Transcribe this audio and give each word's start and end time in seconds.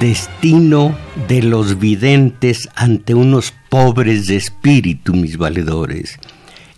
Destino 0.00 0.96
de 1.28 1.42
los 1.42 1.78
videntes 1.78 2.70
ante 2.74 3.14
unos 3.14 3.52
pobres 3.68 4.26
de 4.26 4.36
espíritu, 4.36 5.12
mis 5.12 5.36
valedores. 5.36 6.18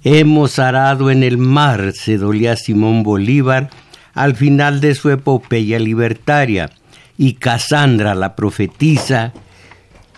Hemos 0.03 0.59
arado 0.59 1.09
en 1.09 1.23
el 1.23 1.39
mar, 1.39 1.93
se 1.95 2.19
dolía 2.19 2.57
Simón 2.57 3.05
Bolívar 3.05 3.71
al 4.13 4.35
final 4.35 4.81
de 4.81 4.97
su 4.97 5.09
epopeya 5.11 5.79
libertaria, 5.79 6.71
y 7.17 7.35
Casandra, 7.35 8.17
la 8.17 8.35
profetisa, 8.35 9.33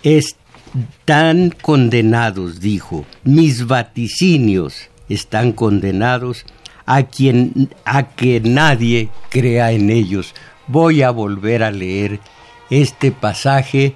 están 0.03 1.51
condenados, 1.51 2.61
dijo, 2.61 3.05
mis 3.23 3.67
vaticinios 3.67 4.89
están 5.11 5.53
condenados 5.53 6.47
a 6.87 7.03
quien 7.03 7.69
a 7.85 8.05
que 8.15 8.41
nadie 8.41 9.11
crea 9.29 9.73
en 9.73 9.91
ellos. 9.91 10.35
Voy 10.67 11.03
a 11.03 11.11
volver 11.11 11.63
a 11.63 11.71
leer 11.71 12.21
este 12.81 13.13
pasaje 13.13 13.95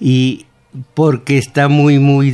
y 0.00 0.46
porque 0.94 1.38
está 1.38 1.68
muy, 1.68 1.98
muy 1.98 2.32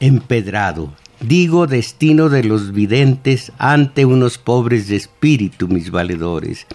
empedrado. 0.00 0.92
Digo 1.20 1.66
destino 1.66 2.28
de 2.28 2.44
los 2.44 2.72
videntes 2.72 3.52
ante 3.58 4.04
unos 4.04 4.38
pobres 4.38 4.88
de 4.88 4.96
espíritu, 4.96 5.68
mis 5.68 5.90
valedores. 5.90 6.66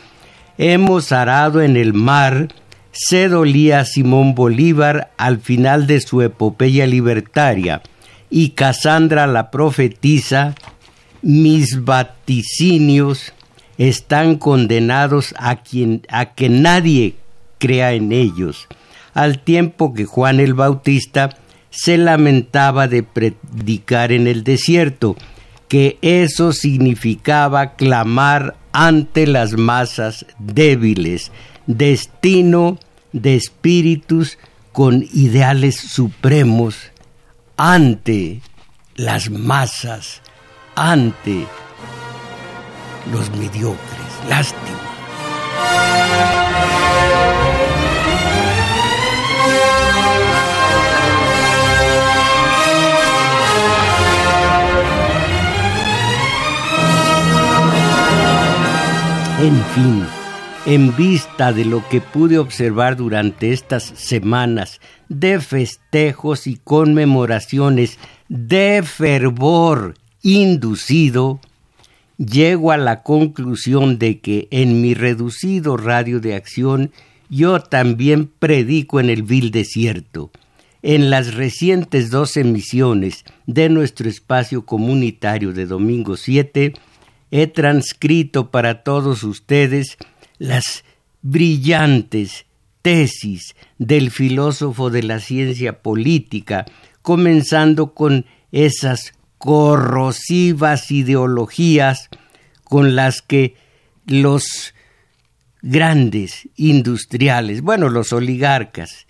Hemos 0.58 1.12
arado 1.12 1.62
en 1.62 1.78
el 1.78 1.94
mar, 1.94 2.48
se 2.92 3.30
dolía 3.30 3.86
Simón 3.86 4.34
Bolívar 4.34 5.12
al 5.18 5.40
final 5.40 5.86
de 5.86 6.02
su 6.02 6.22
epopeya 6.22 6.88
libertaria, 6.88 7.82
y 8.30 8.50
Casandra 8.50 9.28
la 9.28 9.52
profetiza, 9.52 10.56
mis 11.22 11.84
vaticinios 11.84 13.34
están 13.78 14.38
condenados 14.38 15.36
a 15.38 15.58
quien 15.58 16.02
a 16.10 16.34
que 16.34 16.50
nadie 16.50 17.16
crea 17.62 17.94
en 17.94 18.12
ellos, 18.12 18.68
al 19.14 19.40
tiempo 19.40 19.94
que 19.94 20.06
Juan 20.06 20.40
el 20.40 20.56
Bautista 20.56 21.38
se 21.70 21.98
lamentaba 21.98 22.88
de 22.88 23.04
predicar 23.04 24.12
en 24.12 24.28
el 24.28 24.44
desierto, 24.44 25.16
que 25.68 26.00
eso 26.02 26.52
significaba 26.52 27.76
clamar 27.76 28.58
ante 28.74 29.28
las 29.28 29.54
masas 29.54 30.26
débiles, 30.40 31.32
destino 31.68 32.80
de 33.14 33.36
espíritus 33.36 34.38
con 34.72 35.06
ideales 35.14 35.76
supremos 35.78 36.92
ante 37.58 38.42
las 38.96 39.30
masas, 39.30 40.22
ante 40.76 41.46
los 43.12 43.30
mediocres. 43.32 43.80
Lástima. 44.28 44.81
En 59.42 59.58
fin, 59.74 60.04
en 60.68 60.96
vista 60.96 61.52
de 61.52 61.66
lo 61.66 61.84
que 61.90 62.00
pude 62.00 62.38
observar 62.38 62.96
durante 62.96 63.52
estas 63.52 63.82
semanas 63.82 64.80
de 65.10 65.40
festejos 65.40 66.46
y 66.46 66.58
conmemoraciones 66.58 67.98
de 68.30 68.84
fervor 68.86 69.96
inducido, 70.22 71.40
llego 72.20 72.72
a 72.72 72.78
la 72.78 73.02
conclusión 73.02 73.98
de 73.98 74.20
que 74.20 74.48
en 74.52 74.80
mi 74.80 74.94
reducido 74.94 75.76
radio 75.76 76.20
de 76.20 76.36
acción 76.36 76.92
yo 77.28 77.62
también 77.62 78.30
predico 78.38 79.00
en 79.00 79.10
el 79.10 79.24
vil 79.24 79.50
desierto. 79.50 80.30
En 80.84 81.10
las 81.10 81.34
recientes 81.34 82.12
dos 82.12 82.38
emisiones 82.38 83.26
de 83.48 83.70
nuestro 83.70 84.08
espacio 84.08 84.68
comunitario 84.68 85.52
de 85.52 85.66
domingo 85.66 86.16
7, 86.16 86.74
he 87.32 87.48
transcrito 87.48 88.52
para 88.52 88.84
todos 88.84 89.24
ustedes 89.24 89.98
las 90.38 90.84
brillantes 91.22 92.46
tesis 92.82 93.56
del 93.78 94.12
filósofo 94.12 94.90
de 94.90 95.04
la 95.04 95.20
ciencia 95.20 95.82
política, 95.82 96.66
comenzando 97.02 97.94
con 97.94 98.26
esas 98.52 99.14
corrosivas 99.38 100.92
ideologías 100.92 102.10
con 102.64 102.96
las 102.96 103.22
que 103.22 103.56
los 104.06 104.74
grandes 105.62 106.50
industriales, 106.56 107.62
bueno, 107.62 107.90
los 107.90 108.14
oligarcas, 108.14 109.08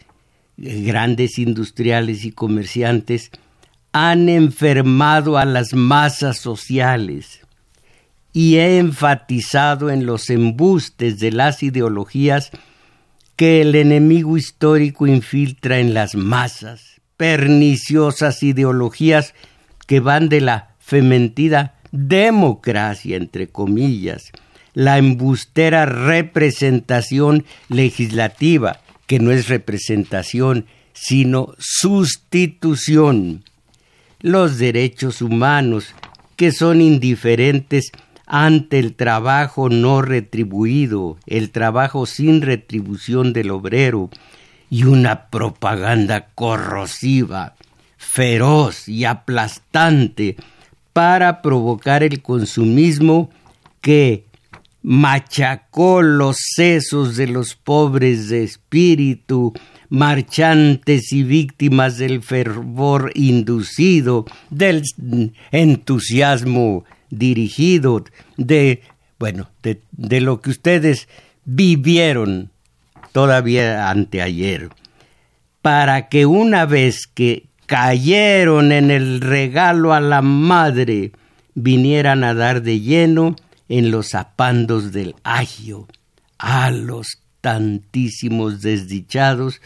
grandes 0.57 1.37
industriales 1.37 2.25
y 2.25 2.31
comerciantes, 2.31 3.31
han 3.93 4.29
enfermado 4.29 5.37
a 5.37 5.45
las 5.45 5.73
masas 5.73 6.37
sociales, 6.37 7.40
y 8.33 8.57
he 8.57 8.77
enfatizado 8.77 9.89
en 9.89 10.05
los 10.05 10.29
embustes 10.29 11.19
de 11.19 11.31
las 11.31 11.63
ideologías 11.63 12.51
que 13.35 13.61
el 13.61 13.75
enemigo 13.75 14.37
histórico 14.37 15.07
infiltra 15.07 15.79
en 15.79 15.93
las 15.93 16.15
masas, 16.15 17.01
perniciosas 17.17 18.43
ideologías 18.43 19.33
que 19.87 19.99
van 19.99 20.29
de 20.29 20.41
la 20.41 20.75
fementida 20.79 21.75
democracia, 21.91 23.17
entre 23.17 23.47
comillas, 23.47 24.31
la 24.73 24.97
embustera 24.97 25.85
representación 25.85 27.45
legislativa, 27.67 28.81
que 29.07 29.19
no 29.19 29.31
es 29.31 29.49
representación, 29.49 30.65
sino 30.93 31.53
sustitución, 31.57 33.43
los 34.21 34.57
derechos 34.57 35.21
humanos, 35.21 35.93
que 36.37 36.51
son 36.51 36.81
indiferentes 36.81 37.91
ante 38.33 38.79
el 38.79 38.95
trabajo 38.95 39.67
no 39.67 40.01
retribuido, 40.01 41.17
el 41.27 41.51
trabajo 41.51 42.05
sin 42.05 42.41
retribución 42.41 43.33
del 43.33 43.51
obrero 43.51 44.09
y 44.69 44.85
una 44.85 45.27
propaganda 45.27 46.29
corrosiva, 46.33 47.55
feroz 47.97 48.87
y 48.87 49.03
aplastante 49.03 50.37
para 50.93 51.41
provocar 51.41 52.03
el 52.03 52.21
consumismo 52.21 53.31
que 53.81 54.23
machacó 54.81 56.01
los 56.01 56.37
sesos 56.55 57.17
de 57.17 57.27
los 57.27 57.55
pobres 57.55 58.29
de 58.29 58.45
espíritu, 58.45 59.51
marchantes 59.89 61.11
y 61.11 61.23
víctimas 61.23 61.97
del 61.97 62.23
fervor 62.23 63.11
inducido, 63.13 64.23
del 64.49 64.83
entusiasmo 65.51 66.85
dirigido, 67.11 68.03
de, 68.37 68.81
bueno, 69.19 69.49
de, 69.61 69.81
de 69.91 70.21
lo 70.21 70.41
que 70.41 70.49
ustedes 70.49 71.07
vivieron 71.45 72.49
todavía 73.11 73.89
anteayer, 73.89 74.69
para 75.61 76.09
que 76.09 76.25
una 76.25 76.65
vez 76.65 77.05
que 77.05 77.45
cayeron 77.67 78.71
en 78.71 78.89
el 78.89 79.21
regalo 79.21 79.93
a 79.93 79.99
la 79.99 80.21
madre, 80.21 81.11
vinieran 81.53 82.23
a 82.23 82.33
dar 82.33 82.61
de 82.63 82.79
lleno 82.79 83.35
en 83.69 83.91
los 83.91 84.09
zapandos 84.09 84.91
del 84.91 85.15
agio 85.23 85.87
a 86.37 86.71
los 86.71 87.19
tantísimos 87.39 88.61
desdichados 88.61 89.61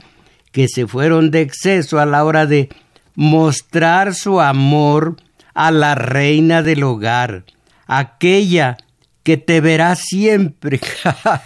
que 0.51 0.67
se 0.67 0.87
fueron 0.87 1.31
de 1.31 1.41
exceso 1.41 1.99
a 1.99 2.05
la 2.05 2.23
hora 2.23 2.45
de 2.45 2.69
mostrar 3.15 4.13
su 4.13 4.39
amor 4.39 5.17
a 5.55 5.71
la 5.71 5.95
reina 5.95 6.61
del 6.61 6.83
hogar, 6.83 7.45
aquella 7.87 8.77
que 9.23 9.37
te 9.37 9.61
verá 9.61 9.95
siempre, 9.95 10.79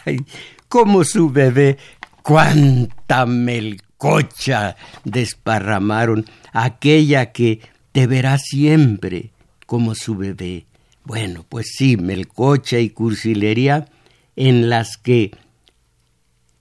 como 0.68 1.06
su 1.06 1.30
bebé. 1.30 1.78
Cuánta 2.22 3.26
melcocha 3.26 4.76
desparramaron, 5.06 6.26
aquella 6.52 7.32
que 7.32 7.62
te 7.94 8.06
verá 8.08 8.38
siempre 8.38 9.32
como 9.66 9.96
su 9.96 10.16
bebé. 10.16 10.66
Bueno, 11.06 11.46
pues 11.48 11.72
sí, 11.76 11.96
melcocha 11.96 12.80
y 12.80 12.90
cursilería 12.90 13.88
en 14.36 14.70
las 14.70 14.98
que 14.98 15.32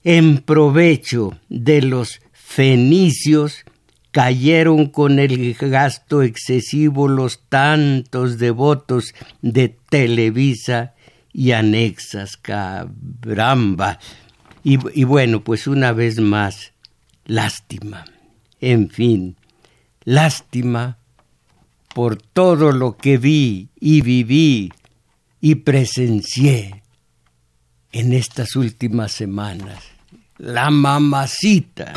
en 0.04 0.38
provecho 0.38 1.38
de 1.48 1.82
los 1.82 2.20
fenicios 2.32 3.64
cayeron 4.10 4.86
con 4.86 5.18
el 5.18 5.54
gasto 5.54 6.22
excesivo 6.22 7.08
los 7.08 7.40
tantos 7.48 8.38
devotos 8.38 9.14
de 9.42 9.76
Televisa 9.90 10.94
y 11.32 11.52
anexas, 11.52 12.36
cabramba. 12.36 13.98
Y, 14.64 14.78
y 14.98 15.04
bueno, 15.04 15.44
pues 15.44 15.66
una 15.66 15.92
vez 15.92 16.18
más, 16.20 16.72
lástima. 17.26 18.04
En 18.60 18.90
fin, 18.90 19.36
lástima 20.04 20.98
por 21.94 22.16
todo 22.16 22.72
lo 22.72 22.96
que 22.96 23.18
vi 23.18 23.68
y 23.78 24.00
viví 24.02 24.72
y 25.40 25.54
presencié 25.56 26.82
en 27.92 28.12
estas 28.12 28.56
últimas 28.56 29.12
semanas. 29.12 29.82
La 30.38 30.70
mamacita. 30.70 31.92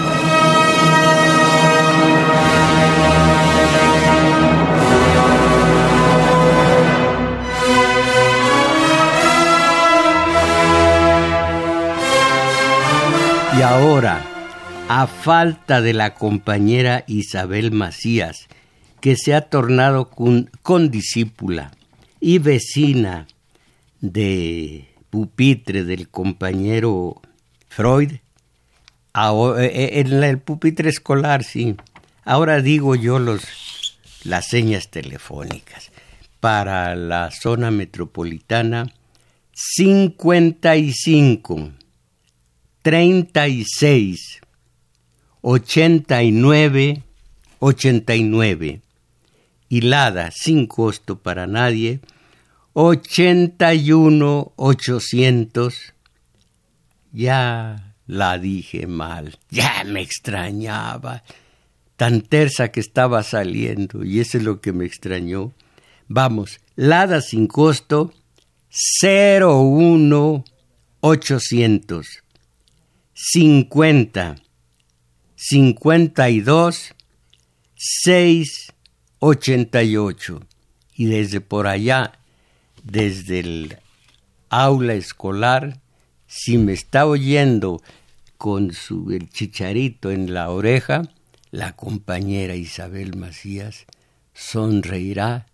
Y 13.61 13.63
ahora, 13.63 14.25
a 14.89 15.05
falta 15.05 15.81
de 15.81 15.93
la 15.93 16.15
compañera 16.15 17.03
Isabel 17.05 17.71
Macías, 17.71 18.47
que 19.01 19.15
se 19.15 19.35
ha 19.35 19.41
tornado 19.41 20.09
con, 20.09 20.89
discípula 20.89 21.69
y 22.19 22.39
vecina 22.39 23.27
de 23.99 24.87
pupitre 25.11 25.83
del 25.83 26.09
compañero 26.09 27.21
Freud, 27.69 28.13
eh, 28.13 28.19
eh, 29.13 29.99
en 29.99 30.23
el 30.23 30.39
pupitre 30.39 30.89
escolar, 30.89 31.43
sí. 31.43 31.75
Ahora 32.23 32.63
digo 32.63 32.95
yo 32.95 33.19
los, 33.19 33.43
las 34.23 34.47
señas 34.47 34.89
telefónicas. 34.89 35.91
Para 36.39 36.95
la 36.95 37.29
zona 37.29 37.69
metropolitana, 37.69 38.91
55 39.53 41.73
36 42.81 44.41
89 45.41 47.03
89 47.59 48.81
hilada 49.69 50.31
sin 50.31 50.65
costo 50.65 51.19
para 51.19 51.45
nadie 51.45 51.99
81 52.73 54.53
800 54.55 55.93
ya 57.11 57.93
la 58.07 58.37
dije 58.39 58.87
mal 58.87 59.37
ya 59.49 59.83
me 59.85 60.01
extrañaba. 60.01 61.23
Tan 61.97 62.21
tersa 62.21 62.69
que 62.69 62.79
estaba 62.79 63.21
saliendo 63.21 64.03
y 64.03 64.21
eso 64.21 64.39
es 64.39 64.43
lo 64.43 64.59
que 64.59 64.73
me 64.73 64.85
extrañó. 64.85 65.53
Vamos 66.07 66.59
lada 66.75 67.21
sin 67.21 67.45
costo 67.45 68.11
01 69.03 70.43
800 71.01 72.23
50 73.23 74.37
52 75.35 76.95
6 77.75 78.73
88 79.19 80.39
y 80.95 81.05
desde 81.05 81.39
por 81.39 81.67
allá 81.67 82.13
desde 82.83 83.41
el 83.41 83.77
aula 84.49 84.95
escolar 84.95 85.79
si 86.25 86.57
me 86.57 86.73
está 86.73 87.05
oyendo 87.05 87.83
con 88.39 88.73
su 88.73 89.11
el 89.11 89.29
chicharito 89.29 90.09
en 90.09 90.33
la 90.33 90.49
oreja 90.49 91.03
la 91.51 91.75
compañera 91.75 92.55
Isabel 92.55 93.15
Macías 93.15 93.85
sonreirá 94.33 95.45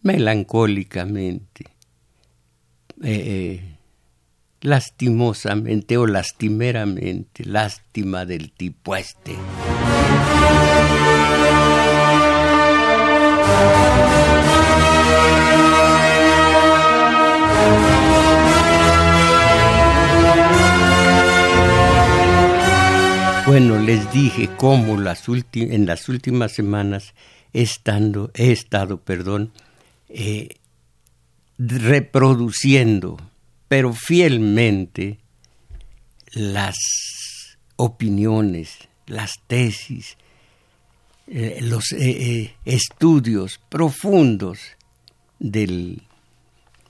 melancólicamente. 0.00 1.66
Eh, 3.02 3.10
eh 3.12 3.79
lastimosamente 4.60 5.96
o 5.96 6.06
lastimeramente, 6.06 7.44
lástima 7.44 8.26
del 8.26 8.52
tipo 8.52 8.96
este. 8.96 9.36
Bueno, 23.46 23.78
les 23.78 24.12
dije 24.12 24.48
cómo 24.56 24.96
las 24.96 25.24
en 25.28 25.86
las 25.86 26.08
últimas 26.08 26.52
semanas 26.52 27.14
estando, 27.52 28.30
he 28.34 28.52
estado, 28.52 29.00
perdón, 29.00 29.50
eh, 30.08 30.50
reproduciendo 31.58 33.16
pero 33.70 33.92
fielmente 33.92 35.20
las 36.32 36.74
opiniones, 37.76 38.88
las 39.06 39.34
tesis, 39.46 40.16
eh, 41.28 41.60
los 41.62 41.92
eh, 41.92 41.98
eh, 42.00 42.54
estudios 42.64 43.60
profundos 43.68 44.58
del 45.38 46.02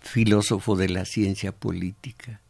filósofo 0.01 0.75
de 0.75 0.89
la 0.89 1.05
ciencia 1.05 1.53
política. 1.53 2.41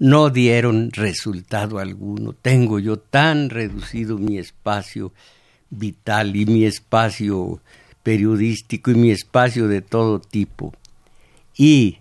No 0.00 0.30
dieron 0.30 0.90
resultado 0.90 1.78
alguno. 1.78 2.32
Tengo 2.32 2.80
yo 2.80 2.98
tan 2.98 3.48
reducido 3.48 4.18
mi 4.18 4.38
espacio 4.38 5.12
vital 5.70 6.34
y 6.34 6.46
mi 6.46 6.64
espacio 6.64 7.62
periodístico 8.02 8.90
y 8.90 8.96
mi 8.96 9.12
espacio 9.12 9.68
de 9.68 9.82
todo 9.82 10.18
tipo. 10.18 10.74
Y 11.56 11.98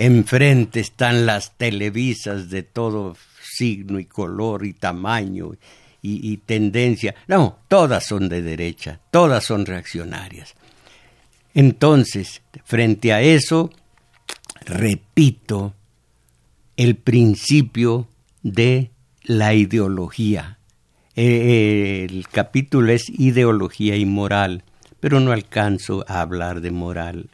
enfrente 0.00 0.80
están 0.80 1.26
las 1.26 1.58
televisas 1.58 2.48
de 2.48 2.62
todo 2.62 3.16
signo 3.42 3.98
y 4.00 4.06
color 4.06 4.64
y 4.64 4.72
tamaño 4.72 5.52
y, 6.02 6.38
tendencia. 6.38 7.14
No, 7.28 7.58
todas 7.68 8.06
son 8.06 8.30
de 8.30 8.40
derecha, 8.40 8.98
todas 9.10 9.44
son 9.44 9.66
reaccionarias. 9.66 10.54
Entonces, 11.52 12.40
frente 12.64 13.12
a 13.12 13.20
eso, 13.20 13.70
repito 14.64 15.74
el 16.78 16.96
principio 16.96 18.08
de 18.42 18.90
la 19.24 19.52
ideología. 19.52 20.56
Eh, 21.14 22.06
el 22.08 22.26
capítulo 22.28 22.90
es 22.90 23.10
ideología 23.10 23.96
y 23.96 24.06
moral, 24.06 24.64
pero 25.00 25.20
no 25.20 25.32
alcanzo 25.32 26.06
a 26.08 26.22
hablar 26.22 26.62
de 26.62 26.70
moral 26.70 27.28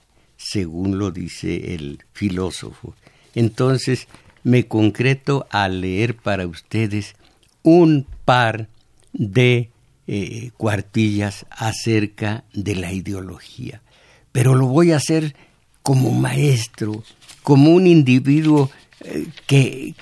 según 0.50 0.98
lo 0.98 1.10
dice 1.10 1.74
el 1.74 2.04
filósofo. 2.12 2.94
Entonces 3.34 4.06
me 4.42 4.68
concreto 4.68 5.46
a 5.50 5.68
leer 5.68 6.16
para 6.16 6.46
ustedes 6.46 7.16
un 7.62 8.06
par 8.24 8.68
de 9.12 9.70
eh, 10.06 10.50
cuartillas 10.56 11.46
acerca 11.50 12.44
de 12.52 12.76
la 12.76 12.92
ideología. 12.92 13.82
Pero 14.30 14.54
lo 14.54 14.66
voy 14.66 14.92
a 14.92 14.96
hacer 14.96 15.34
como 15.82 16.12
maestro, 16.12 17.02
como 17.42 17.70
un 17.70 17.86
individuo 17.86 18.70
eh, 19.00 19.26
que, 19.46 19.94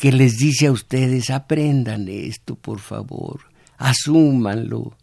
que 0.00 0.12
les 0.12 0.38
dice 0.38 0.68
a 0.68 0.72
ustedes, 0.72 1.28
aprendan 1.28 2.08
esto, 2.08 2.54
por 2.54 2.78
favor, 2.78 3.40
asúmanlo, 3.76 4.96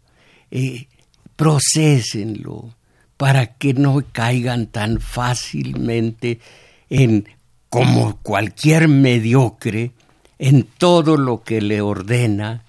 eh, 0.50 0.88
procesenlo, 1.36 2.74
para 3.18 3.54
que 3.56 3.74
no 3.74 4.02
caigan 4.12 4.68
tan 4.68 5.00
fácilmente 5.00 6.40
en 6.88 7.28
como 7.68 8.16
cualquier 8.22 8.88
mediocre 8.88 9.92
en 10.38 10.62
todo 10.62 11.18
lo 11.18 11.42
que 11.42 11.60
le 11.60 11.82
ordena 11.82 12.64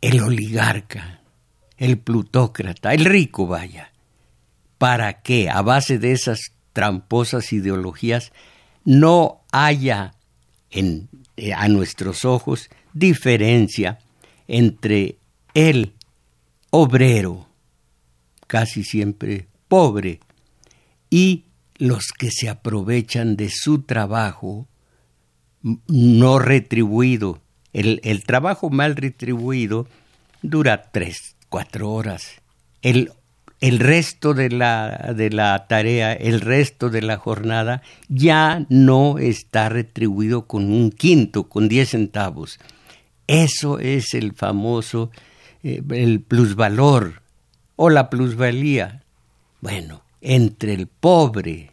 el 0.00 0.22
oligarca, 0.22 1.20
el 1.76 1.98
plutócrata, 1.98 2.94
el 2.94 3.04
rico 3.04 3.46
vaya, 3.46 3.90
para 4.78 5.20
que 5.20 5.50
a 5.50 5.60
base 5.62 5.98
de 5.98 6.12
esas 6.12 6.52
tramposas 6.72 7.52
ideologías 7.52 8.32
no 8.84 9.40
haya 9.50 10.14
en, 10.70 11.08
eh, 11.36 11.52
a 11.52 11.68
nuestros 11.68 12.24
ojos 12.24 12.70
diferencia 12.92 13.98
entre 14.46 15.16
el 15.54 15.94
obrero, 16.70 17.48
casi 18.54 18.84
siempre 18.84 19.48
pobre, 19.66 20.20
y 21.10 21.46
los 21.76 22.12
que 22.16 22.30
se 22.30 22.48
aprovechan 22.48 23.34
de 23.34 23.50
su 23.50 23.82
trabajo 23.82 24.68
no 25.88 26.38
retribuido. 26.38 27.42
El, 27.72 28.00
el 28.04 28.22
trabajo 28.22 28.70
mal 28.70 28.94
retribuido 28.94 29.88
dura 30.42 30.92
tres, 30.92 31.34
cuatro 31.48 31.90
horas. 31.90 32.40
El 32.80 33.10
el 33.60 33.80
resto 33.80 34.34
de 34.34 34.50
la, 34.50 35.12
de 35.16 35.30
la 35.30 35.66
tarea, 35.66 36.12
el 36.12 36.40
resto 36.40 36.90
de 36.90 37.02
la 37.02 37.16
jornada, 37.16 37.82
ya 38.08 38.66
no 38.68 39.18
está 39.18 39.68
retribuido 39.68 40.46
con 40.46 40.70
un 40.70 40.92
quinto, 40.92 41.48
con 41.48 41.66
diez 41.68 41.90
centavos. 41.90 42.60
Eso 43.26 43.80
es 43.80 44.14
el 44.14 44.32
famoso, 44.34 45.10
eh, 45.64 45.82
el 45.90 46.20
plusvalor 46.20 47.23
o 47.76 47.90
la 47.90 48.10
plusvalía. 48.10 49.02
Bueno, 49.60 50.02
entre 50.20 50.74
el 50.74 50.86
pobre 50.86 51.70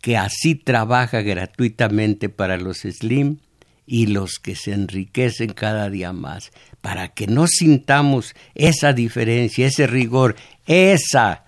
que 0.00 0.16
así 0.16 0.54
trabaja 0.54 1.22
gratuitamente 1.22 2.28
para 2.28 2.56
los 2.56 2.78
Slim 2.78 3.38
y 3.86 4.06
los 4.06 4.38
que 4.38 4.54
se 4.54 4.72
enriquecen 4.72 5.52
cada 5.52 5.88
día 5.90 6.12
más, 6.12 6.52
para 6.80 7.08
que 7.08 7.26
no 7.26 7.46
sintamos 7.46 8.34
esa 8.54 8.92
diferencia, 8.92 9.66
ese 9.66 9.86
rigor, 9.86 10.36
esa 10.66 11.44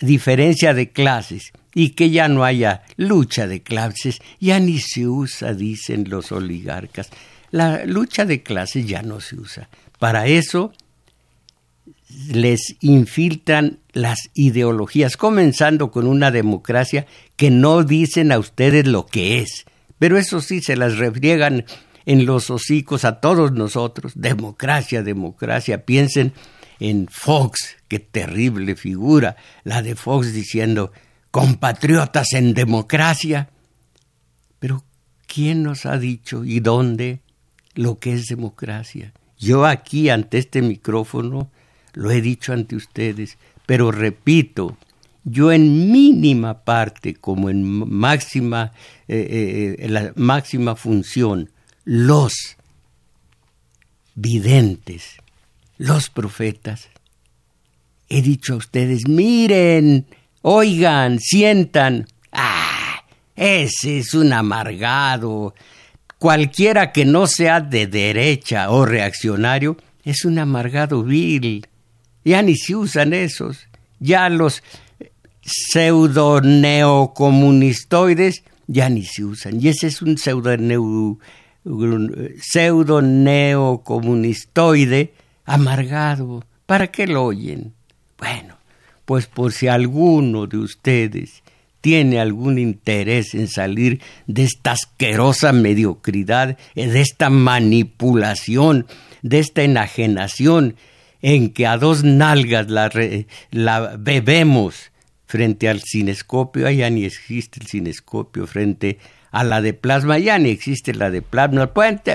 diferencia 0.00 0.74
de 0.74 0.90
clases 0.90 1.52
y 1.74 1.90
que 1.90 2.10
ya 2.10 2.28
no 2.28 2.44
haya 2.44 2.82
lucha 2.96 3.46
de 3.46 3.62
clases, 3.62 4.20
ya 4.40 4.60
ni 4.60 4.78
se 4.78 5.06
usa, 5.06 5.54
dicen 5.54 6.06
los 6.08 6.32
oligarcas. 6.32 7.08
La 7.50 7.84
lucha 7.84 8.24
de 8.24 8.42
clases 8.42 8.86
ya 8.86 9.02
no 9.02 9.20
se 9.20 9.36
usa. 9.36 9.68
Para 9.98 10.26
eso 10.26 10.72
les 12.28 12.76
infiltran 12.80 13.78
las 13.92 14.30
ideologías, 14.34 15.16
comenzando 15.16 15.90
con 15.90 16.06
una 16.06 16.30
democracia 16.30 17.06
que 17.36 17.50
no 17.50 17.84
dicen 17.84 18.32
a 18.32 18.38
ustedes 18.38 18.86
lo 18.86 19.06
que 19.06 19.40
es, 19.40 19.64
pero 19.98 20.18
eso 20.18 20.40
sí 20.40 20.60
se 20.60 20.76
las 20.76 20.98
refriegan 20.98 21.64
en 22.06 22.26
los 22.26 22.50
hocicos 22.50 23.04
a 23.04 23.20
todos 23.20 23.52
nosotros. 23.52 24.12
Democracia, 24.16 25.02
democracia. 25.02 25.84
Piensen 25.84 26.32
en 26.80 27.06
Fox, 27.08 27.76
qué 27.88 28.00
terrible 28.00 28.74
figura, 28.74 29.36
la 29.62 29.82
de 29.82 29.94
Fox 29.94 30.32
diciendo 30.32 30.92
compatriotas 31.30 32.32
en 32.32 32.54
democracia. 32.54 33.50
Pero 34.58 34.84
¿quién 35.26 35.62
nos 35.62 35.86
ha 35.86 35.98
dicho 35.98 36.44
y 36.44 36.60
dónde 36.60 37.20
lo 37.74 37.98
que 37.98 38.12
es 38.12 38.26
democracia? 38.26 39.12
Yo 39.38 39.66
aquí 39.66 40.08
ante 40.08 40.38
este 40.38 40.62
micrófono 40.62 41.50
lo 41.92 42.10
he 42.10 42.20
dicho 42.20 42.52
ante 42.52 42.76
ustedes, 42.76 43.38
pero 43.66 43.90
repito, 43.90 44.76
yo 45.24 45.52
en 45.52 45.92
mínima 45.92 46.64
parte, 46.64 47.14
como 47.14 47.48
en 47.48 47.62
máxima, 47.64 48.72
eh, 49.08 49.76
eh, 49.78 49.88
la 49.88 50.12
máxima 50.16 50.74
función, 50.74 51.50
los 51.84 52.56
videntes, 54.14 55.16
los 55.78 56.10
profetas. 56.10 56.88
He 58.08 58.20
dicho 58.20 58.54
a 58.54 58.56
ustedes, 58.56 59.08
miren, 59.08 60.06
oigan, 60.42 61.18
sientan. 61.20 62.06
Ah, 62.32 63.04
ese 63.36 63.98
es 63.98 64.14
un 64.14 64.32
amargado. 64.32 65.54
Cualquiera 66.18 66.92
que 66.92 67.04
no 67.04 67.26
sea 67.26 67.60
de 67.60 67.86
derecha 67.86 68.70
o 68.70 68.84
reaccionario 68.84 69.76
es 70.04 70.24
un 70.24 70.38
amargado 70.38 71.02
vil. 71.02 71.66
Ya 72.24 72.40
ni 72.42 72.56
se 72.56 72.76
usan 72.76 73.12
esos. 73.12 73.66
Ya 73.98 74.28
los 74.28 74.62
pseudo 75.40 76.40
neocomunistoides 76.40 78.44
ya 78.66 78.88
ni 78.88 79.04
se 79.04 79.24
usan. 79.24 79.60
Y 79.60 79.68
ese 79.68 79.88
es 79.88 80.00
un 80.02 80.18
pseudo 80.18 80.56
pseudo 82.40 83.02
neocomunistoide 83.02 85.14
amargado. 85.44 86.44
¿Para 86.66 86.88
qué 86.88 87.06
lo 87.06 87.24
oyen? 87.24 87.72
Bueno, 88.18 88.56
pues 89.04 89.26
por 89.26 89.52
si 89.52 89.68
alguno 89.68 90.46
de 90.46 90.56
ustedes 90.58 91.42
tiene 91.80 92.20
algún 92.20 92.58
interés 92.58 93.34
en 93.34 93.48
salir 93.48 94.00
de 94.26 94.44
esta 94.44 94.72
asquerosa 94.72 95.52
mediocridad, 95.52 96.56
de 96.74 97.00
esta 97.00 97.28
manipulación, 97.28 98.86
de 99.22 99.40
esta 99.40 99.62
enajenación 99.62 100.76
en 101.22 101.52
que 101.52 101.66
a 101.66 101.78
dos 101.78 102.04
nalgas 102.04 102.66
la, 102.68 103.96
bebemos 103.96 104.90
frente 105.26 105.68
al 105.68 105.80
cinescopio, 105.80 106.66
allá 106.66 106.90
ni 106.90 107.04
existe 107.04 107.60
el 107.60 107.68
cinescopio, 107.68 108.46
frente 108.46 108.98
a 109.30 109.44
la 109.44 109.62
de 109.62 109.72
plasma, 109.72 110.18
ya 110.18 110.38
ni 110.38 110.50
existe 110.50 110.92
la 110.92 111.10
de 111.10 111.22
plasma, 111.22 111.70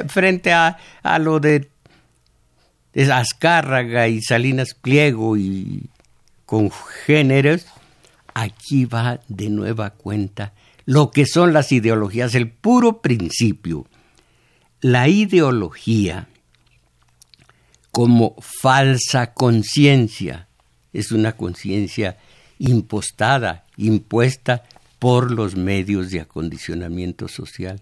frente 0.08 0.54
a, 0.54 0.78
a 1.02 1.20
lo 1.20 1.40
de, 1.40 1.70
Azcárraga 3.12 4.08
y 4.08 4.22
Salinas 4.22 4.74
Pliego 4.74 5.38
y 5.38 5.84
congéneres, 6.46 7.68
aquí 8.34 8.86
va 8.86 9.20
de 9.28 9.50
nueva 9.50 9.92
cuenta 9.92 10.54
lo 10.86 11.12
que 11.12 11.26
son 11.26 11.54
las 11.54 11.72
ideologías, 11.72 12.34
el 12.34 12.50
puro 12.50 13.02
principio. 13.02 13.86
La 14.80 15.10
ideología 15.10 16.28
como 17.98 18.36
falsa 18.40 19.34
conciencia 19.34 20.48
es 20.94 21.12
una 21.12 21.32
conciencia 21.32 22.20
impostada, 22.60 23.66
impuesta 23.76 24.66
por 25.00 25.32
los 25.32 25.56
medios 25.56 26.12
de 26.12 26.20
acondicionamiento 26.20 27.28
social, 27.28 27.82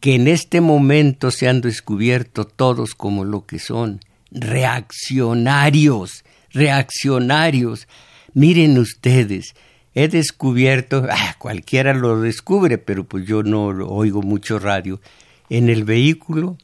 que 0.00 0.16
en 0.16 0.28
este 0.28 0.60
momento 0.60 1.30
se 1.30 1.48
han 1.48 1.62
descubierto 1.62 2.44
todos 2.44 2.94
como 2.94 3.24
lo 3.24 3.46
que 3.46 3.58
son, 3.58 4.00
reaccionarios, 4.30 6.26
reaccionarios. 6.50 7.88
Miren 8.34 8.76
ustedes, 8.76 9.54
he 9.94 10.08
descubierto, 10.08 11.06
ah, 11.10 11.36
cualquiera 11.38 11.94
lo 11.94 12.20
descubre, 12.20 12.76
pero 12.76 13.04
pues 13.04 13.24
yo 13.24 13.42
no 13.42 13.68
oigo 13.68 14.20
mucho 14.20 14.58
radio, 14.58 15.00
en 15.48 15.70
el 15.70 15.84
vehículo 15.84 16.58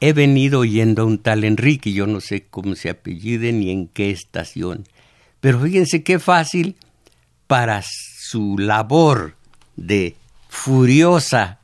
he 0.00 0.12
venido 0.12 0.60
oyendo 0.60 1.02
a 1.02 1.04
un 1.04 1.18
tal 1.18 1.44
Enrique, 1.44 1.92
yo 1.92 2.06
no 2.06 2.20
sé 2.20 2.46
cómo 2.48 2.74
se 2.74 2.90
apellide 2.90 3.52
ni 3.52 3.70
en 3.70 3.86
qué 3.86 4.10
estación, 4.10 4.86
pero 5.40 5.60
fíjense 5.60 6.02
qué 6.02 6.18
fácil 6.18 6.76
para 7.46 7.82
su 7.82 8.56
labor 8.58 9.36
de 9.76 10.16
furiosa 10.48 11.60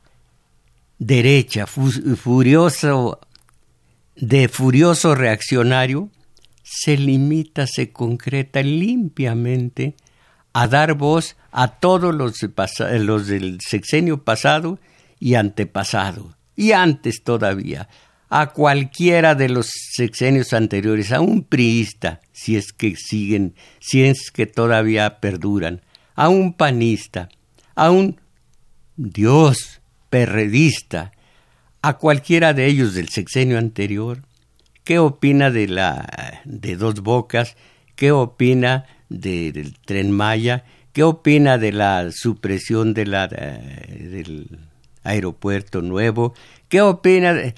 derecha, 0.99 1.67
furioso, 1.67 3.19
de 4.15 4.47
furioso 4.47 5.15
reaccionario, 5.15 6.09
se 6.63 6.97
limita, 6.97 7.65
se 7.67 7.91
concreta 7.91 8.61
limpiamente 8.61 9.95
a 10.53 10.67
dar 10.67 10.95
voz 10.95 11.37
a 11.51 11.79
todos 11.79 12.13
los 12.13 13.27
del 13.27 13.59
sexenio 13.61 14.23
pasado 14.23 14.79
y 15.19 15.35
antepasado, 15.35 16.35
y 16.55 16.71
antes 16.71 17.23
todavía, 17.23 17.87
a 18.29 18.47
cualquiera 18.47 19.35
de 19.35 19.49
los 19.49 19.69
sexenios 19.93 20.53
anteriores, 20.53 21.11
a 21.11 21.21
un 21.21 21.43
priista, 21.43 22.19
si 22.31 22.57
es 22.57 22.73
que 22.73 22.95
siguen, 22.95 23.55
si 23.79 24.03
es 24.03 24.31
que 24.31 24.45
todavía 24.45 25.19
perduran, 25.19 25.81
a 26.15 26.29
un 26.29 26.53
panista, 26.53 27.29
a 27.75 27.91
un 27.91 28.19
Dios 28.97 29.81
perredista, 30.09 31.11
a 31.81 31.97
cualquiera 31.97 32.53
de 32.53 32.65
ellos 32.65 32.93
del 32.95 33.09
sexenio 33.09 33.57
anterior, 33.57 34.23
¿qué 34.83 34.99
opina 34.99 35.51
de 35.51 35.67
la 35.67 36.41
de 36.43 36.75
dos 36.75 37.01
bocas? 37.01 37.55
¿Qué 37.95 38.11
opina 38.11 38.85
del 39.09 39.77
tren 39.85 40.11
Maya? 40.11 40.65
¿Qué 40.91 41.03
opina 41.03 41.57
de 41.57 41.71
la 41.71 42.09
supresión 42.11 42.93
de 42.93 43.05
la, 43.05 43.27
del 43.27 44.59
aeropuerto 45.03 45.81
nuevo? 45.81 46.33
¿Qué 46.69 46.81
opina 46.81 47.33
de, 47.33 47.53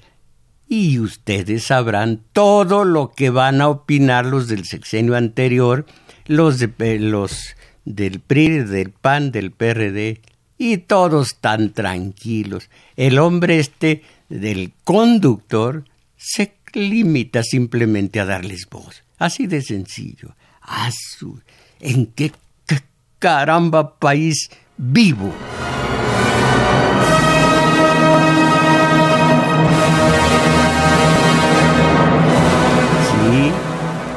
y 0.72 1.00
ustedes 1.00 1.64
sabrán 1.64 2.22
todo 2.32 2.84
lo 2.84 3.10
que 3.10 3.28
van 3.28 3.60
a 3.60 3.68
opinar 3.68 4.24
los 4.24 4.46
del 4.46 4.64
sexenio 4.64 5.16
anterior, 5.16 5.84
los, 6.26 6.60
de, 6.60 6.98
los 7.00 7.56
del 7.84 8.20
PRI, 8.20 8.60
del 8.60 8.90
PAN, 8.90 9.32
del 9.32 9.50
PRD, 9.50 10.20
y 10.58 10.76
todos 10.76 11.38
tan 11.40 11.72
tranquilos. 11.72 12.70
El 12.94 13.18
hombre 13.18 13.58
este 13.58 14.04
del 14.28 14.72
conductor 14.84 15.84
se 16.16 16.54
limita 16.72 17.42
simplemente 17.42 18.20
a 18.20 18.24
darles 18.24 18.68
voz. 18.70 19.02
Así 19.18 19.48
de 19.48 19.62
sencillo. 19.62 20.36
¿En 21.80 22.06
qué 22.06 22.30
caramba 23.18 23.98
país 23.98 24.50
vivo? 24.76 25.34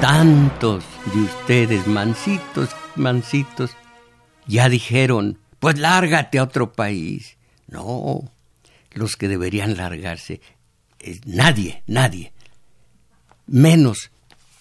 ¿Cuántos 0.03 0.83
de 1.13 1.21
ustedes, 1.21 1.87
mansitos, 1.87 2.75
mansitos, 2.97 3.71
ya 4.45 4.67
dijeron, 4.67 5.39
pues 5.59 5.79
lárgate 5.79 6.39
a 6.39 6.43
otro 6.43 6.73
país? 6.73 7.37
No, 7.69 8.29
los 8.91 9.15
que 9.15 9.29
deberían 9.29 9.77
largarse, 9.77 10.41
es 10.99 11.25
nadie, 11.25 11.83
nadie. 11.87 12.33
Menos, 13.47 14.11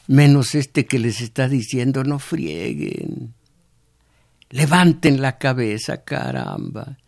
menos 0.06 0.54
este 0.54 0.86
que 0.86 1.00
les 1.00 1.20
está 1.20 1.48
diciendo, 1.48 2.04
no 2.04 2.20
frieguen. 2.20 3.34
Levanten 4.48 5.20
la 5.20 5.38
cabeza, 5.38 6.04
caramba. 6.04 6.98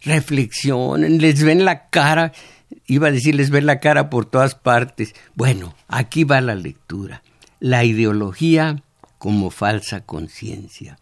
Reflexionen, 0.00 1.20
les 1.20 1.44
ven 1.44 1.66
la 1.66 1.90
cara. 1.90 2.32
Iba 2.86 3.08
a 3.08 3.12
decir, 3.12 3.34
les 3.34 3.50
ven 3.50 3.66
la 3.66 3.80
cara 3.80 4.08
por 4.08 4.24
todas 4.24 4.54
partes. 4.54 5.14
Bueno, 5.34 5.74
aquí 5.88 6.24
va 6.24 6.40
la 6.40 6.54
lectura 6.54 7.22
la 7.62 7.84
ideología 7.84 8.82
como 9.18 9.50
falsa 9.50 10.00
conciencia. 10.00 10.98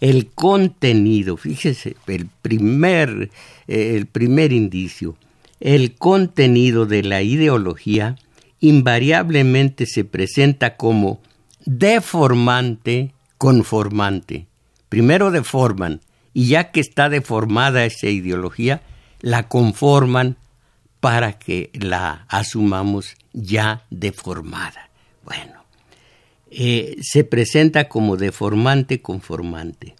El 0.00 0.26
contenido, 0.26 1.36
fíjese, 1.36 1.94
el 2.08 2.26
primer, 2.42 3.30
eh, 3.68 3.94
el 3.94 4.06
primer 4.06 4.52
indicio, 4.52 5.14
el 5.60 5.94
contenido 5.94 6.84
de 6.84 7.04
la 7.04 7.22
ideología 7.22 8.16
invariablemente 8.58 9.86
se 9.86 10.02
presenta 10.02 10.76
como 10.76 11.20
deformante, 11.64 13.12
conformante. 13.38 14.48
Primero 14.88 15.30
deforman, 15.30 16.00
y 16.34 16.48
ya 16.48 16.72
que 16.72 16.80
está 16.80 17.08
deformada 17.08 17.84
esa 17.84 18.08
ideología, 18.08 18.82
la 19.20 19.46
conforman 19.46 20.36
para 20.98 21.38
que 21.38 21.70
la 21.74 22.24
asumamos 22.28 23.14
ya 23.32 23.84
deformada. 23.90 24.89
Bueno, 25.30 25.64
eh, 26.50 26.96
se 27.02 27.22
presenta 27.22 27.88
como 27.88 28.16
deformante 28.16 29.00
conformante. 29.00 29.94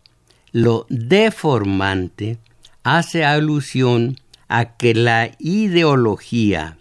Lo 0.50 0.86
deformante 0.88 2.38
hace 2.82 3.24
alusión 3.24 4.16
a 4.48 4.76
que 4.76 4.92
la 4.92 5.30
ideología, 5.38 6.78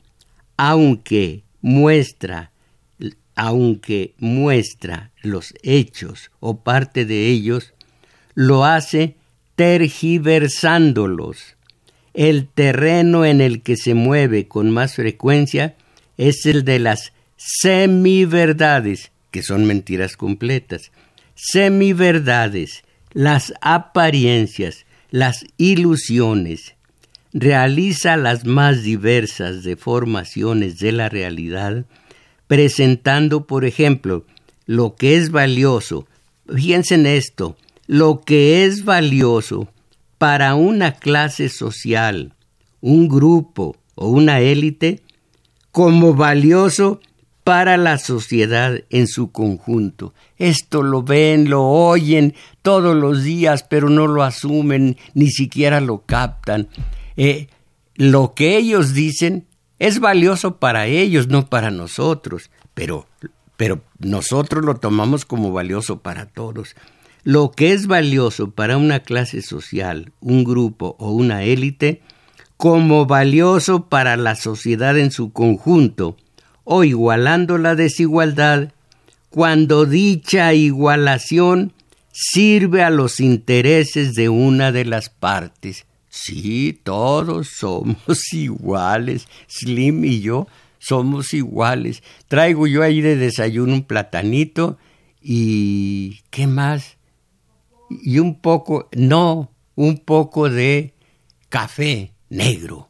aunque 0.58 1.44
muestra, 1.62 2.52
aunque 3.36 4.16
muestra 4.18 5.12
los 5.22 5.54
hechos 5.62 6.32
o 6.40 6.62
parte 6.62 7.06
de 7.06 7.28
ellos, 7.28 7.76
lo 8.34 8.66
hace 8.66 9.16
tergiversándolos. 9.56 11.56
El 12.16 12.48
terreno 12.48 13.26
en 13.26 13.42
el 13.42 13.62
que 13.62 13.78
se 13.78 13.94
mueve 13.94 14.48
con 14.48 14.72
más 14.72 14.96
frecuencia 14.96 15.76
es 16.18 16.48
el 16.48 16.66
de 16.66 16.80
las 16.80 17.14
semiverdades, 17.40 19.12
que 19.32 19.44
son 19.44 19.66
mentiras 19.66 20.18
completas, 20.18 20.92
semiverdades, 21.36 22.84
las 23.14 23.54
apariencias, 23.62 24.86
las 25.10 25.46
ilusiones, 25.58 26.76
realiza 27.32 28.18
las 28.18 28.46
más 28.46 28.84
diversas 28.84 29.64
deformaciones 29.64 30.80
de 30.80 30.92
la 30.92 31.08
realidad, 31.08 31.86
presentando, 32.48 33.48
por 33.48 33.64
ejemplo, 33.64 34.26
lo 34.66 34.96
que 34.96 35.16
es 35.16 35.32
valioso, 35.32 36.08
fíjense 36.54 36.96
en 36.96 37.06
esto, 37.06 37.56
lo 37.88 38.20
que 38.20 38.66
es 38.66 38.84
valioso 38.84 39.70
para 40.18 40.56
una 40.56 40.92
clase 40.96 41.48
social, 41.48 42.34
un 42.82 43.08
grupo 43.08 43.78
o 43.96 44.10
una 44.10 44.42
élite, 44.42 45.02
como 45.72 46.14
valioso 46.14 47.00
para 47.50 47.78
la 47.78 47.98
sociedad 47.98 48.84
en 48.92 49.08
su 49.08 49.32
conjunto. 49.32 50.14
Esto 50.38 50.84
lo 50.84 51.02
ven, 51.02 51.50
lo 51.50 51.64
oyen 51.64 52.36
todos 52.62 52.96
los 52.96 53.24
días, 53.24 53.64
pero 53.64 53.90
no 53.90 54.06
lo 54.06 54.22
asumen, 54.22 54.98
ni 55.16 55.32
siquiera 55.32 55.82
lo 55.82 56.06
captan. 56.06 56.68
Eh, 57.18 57.48
lo 57.96 58.36
que 58.36 58.56
ellos 58.56 58.94
dicen 58.94 59.48
es 59.80 60.00
valioso 60.00 60.58
para 60.58 60.86
ellos, 60.86 61.28
no 61.28 61.48
para 61.48 61.72
nosotros, 61.72 62.52
pero, 62.76 63.08
pero 63.58 63.82
nosotros 63.98 64.64
lo 64.64 64.76
tomamos 64.76 65.26
como 65.26 65.52
valioso 65.52 66.04
para 66.04 66.28
todos. 66.28 66.76
Lo 67.24 67.50
que 67.50 67.74
es 67.74 67.88
valioso 67.88 68.52
para 68.52 68.78
una 68.78 69.00
clase 69.00 69.42
social, 69.42 70.14
un 70.20 70.44
grupo 70.44 70.96
o 71.00 71.14
una 71.14 71.42
élite, 71.42 72.04
como 72.58 73.08
valioso 73.08 73.90
para 73.90 74.18
la 74.18 74.36
sociedad 74.36 75.00
en 75.00 75.10
su 75.10 75.34
conjunto, 75.34 76.16
o 76.64 76.84
igualando 76.84 77.58
la 77.58 77.76
desigualdad, 77.76 78.74
cuando 79.30 79.86
dicha 79.86 80.54
igualación 80.54 81.74
sirve 82.12 82.84
a 82.84 82.90
los 82.90 83.20
intereses 83.20 84.16
de 84.16 84.30
una 84.30 84.72
de 84.72 84.86
las 84.86 85.10
partes. 85.10 85.86
Sí, 86.10 86.80
todos 86.84 87.50
somos 87.58 87.98
iguales. 88.34 89.28
Slim 89.48 90.04
y 90.06 90.22
yo 90.22 90.48
somos 90.80 91.34
iguales. 91.34 92.04
Traigo 92.28 92.68
yo 92.68 92.84
ahí 92.84 93.02
de 93.02 93.16
desayuno 93.16 93.74
un 93.74 93.84
platanito 93.84 94.78
y... 95.22 96.22
¿qué 96.30 96.48
más? 96.48 96.98
Y 97.90 98.20
un 98.20 98.40
poco, 98.40 98.90
no, 98.96 99.52
un 99.76 99.98
poco 100.00 100.50
de 100.50 100.94
café 101.50 102.14
negro. 102.30 102.89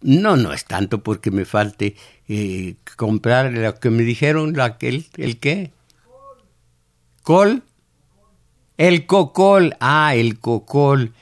No, 0.00 0.36
no 0.36 0.52
es 0.52 0.64
tanto 0.64 1.02
porque 1.02 1.30
me 1.30 1.44
falte 1.44 1.96
eh, 2.28 2.76
comprar 2.96 3.52
lo 3.52 3.74
que 3.74 3.90
me 3.90 4.02
dijeron, 4.02 4.52
la, 4.54 4.76
el, 4.80 5.06
el 5.16 5.38
qué. 5.38 5.72
¿Col? 7.22 7.62
El 8.76 9.06
cocol. 9.06 9.76
Ah, 9.80 10.14
el 10.14 10.38
cocol. 10.38 11.12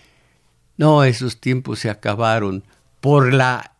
No, 0.76 1.04
esos 1.04 1.40
tiempos 1.40 1.78
se 1.78 1.90
acabaron 1.90 2.64
por 3.00 3.32
la, 3.32 3.72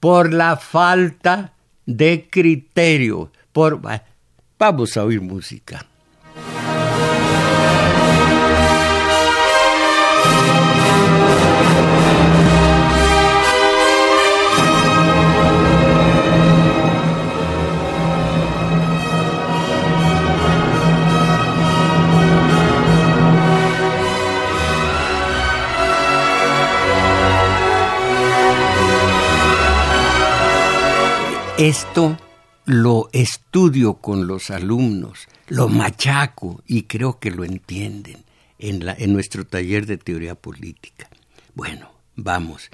por 0.00 0.32
la 0.32 0.56
falta 0.56 1.52
de 1.84 2.28
criterio. 2.30 3.32
Por, 3.52 3.80
vamos 4.58 4.96
a 4.96 5.04
oír 5.04 5.20
música. 5.20 5.86
Esto 31.58 32.18
lo 32.66 33.08
estudio 33.14 33.94
con 33.94 34.26
los 34.26 34.50
alumnos, 34.50 35.26
lo 35.48 35.70
machaco 35.70 36.62
y 36.66 36.82
creo 36.82 37.18
que 37.18 37.30
lo 37.30 37.44
entienden 37.44 38.24
en, 38.58 39.12
nuestro 39.14 39.46
taller 39.46 39.86
de 39.86 39.96
teoría 39.96 40.34
política. 40.34 41.08
Bueno, 41.54 41.90
vamos. 42.14 42.68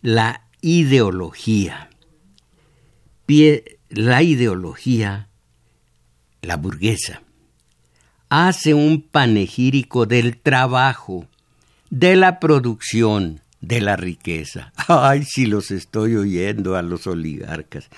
La 0.00 0.44
ideología. 0.60 1.90
la 3.88 4.22
ideología, 4.22 5.28
la 6.42 6.56
burguesa, 6.56 7.22
hace 8.28 8.74
un 8.74 9.02
panegírico 9.02 10.06
del 10.06 10.36
trabajo, 10.36 11.26
de 11.90 12.14
la 12.14 12.38
producción, 12.38 13.40
de 13.60 13.80
la 13.80 13.96
riqueza. 13.96 14.72
Ay, 14.86 15.24
si 15.24 15.46
los 15.46 15.72
estoy 15.72 16.14
oyendo 16.14 16.76
a 16.76 16.82
los 16.82 17.08
oligarcas 17.08 17.90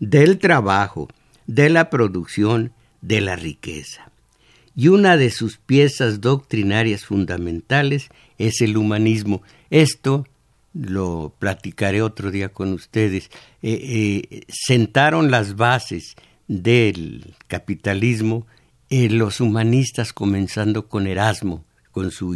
del 0.00 0.38
trabajo, 0.38 1.08
de 1.46 1.70
la 1.70 1.90
producción, 1.90 2.72
de 3.00 3.20
la 3.20 3.36
riqueza. 3.36 4.10
Y 4.74 4.88
una 4.88 5.16
de 5.16 5.30
sus 5.30 5.58
piezas 5.58 6.20
doctrinarias 6.20 7.04
fundamentales 7.04 8.08
es 8.38 8.60
el 8.60 8.76
humanismo. 8.76 9.42
Esto 9.68 10.26
lo 10.72 11.34
platicaré 11.38 12.02
otro 12.02 12.30
día 12.30 12.48
con 12.50 12.72
ustedes. 12.72 13.30
Eh, 13.62 14.26
eh, 14.30 14.42
sentaron 14.48 15.30
las 15.30 15.56
bases 15.56 16.16
del 16.48 17.34
capitalismo 17.46 18.46
eh, 18.88 19.08
los 19.08 19.40
humanistas 19.40 20.12
comenzando 20.12 20.88
con 20.88 21.06
Erasmo, 21.06 21.64
con 21.92 22.10
su, 22.10 22.34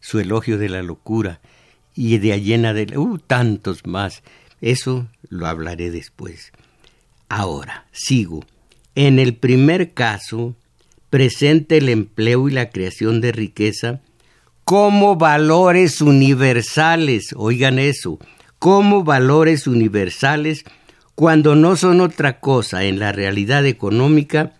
su 0.00 0.18
elogio 0.18 0.56
de 0.56 0.68
la 0.70 0.82
locura, 0.82 1.40
y 1.94 2.16
de 2.18 2.32
allena 2.32 2.72
de 2.72 2.96
uh, 2.96 3.18
tantos 3.18 3.86
más. 3.86 4.22
Eso 4.62 5.08
lo 5.32 5.46
hablaré 5.46 5.90
después. 5.90 6.52
Ahora, 7.28 7.86
sigo. 7.90 8.44
En 8.94 9.18
el 9.18 9.34
primer 9.34 9.94
caso, 9.94 10.54
presenta 11.08 11.74
el 11.76 11.88
empleo 11.88 12.48
y 12.48 12.52
la 12.52 12.68
creación 12.68 13.22
de 13.22 13.32
riqueza 13.32 14.00
como 14.64 15.16
valores 15.16 16.02
universales, 16.02 17.34
oigan 17.34 17.78
eso, 17.78 18.18
como 18.58 19.02
valores 19.04 19.66
universales 19.66 20.64
cuando 21.14 21.56
no 21.56 21.76
son 21.76 22.00
otra 22.00 22.38
cosa 22.38 22.84
en 22.84 22.98
la 22.98 23.12
realidad 23.12 23.64
económica 23.66 24.52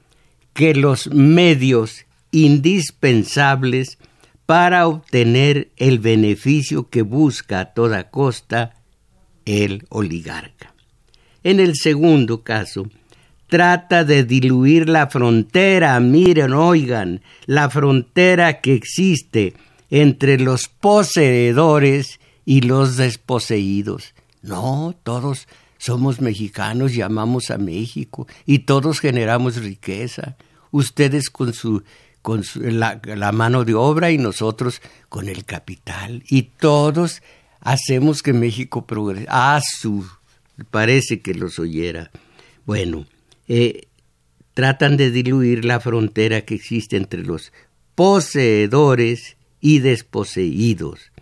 que 0.54 0.74
los 0.74 1.08
medios 1.08 2.06
indispensables 2.30 3.98
para 4.46 4.86
obtener 4.86 5.70
el 5.76 5.98
beneficio 5.98 6.88
que 6.88 7.02
busca 7.02 7.60
a 7.60 7.64
toda 7.74 8.10
costa 8.10 8.81
el 9.44 9.86
oligarca. 9.88 10.74
En 11.44 11.60
el 11.60 11.74
segundo 11.76 12.42
caso, 12.42 12.88
trata 13.48 14.04
de 14.04 14.24
diluir 14.24 14.88
la 14.88 15.08
frontera, 15.08 15.98
miren, 16.00 16.52
oigan, 16.52 17.20
la 17.46 17.68
frontera 17.68 18.60
que 18.60 18.74
existe 18.74 19.54
entre 19.90 20.38
los 20.38 20.68
poseedores 20.68 22.18
y 22.44 22.62
los 22.62 22.96
desposeídos. 22.96 24.14
No, 24.40 24.94
todos 25.02 25.48
somos 25.78 26.20
mexicanos 26.20 26.94
y 26.94 27.02
amamos 27.02 27.50
a 27.50 27.58
México 27.58 28.26
y 28.46 28.60
todos 28.60 29.00
generamos 29.00 29.56
riqueza. 29.56 30.36
Ustedes 30.70 31.28
con 31.28 31.52
su 31.52 31.82
con 32.22 32.44
la, 32.54 33.00
la, 33.04 33.32
mano 33.32 33.64
de 33.64 33.74
obra 33.74 34.12
y 34.12 34.16
nosotros 34.16 34.80
con 35.08 35.28
el 35.28 35.44
capital. 35.44 36.22
Y 36.28 36.42
todos 36.42 37.20
hacemos 37.62 38.22
que 38.22 38.32
México 38.32 38.86
progrese. 38.86 39.26
Ah, 39.30 39.60
su, 39.64 40.06
parece 40.70 41.20
que 41.20 41.34
los 41.34 41.58
oyera. 41.58 42.10
Bueno, 42.66 43.06
eh, 43.48 43.88
tratan 44.54 44.96
de 44.96 45.10
diluir 45.10 45.64
la 45.64 45.80
frontera 45.80 46.42
que 46.42 46.54
existe 46.54 46.96
entre 46.96 47.24
los 47.24 47.52
poseedores 47.94 49.36
y 49.60 49.78
desposeídos, 49.78 51.12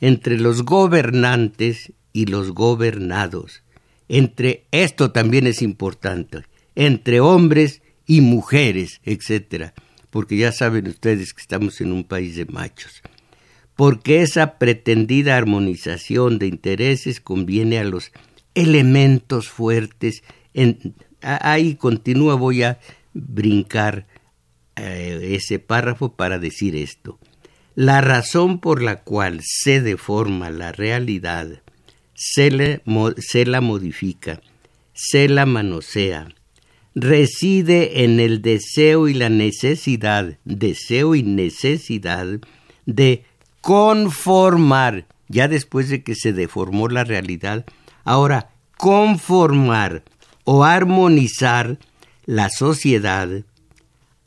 entre 0.00 0.38
los 0.38 0.64
gobernantes 0.64 1.92
y 2.12 2.26
los 2.26 2.52
gobernados, 2.52 3.62
entre, 4.08 4.64
esto 4.70 5.10
también 5.10 5.46
es 5.46 5.62
importante, 5.62 6.42
entre 6.74 7.20
hombres 7.20 7.82
y 8.06 8.20
mujeres, 8.20 9.00
etc. 9.04 9.72
Porque 10.10 10.36
ya 10.36 10.52
saben 10.52 10.86
ustedes 10.86 11.32
que 11.32 11.40
estamos 11.40 11.80
en 11.80 11.92
un 11.92 12.04
país 12.04 12.36
de 12.36 12.46
machos. 12.46 13.02
Porque 13.76 14.22
esa 14.22 14.58
pretendida 14.58 15.36
armonización 15.36 16.38
de 16.38 16.46
intereses 16.46 17.20
conviene 17.20 17.78
a 17.78 17.84
los 17.84 18.10
elementos 18.54 19.48
fuertes. 19.48 20.22
Ahí 21.20 21.74
continúa, 21.76 22.34
voy 22.34 22.62
a 22.62 22.80
brincar 23.12 24.06
eh, 24.76 25.36
ese 25.38 25.58
párrafo 25.58 26.14
para 26.14 26.38
decir 26.38 26.74
esto. 26.74 27.18
La 27.74 28.00
razón 28.00 28.58
por 28.60 28.82
la 28.82 29.02
cual 29.02 29.40
se 29.44 29.82
deforma 29.82 30.50
la 30.50 30.72
realidad 30.72 31.62
se, 32.16 32.50
la 33.46 33.60
modifica, 33.60 34.40
se 34.92 35.28
la 35.28 35.46
manosea, 35.46 36.34
reside 36.94 38.04
en 38.04 38.20
el 38.20 38.40
deseo 38.40 39.08
y 39.08 39.14
la 39.14 39.28
necesidad, 39.28 40.38
deseo 40.44 41.14
y 41.14 41.22
necesidad 41.22 42.26
de 42.86 43.24
conformar, 43.66 45.08
ya 45.26 45.48
después 45.48 45.88
de 45.88 46.04
que 46.04 46.14
se 46.14 46.32
deformó 46.32 46.86
la 46.86 47.02
realidad, 47.02 47.66
ahora 48.04 48.50
conformar 48.78 50.04
o 50.44 50.62
armonizar 50.62 51.76
la 52.26 52.48
sociedad 52.48 53.28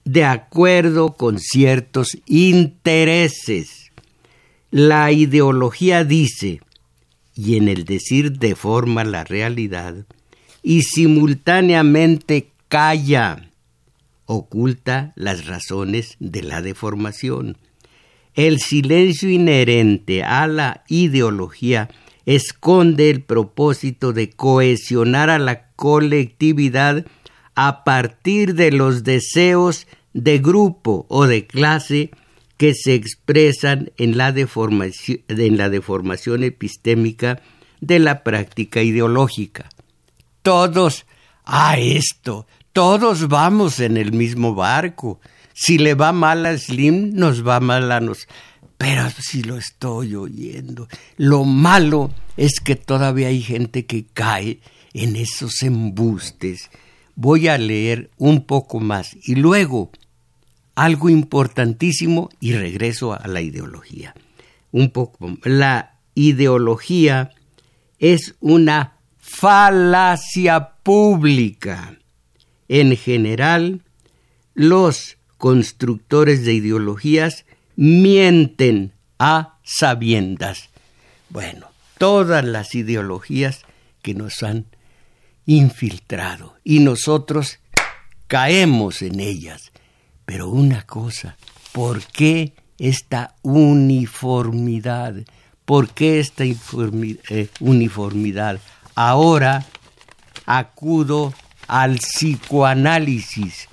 de 0.04 0.26
acuerdo 0.26 1.14
con 1.14 1.40
ciertos 1.40 2.18
intereses. 2.26 3.94
La 4.72 5.14
ideología 5.14 6.04
dice, 6.04 6.60
y 7.34 7.56
en 7.56 7.70
el 7.70 7.86
decir 7.86 8.40
deforma 8.40 9.06
la 9.06 9.24
realidad, 9.24 10.06
y 10.62 10.82
simultáneamente 10.82 12.50
calla, 12.68 13.50
oculta 14.26 15.14
las 15.16 15.46
razones 15.46 16.18
de 16.20 16.44
la 16.44 16.62
deformación. 16.62 17.56
El 18.40 18.62
silencio 18.62 19.30
inherente 19.30 20.24
a 20.24 20.48
la 20.48 20.86
ideología 20.88 21.90
esconde 22.26 23.10
el 23.10 23.22
propósito 23.22 24.14
de 24.14 24.30
cohesionar 24.30 25.30
a 25.30 25.40
la 25.40 25.68
colectividad 25.76 27.06
a 27.56 27.84
partir 27.84 28.56
de 28.56 28.72
los 28.72 29.04
deseos 29.04 29.88
de 30.14 30.38
grupo 30.38 31.06
o 31.10 31.28
de 31.28 31.48
clase 31.48 32.12
que 32.56 32.74
se 32.76 32.94
expresan 32.94 33.92
en 33.98 34.18
la 34.18 34.32
deformación, 34.32 36.44
epistémica 36.46 37.42
de 37.82 38.00
la 38.00 38.24
práctica 38.24 38.82
ideológica. 38.82 39.68
Todos, 40.44 41.06
a 41.44 41.72
ah, 41.72 41.78
esto, 41.78 42.48
todos 42.72 43.28
vamos 43.28 43.82
en 43.82 43.98
el 43.98 44.14
mismo 44.14 44.56
barco. 44.56 45.20
Si 45.62 45.78
le 45.78 45.94
va 45.94 46.14
mal 46.14 46.46
a 46.46 46.58
Slim, 46.58 47.12
nos 47.16 47.46
va 47.46 47.60
mal 47.60 47.92
a 47.92 48.00
nos. 48.00 48.30
Pero 48.78 49.10
si 49.20 49.44
lo 49.44 49.58
estoy 49.58 50.16
oyendo, 50.16 50.88
lo 51.18 51.44
malo 51.44 52.12
es 52.38 52.62
que 52.62 52.78
todavía 52.78 53.28
hay 53.28 53.42
gente 53.42 53.86
que 53.86 54.06
cae 54.06 54.62
en 54.94 55.18
esos 55.18 55.62
embustes. 55.64 56.70
Voy 57.16 57.50
a 57.50 57.58
leer 57.58 58.10
un 58.18 58.46
poco 58.46 58.80
más 58.80 59.18
y 59.22 59.36
luego 59.36 59.92
algo 60.76 61.10
importantísimo 61.10 62.30
y 62.40 62.54
regreso 62.54 63.12
a 63.12 63.28
la 63.28 63.42
ideología. 63.42 64.16
Un 64.72 64.92
poco. 64.92 65.38
La 65.44 66.00
ideología 66.16 67.32
es 68.00 68.36
una 68.40 68.94
falacia 69.18 70.76
pública. 70.84 72.00
En 72.70 72.96
general, 72.96 73.82
los 74.54 75.19
constructores 75.40 76.46
de 76.46 76.54
ideologías 76.54 77.46
mienten 77.76 78.92
a 79.18 79.58
sabiendas. 79.64 80.70
Bueno, 81.30 81.68
todas 81.98 82.46
las 82.46 82.76
ideologías 82.76 83.64
que 84.04 84.14
nos 84.14 84.44
han 84.44 84.66
infiltrado 85.46 86.56
y 86.64 86.82
nosotros 86.82 87.60
caemos 88.28 89.02
en 89.02 89.20
ellas. 89.20 89.72
Pero 90.26 90.50
una 90.50 90.84
cosa, 90.84 91.38
¿por 91.72 92.04
qué 92.04 92.54
esta 92.78 93.36
uniformidad? 93.42 95.16
¿Por 95.66 95.90
qué 95.90 96.20
esta 96.20 96.44
eh, 96.44 97.48
uniformidad? 97.60 98.60
Ahora 98.94 99.66
acudo 100.46 101.34
al 101.68 102.00
psicoanálisis, 102.00 103.68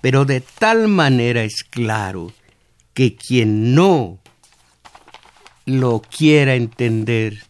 pero 0.00 0.24
de 0.24 0.40
tal 0.40 0.88
manera 0.88 1.42
es 1.42 1.64
claro 1.64 2.32
que 2.94 3.16
quien 3.16 3.74
no 3.74 4.18
lo 5.66 6.00
quiera 6.00 6.54
entender, 6.54 7.44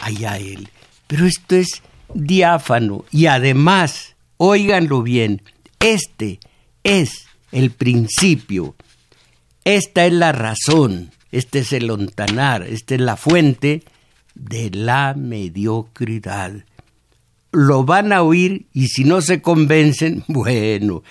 allá 0.00 0.38
él. 0.38 0.68
Pero 1.06 1.26
esto 1.26 1.56
es 1.56 1.82
diáfano 2.12 3.04
y 3.10 3.26
además, 3.26 4.16
óiganlo 4.36 5.02
bien, 5.02 5.42
este 5.80 6.40
es 6.82 7.26
el 7.52 7.70
principio. 7.70 8.74
Esta 9.64 10.06
es 10.06 10.12
la 10.12 10.32
razón, 10.32 11.10
este 11.32 11.60
es 11.60 11.72
el 11.72 11.90
ontanar, 11.90 12.62
esta 12.62 12.94
es 12.94 13.00
la 13.00 13.16
fuente 13.16 13.82
de 14.34 14.70
la 14.70 15.14
mediocridad. 15.14 16.52
Lo 17.52 17.84
van 17.84 18.12
a 18.12 18.22
oír 18.22 18.66
y 18.72 18.88
si 18.88 19.04
no 19.04 19.20
se 19.22 19.42
convencen, 19.42 20.24
bueno, 20.28 21.02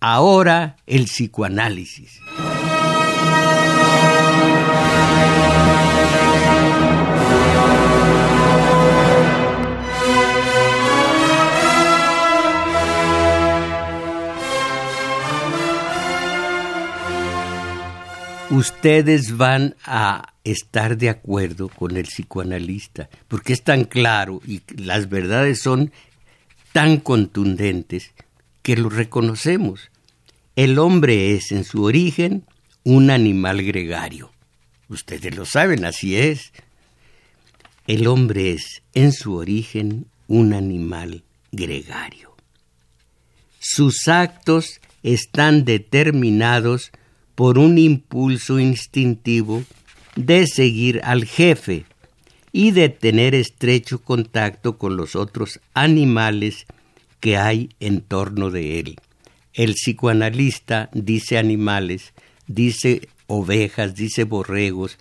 ahora 0.00 0.76
el 0.86 1.04
psicoanálisis. 1.04 2.20
ustedes 18.56 19.36
van 19.36 19.74
a 19.84 20.32
estar 20.44 20.96
de 20.96 21.10
acuerdo 21.10 21.68
con 21.68 21.96
el 21.96 22.04
psicoanalista, 22.04 23.08
porque 23.28 23.52
es 23.52 23.62
tan 23.62 23.84
claro 23.84 24.40
y 24.46 24.62
las 24.76 25.08
verdades 25.08 25.60
son 25.60 25.92
tan 26.72 26.98
contundentes 26.98 28.12
que 28.66 28.74
lo 28.74 28.88
reconocemos. 28.88 29.92
El 30.56 30.80
hombre 30.80 31.36
es 31.36 31.52
en 31.52 31.62
su 31.62 31.84
origen 31.84 32.44
un 32.82 33.10
animal 33.10 33.62
gregario. 33.62 34.32
Ustedes 34.88 35.36
lo 35.36 35.44
saben, 35.44 35.84
así 35.84 36.16
es. 36.16 36.52
El 37.86 38.08
hombre 38.08 38.54
es 38.54 38.82
en 38.92 39.12
su 39.12 39.36
origen 39.36 40.08
un 40.26 40.52
animal 40.52 41.22
gregario. 41.52 42.34
Sus 43.60 44.08
actos 44.08 44.80
están 45.04 45.64
determinados 45.64 46.90
por 47.36 47.58
un 47.58 47.78
impulso 47.78 48.58
instintivo 48.58 49.62
de 50.16 50.48
seguir 50.48 51.02
al 51.04 51.24
jefe 51.24 51.84
y 52.50 52.72
de 52.72 52.88
tener 52.88 53.36
estrecho 53.36 54.02
contacto 54.02 54.76
con 54.76 54.96
los 54.96 55.14
otros 55.14 55.60
animales 55.72 56.66
que 57.20 57.36
hay 57.36 57.70
en 57.80 58.00
torno 58.00 58.50
de 58.50 58.80
él. 58.80 58.96
El 59.54 59.74
psicoanalista 59.74 60.90
dice 60.92 61.38
animales, 61.38 62.12
dice 62.46 63.08
ovejas, 63.26 63.94
dice 63.94 64.24
borregos, 64.24 64.98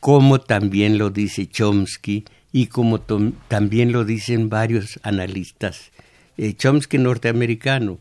como 0.00 0.40
también 0.40 0.98
lo 0.98 1.10
dice 1.10 1.48
Chomsky 1.48 2.24
y 2.52 2.68
como 2.68 3.00
también 3.00 3.92
lo 3.92 4.04
dicen 4.04 4.48
varios 4.48 5.00
analistas. 5.02 5.90
Eh, 6.38 6.54
Chomsky 6.54 6.98
norteamericano, 6.98 7.98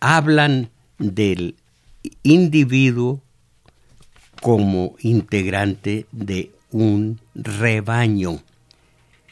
hablan 0.00 0.70
del 0.98 1.56
individuo 2.22 3.20
como 4.40 4.94
integrante 5.00 6.06
de 6.12 6.52
un 6.70 7.20
rebaño. 7.34 8.42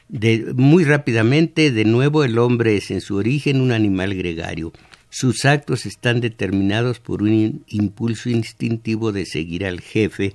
Muy 0.08 0.84
rápidamente, 0.84 1.70
de 1.70 1.84
nuevo, 1.84 2.24
el 2.24 2.38
hombre 2.38 2.76
es 2.76 2.90
en 2.90 3.00
su 3.00 3.16
origen 3.16 3.60
un 3.60 3.72
animal 3.72 4.14
gregario. 4.14 4.72
Sus 5.10 5.44
actos 5.44 5.86
están 5.86 6.20
determinados 6.20 6.98
por 6.98 7.22
un 7.22 7.64
impulso 7.68 8.28
instintivo 8.28 9.12
de 9.12 9.26
seguir 9.26 9.64
al 9.64 9.80
jefe. 9.80 10.34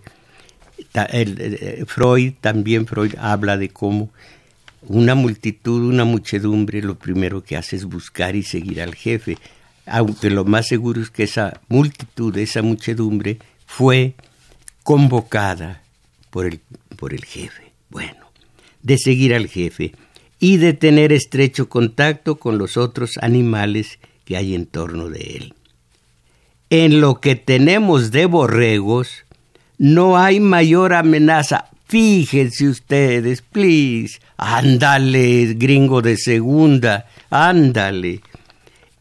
Eh, 0.94 1.84
Freud, 1.86 2.34
también 2.40 2.88
Freud 2.88 3.16
habla 3.20 3.58
de 3.58 3.70
cómo 3.70 4.10
una 4.82 5.16
multitud, 5.16 5.82
una 5.82 6.06
muchedumbre, 6.06 6.82
lo 6.82 6.98
primero 6.98 7.44
que 7.44 7.58
hace 7.58 7.76
es 7.76 7.86
buscar 7.86 8.36
y 8.36 8.44
seguir 8.44 8.82
al 8.82 8.96
jefe, 8.96 9.38
aunque 9.86 10.30
lo 10.30 10.46
más 10.46 10.68
seguro 10.68 11.02
es 11.02 11.10
que 11.10 11.24
esa 11.24 11.60
multitud, 11.68 12.36
esa 12.38 12.62
muchedumbre, 12.62 13.40
fue 13.66 14.16
convocada 14.84 15.84
por 16.30 16.46
el, 16.46 16.60
por 16.96 17.14
el 17.14 17.26
jefe. 17.26 17.72
Bueno, 17.90 18.29
de 18.82 18.98
seguir 18.98 19.34
al 19.34 19.48
jefe 19.48 19.94
y 20.40 20.58
de 20.58 20.74
tener 20.74 21.12
estrecho 21.12 21.70
contacto 21.70 22.36
con 22.36 22.58
los 22.58 22.78
otros 22.78 23.18
animales 23.22 24.00
que 24.26 24.38
hay 24.38 24.56
en 24.56 24.66
torno 24.66 25.10
de 25.10 25.20
él. 25.38 25.54
En 26.70 27.02
lo 27.02 27.20
que 27.20 27.36
tenemos 27.36 28.12
de 28.12 28.26
borregos, 28.26 29.26
no 29.78 30.18
hay 30.18 30.40
mayor 30.40 30.94
amenaza. 30.94 31.66
Fíjense 31.88 32.68
ustedes, 32.68 33.42
please. 33.42 34.20
Ándale, 34.38 35.56
gringo 35.56 36.02
de 36.02 36.16
segunda, 36.16 37.08
ándale. 37.30 38.22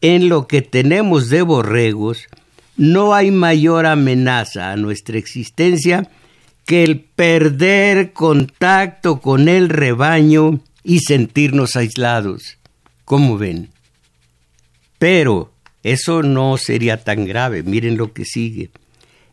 En 0.01 0.29
lo 0.29 0.47
que 0.47 0.61
tenemos 0.61 1.29
de 1.29 1.43
borregos, 1.43 2.27
no 2.75 3.13
hay 3.13 3.29
mayor 3.29 3.85
amenaza 3.85 4.71
a 4.71 4.77
nuestra 4.77 5.17
existencia 5.17 6.09
que 6.69 6.83
el 6.83 6.99
perder 6.99 8.13
contacto 8.13 9.21
con 9.21 9.49
el 9.49 9.69
rebaño 9.69 10.59
y 10.83 10.99
sentirnos 10.99 11.75
aislados. 11.75 12.59
¿Cómo 13.05 13.39
ven? 13.39 13.71
Pero 14.99 15.51
eso 15.81 16.21
no 16.21 16.57
sería 16.57 17.03
tan 17.03 17.25
grave. 17.25 17.63
Miren 17.63 17.97
lo 17.97 18.13
que 18.13 18.23
sigue. 18.23 18.69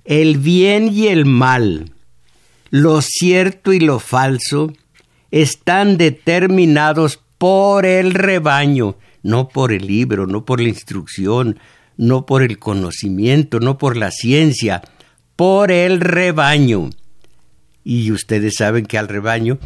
El 0.06 0.38
bien 0.38 0.88
y 0.90 1.08
el 1.08 1.26
mal, 1.26 1.92
lo 2.70 3.02
cierto 3.02 3.74
y 3.74 3.80
lo 3.80 3.98
falso, 3.98 4.72
están 5.30 5.98
determinados 5.98 7.20
por 7.36 7.84
el 7.84 8.14
rebaño, 8.14 8.96
no 9.22 9.50
por 9.50 9.74
el 9.74 9.86
libro, 9.86 10.26
no 10.26 10.46
por 10.46 10.58
la 10.58 10.70
instrucción, 10.70 11.58
no 11.98 12.24
por 12.24 12.42
el 12.42 12.58
conocimiento, 12.58 13.60
no 13.60 13.76
por 13.76 13.98
la 13.98 14.10
ciencia, 14.10 14.80
por 15.36 15.70
el 15.70 16.00
rebaño. 16.00 16.88
Y 17.88 18.10
ustedes 18.10 18.56
saben 18.56 18.84
que 18.84 18.98
al 18.98 19.06
rebaño 19.06 19.60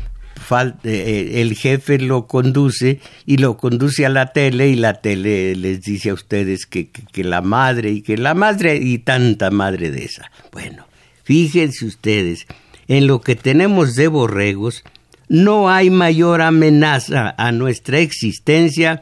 eh, 0.85 1.33
el 1.37 1.55
jefe 1.55 1.99
lo 1.99 2.27
conduce 2.27 3.01
y 3.25 3.39
lo 3.39 3.57
conduce 3.57 4.05
a 4.05 4.11
la 4.11 4.35
tele 4.35 4.69
y 4.69 4.75
la 4.75 5.01
tele 5.01 5.57
les 5.57 5.81
dice 5.81 6.11
a 6.11 6.15
ustedes 6.15 6.67
que, 6.67 6.91
que, 6.91 7.25
la 7.25 7.41
madre 7.41 7.93
y 7.93 8.03
que 8.03 8.19
la 8.19 8.35
madre 8.35 8.77
y 8.77 8.99
tanta 8.99 9.51
madre 9.51 9.91
de 9.91 10.05
esa. 10.05 10.31
Bueno, 10.53 10.87
fíjense 11.25 11.87
ustedes, 11.87 12.47
en 12.89 13.07
lo 13.07 13.23
que 13.23 13.37
tenemos 13.37 13.95
de 13.95 14.09
borregos, 14.09 14.85
no 15.29 15.71
hay 15.71 15.89
mayor 15.89 16.43
amenaza 16.43 17.35
a 17.39 17.53
nuestra 17.53 18.01
existencia 18.01 19.01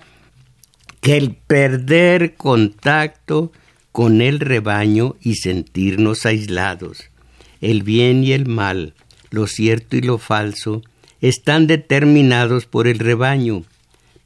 que 1.00 1.16
el 1.16 1.34
perder 1.34 2.34
contacto 2.36 3.50
con 3.90 4.20
el 4.20 4.38
rebaño 4.38 5.16
y 5.20 5.34
sentirnos 5.34 6.24
aislados. 6.24 7.10
El 7.60 7.82
bien 7.82 8.22
y 8.22 8.30
el 8.30 8.46
mal, 8.46 8.94
lo 9.30 9.46
cierto 9.46 9.96
y 9.96 10.00
lo 10.00 10.18
falso, 10.18 10.82
están 11.20 11.66
determinados 11.66 12.66
por 12.66 12.86
el 12.86 12.98
rebaño. 12.98 13.64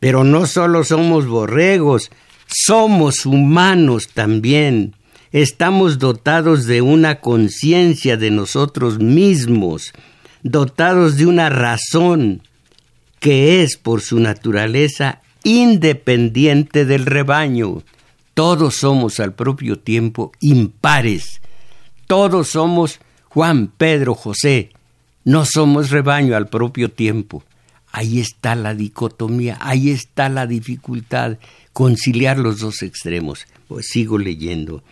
Pero 0.00 0.24
no 0.24 0.46
solo 0.46 0.84
somos 0.84 1.26
borregos, 1.26 2.10
somos 2.46 3.24
humanos 3.26 4.08
también. 4.12 4.94
Estamos 5.30 5.98
dotados 5.98 6.66
de 6.66 6.82
una 6.82 7.20
conciencia 7.20 8.16
de 8.16 8.30
nosotros 8.30 8.98
mismos, 8.98 9.92
dotados 10.42 11.16
de 11.16 11.26
una 11.26 11.48
razón 11.48 12.42
que 13.20 13.62
es 13.62 13.76
por 13.76 14.00
su 14.00 14.18
naturaleza 14.18 15.22
independiente 15.44 16.84
del 16.84 17.06
rebaño. 17.06 17.82
Todos 18.34 18.76
somos 18.76 19.20
al 19.20 19.34
propio 19.34 19.78
tiempo 19.78 20.32
impares. 20.40 21.40
Todos 22.06 22.48
somos 22.48 23.00
Juan, 23.28 23.68
Pedro, 23.68 24.14
José, 24.14 24.70
no 25.24 25.44
somos 25.44 25.90
rebaño 25.90 26.36
al 26.36 26.48
propio 26.48 26.90
tiempo. 26.90 27.44
Ahí 27.92 28.20
está 28.20 28.54
la 28.54 28.74
dicotomía, 28.74 29.58
ahí 29.60 29.90
está 29.90 30.28
la 30.28 30.46
dificultad, 30.46 31.38
conciliar 31.72 32.38
los 32.38 32.60
dos 32.60 32.82
extremos. 32.82 33.46
Pues 33.68 33.86
sigo 33.88 34.18
leyendo. 34.18 34.82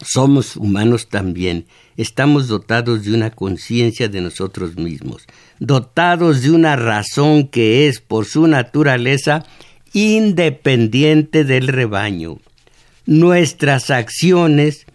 Somos 0.00 0.56
humanos 0.56 1.08
también, 1.08 1.66
estamos 1.96 2.46
dotados 2.46 3.02
de 3.04 3.14
una 3.14 3.30
conciencia 3.30 4.08
de 4.08 4.20
nosotros 4.20 4.76
mismos, 4.76 5.26
dotados 5.58 6.42
de 6.42 6.52
una 6.52 6.76
razón 6.76 7.48
que 7.48 7.88
es 7.88 8.00
por 8.00 8.24
su 8.24 8.46
naturaleza 8.46 9.44
independiente 9.92 11.42
del 11.42 11.66
rebaño. 11.66 12.38
Nuestras 13.06 13.90
acciones 13.90 14.86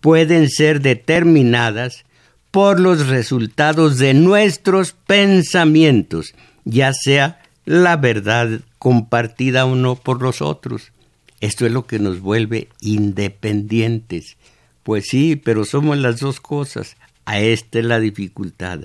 pueden 0.00 0.48
ser 0.48 0.80
determinadas 0.80 2.04
por 2.52 2.78
los 2.78 3.08
resultados 3.08 3.98
de 3.98 4.14
nuestros 4.14 4.92
pensamientos, 4.92 6.34
ya 6.64 6.92
sea 6.92 7.40
la 7.64 7.96
verdad 7.96 8.60
compartida 8.78 9.64
o 9.64 9.74
no 9.74 9.96
por 9.96 10.22
los 10.22 10.42
otros. 10.42 10.92
Esto 11.40 11.66
es 11.66 11.72
lo 11.72 11.86
que 11.86 11.98
nos 11.98 12.20
vuelve 12.20 12.68
independientes. 12.80 14.36
Pues 14.82 15.06
sí, 15.08 15.34
pero 15.34 15.64
somos 15.64 15.96
las 15.96 16.20
dos 16.20 16.40
cosas. 16.40 16.96
A 17.24 17.40
esta 17.40 17.78
es 17.78 17.84
la 17.84 17.98
dificultad. 17.98 18.80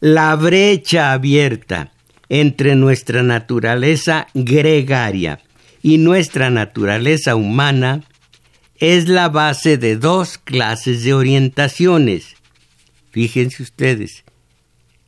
La 0.00 0.34
brecha 0.34 1.12
abierta 1.12 1.92
entre 2.28 2.74
nuestra 2.74 3.22
naturaleza 3.22 4.26
gregaria 4.34 5.40
y 5.82 5.98
nuestra 5.98 6.50
naturaleza 6.50 7.36
humana 7.36 8.02
es 8.80 9.08
la 9.08 9.28
base 9.28 9.78
de 9.78 9.96
dos 9.96 10.38
clases 10.38 11.04
de 11.04 11.14
orientaciones, 11.14 12.36
Fíjense 13.10 13.62
ustedes, 13.62 14.24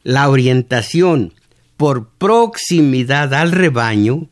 la 0.02 0.28
orientación 0.28 1.34
por 1.76 2.08
proximidad 2.08 3.32
al 3.34 3.52
rebaño 3.52 4.28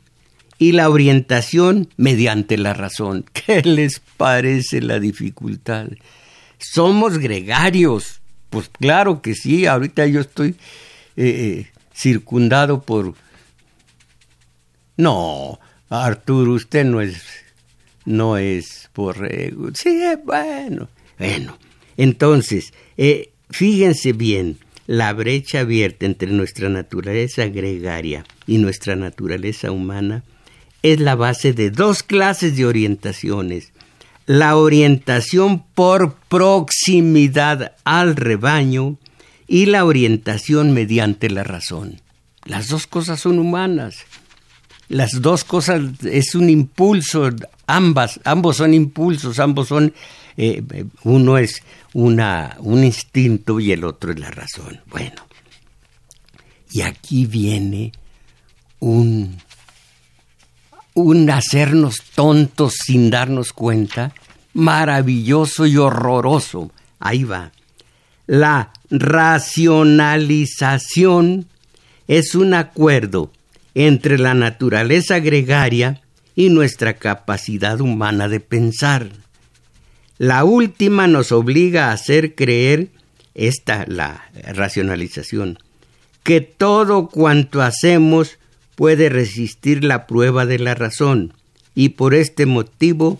y 0.58 0.72
la 0.72 0.90
orientación 0.90 1.88
mediante 1.96 2.58
la 2.58 2.74
razón. 2.74 3.24
¿Qué 3.32 3.62
les 3.62 4.00
parece 4.16 4.82
la 4.82 4.98
dificultad? 4.98 5.88
Somos 6.58 7.18
gregarios. 7.18 8.20
Pues 8.50 8.68
claro 8.68 9.22
que 9.22 9.34
sí, 9.34 9.66
ahorita 9.66 10.06
yo 10.06 10.20
estoy 10.20 10.50
eh, 11.16 11.66
eh, 11.66 11.70
circundado 11.94 12.82
por... 12.82 13.14
No, 14.96 15.60
Arturo, 15.90 16.54
usted 16.54 16.84
no 16.84 17.00
es, 17.00 17.22
no 18.04 18.36
es 18.36 18.90
borrego. 18.94 19.68
Sí, 19.74 20.02
bueno, 20.24 20.88
bueno. 21.18 21.56
Entonces, 21.96 22.72
eh, 22.96 23.30
Fíjense 23.50 24.12
bien, 24.12 24.58
la 24.86 25.12
brecha 25.12 25.60
abierta 25.60 26.06
entre 26.06 26.30
nuestra 26.30 26.68
naturaleza 26.68 27.46
gregaria 27.46 28.24
y 28.46 28.58
nuestra 28.58 28.96
naturaleza 28.96 29.70
humana 29.70 30.24
es 30.82 31.00
la 31.00 31.14
base 31.14 31.52
de 31.52 31.70
dos 31.70 32.02
clases 32.02 32.56
de 32.56 32.66
orientaciones. 32.66 33.72
La 34.26 34.56
orientación 34.56 35.64
por 35.74 36.14
proximidad 36.28 37.72
al 37.84 38.16
rebaño 38.16 38.98
y 39.46 39.66
la 39.66 39.84
orientación 39.84 40.72
mediante 40.72 41.30
la 41.30 41.44
razón. 41.44 42.00
Las 42.44 42.68
dos 42.68 42.86
cosas 42.86 43.20
son 43.20 43.38
humanas. 43.38 43.96
Las 44.88 45.20
dos 45.20 45.44
cosas 45.44 45.82
es 46.02 46.34
un 46.34 46.48
impulso, 46.48 47.28
ambas, 47.66 48.20
ambos 48.24 48.56
son 48.56 48.72
impulsos, 48.72 49.38
ambos 49.38 49.68
son, 49.68 49.92
eh, 50.38 50.62
uno 51.04 51.36
es 51.36 51.62
una, 51.98 52.56
un 52.60 52.84
instinto 52.84 53.58
y 53.58 53.72
el 53.72 53.82
otro 53.82 54.12
es 54.12 54.20
la 54.20 54.30
razón. 54.30 54.80
Bueno, 54.86 55.26
Y 56.70 56.82
aquí 56.82 57.26
viene 57.26 57.90
un, 58.78 59.36
un 60.94 61.28
hacernos 61.28 62.04
tontos 62.14 62.74
sin 62.84 63.10
darnos 63.10 63.52
cuenta, 63.52 64.14
maravilloso 64.54 65.66
y 65.66 65.76
horroroso. 65.76 66.70
Ahí 67.00 67.24
va. 67.24 67.50
La 68.28 68.72
racionalización 68.90 71.48
es 72.06 72.36
un 72.36 72.54
acuerdo 72.54 73.32
entre 73.74 74.18
la 74.18 74.34
naturaleza 74.34 75.18
gregaria 75.18 76.00
y 76.36 76.50
nuestra 76.50 76.94
capacidad 76.94 77.80
humana 77.80 78.28
de 78.28 78.38
pensar. 78.38 79.08
La 80.18 80.44
última 80.44 81.06
nos 81.06 81.30
obliga 81.30 81.86
a 81.88 81.92
hacer 81.92 82.34
creer, 82.34 82.88
esta 83.34 83.84
la 83.86 84.30
racionalización, 84.52 85.60
que 86.24 86.40
todo 86.40 87.08
cuanto 87.08 87.62
hacemos 87.62 88.38
puede 88.74 89.08
resistir 89.08 89.84
la 89.84 90.08
prueba 90.08 90.44
de 90.44 90.58
la 90.58 90.74
razón 90.74 91.34
y 91.74 91.90
por 91.90 92.14
este 92.14 92.46
motivo 92.46 93.16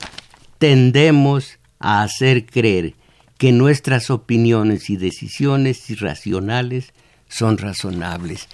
tendemos 0.59 1.59
a 1.79 2.03
hacer 2.03 2.45
creer 2.47 2.95
que 3.39 3.53
nuestras 3.53 4.11
opiniones 4.11 4.91
y 4.91 4.97
decisiones 4.97 5.89
irracionales 5.91 6.93
son 7.29 7.59
razonables. 7.59 8.49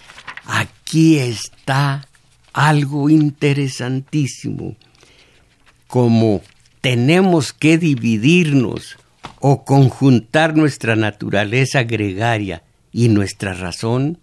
Aquí 0.45 1.17
está 1.19 2.07
algo 2.53 3.09
interesantísimo. 3.09 4.77
Como 5.87 6.43
tenemos 6.85 7.55
que 7.55 7.79
dividirnos 7.79 8.99
o 9.41 9.65
conjuntar 9.65 10.55
nuestra 10.55 10.97
naturaleza 10.97 11.83
gregaria 11.85 12.63
y 12.93 13.09
nuestra 13.09 13.55
razón, 13.55 14.19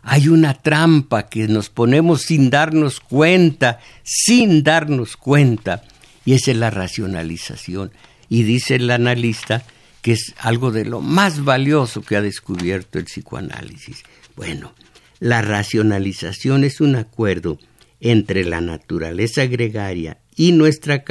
hay 0.00 0.28
una 0.28 0.54
trampa 0.54 1.28
que 1.28 1.46
nos 1.46 1.68
ponemos 1.68 2.22
sin 2.22 2.48
darnos 2.48 3.00
cuenta, 3.00 3.80
sin 4.02 4.62
darnos 4.62 5.18
cuenta, 5.18 5.82
y 6.24 6.32
esa 6.32 6.52
es 6.52 6.56
la 6.56 6.70
racionalización. 6.70 7.92
Y 8.30 8.44
dice 8.44 8.76
el 8.76 8.90
analista 8.90 9.62
que 10.00 10.12
es 10.12 10.34
algo 10.38 10.70
de 10.70 10.86
lo 10.86 11.02
más 11.02 11.44
valioso 11.44 12.00
que 12.00 12.16
ha 12.16 12.22
descubierto 12.22 12.98
el 12.98 13.04
psicoanálisis. 13.04 14.04
Bueno, 14.36 14.72
la 15.18 15.42
racionalización 15.42 16.64
es 16.64 16.80
un 16.80 16.96
acuerdo 16.96 17.58
entre 18.00 18.46
la 18.46 18.62
naturaleza 18.62 19.44
gregaria 19.44 20.16
y 20.34 20.52
nuestra 20.52 21.04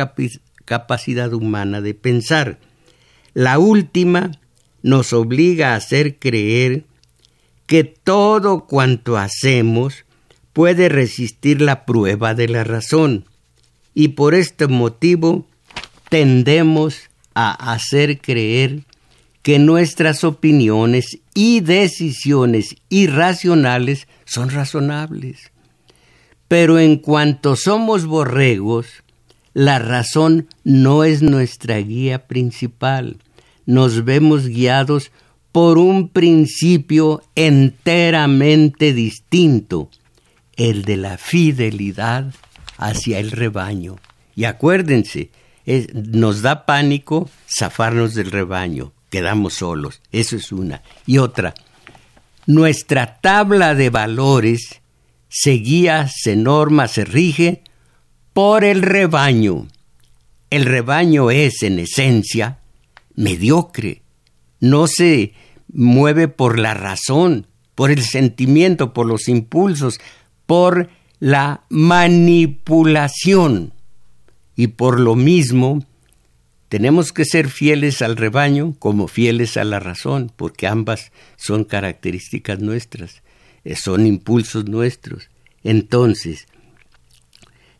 capacidad 0.70 1.34
humana 1.34 1.82
de 1.82 1.96
pensar. 1.96 2.60
La 3.34 3.58
última 3.58 4.30
nos 4.84 5.14
obliga 5.14 5.74
a 5.74 5.78
hacer 5.78 6.20
creer 6.20 6.86
que 7.66 7.84
todo 7.84 8.68
cuanto 8.68 9.18
hacemos 9.18 10.06
puede 10.54 10.88
resistir 10.88 11.60
la 11.60 11.86
prueba 11.86 12.36
de 12.36 12.48
la 12.50 12.64
razón 12.64 13.26
y 13.96 14.10
por 14.10 14.36
este 14.36 14.68
motivo 14.68 15.48
tendemos 16.08 17.10
a 17.34 17.74
hacer 17.74 18.22
creer 18.22 18.84
que 19.42 19.58
nuestras 19.58 20.24
opiniones 20.24 21.18
y 21.34 21.62
decisiones 21.62 22.76
irracionales 22.90 24.08
son 24.26 24.52
razonables. 24.52 25.52
Pero 26.48 26.78
en 26.78 26.98
cuanto 26.98 27.56
somos 27.56 28.06
borregos, 28.06 29.04
la 29.54 29.80
razón 29.80 30.48
no 30.64 31.04
es 31.04 31.22
nuestra 31.22 31.78
guía 31.78 32.28
principal. 32.28 33.18
Nos 33.66 34.06
vemos 34.06 34.48
guiados 34.48 35.12
por 35.52 35.78
un 35.78 36.10
principio 36.10 37.24
enteramente 37.36 38.94
distinto, 38.94 39.90
el 40.56 40.84
de 40.84 40.98
la 40.98 41.18
fidelidad 41.18 42.34
hacia 42.78 43.20
el 43.20 43.32
rebaño. 43.32 43.98
Y 44.36 44.46
acuérdense, 44.46 45.32
nos 45.94 46.42
da 46.42 46.66
pánico 46.66 47.30
zafarnos 47.48 48.14
del 48.14 48.32
rebaño, 48.32 48.94
quedamos 49.10 49.56
solos, 49.56 50.02
eso 50.12 50.36
es 50.36 50.52
una. 50.52 50.82
Y 51.06 51.18
otra, 51.18 51.54
nuestra 52.46 53.20
tabla 53.22 53.76
de 53.76 53.90
valores 53.90 54.82
se 55.28 55.52
guía, 55.52 56.08
se 56.08 56.36
norma, 56.36 56.88
se 56.88 57.06
rige 57.06 57.64
por 58.40 58.64
el 58.64 58.84
rebaño. 58.84 59.68
El 60.50 60.64
rebaño 60.64 61.30
es, 61.30 61.62
en 61.62 61.78
esencia, 61.78 62.60
mediocre, 63.14 64.02
no 64.62 64.88
se 64.88 65.34
mueve 65.68 66.30
por 66.30 66.58
la 66.58 66.74
razón, 66.74 67.48
por 67.76 67.92
el 67.92 68.02
sentimiento, 68.02 68.94
por 68.94 69.08
los 69.08 69.28
impulsos, 69.28 70.00
por 70.46 70.90
la 71.20 71.64
manipulación. 71.68 73.74
Y 74.56 74.68
por 74.68 75.02
lo 75.02 75.18
mismo, 75.18 75.86
tenemos 76.70 77.12
que 77.12 77.26
ser 77.26 77.50
fieles 77.50 78.02
al 78.02 78.16
rebaño 78.16 78.74
como 78.80 79.10
fieles 79.10 79.58
a 79.58 79.66
la 79.66 79.82
razón, 79.82 80.32
porque 80.34 80.66
ambas 80.66 81.12
son 81.36 81.66
características 81.66 82.62
nuestras, 82.62 83.22
eh, 83.66 83.76
son 83.76 84.08
impulsos 84.08 84.70
nuestros. 84.70 85.28
Entonces, 85.62 86.48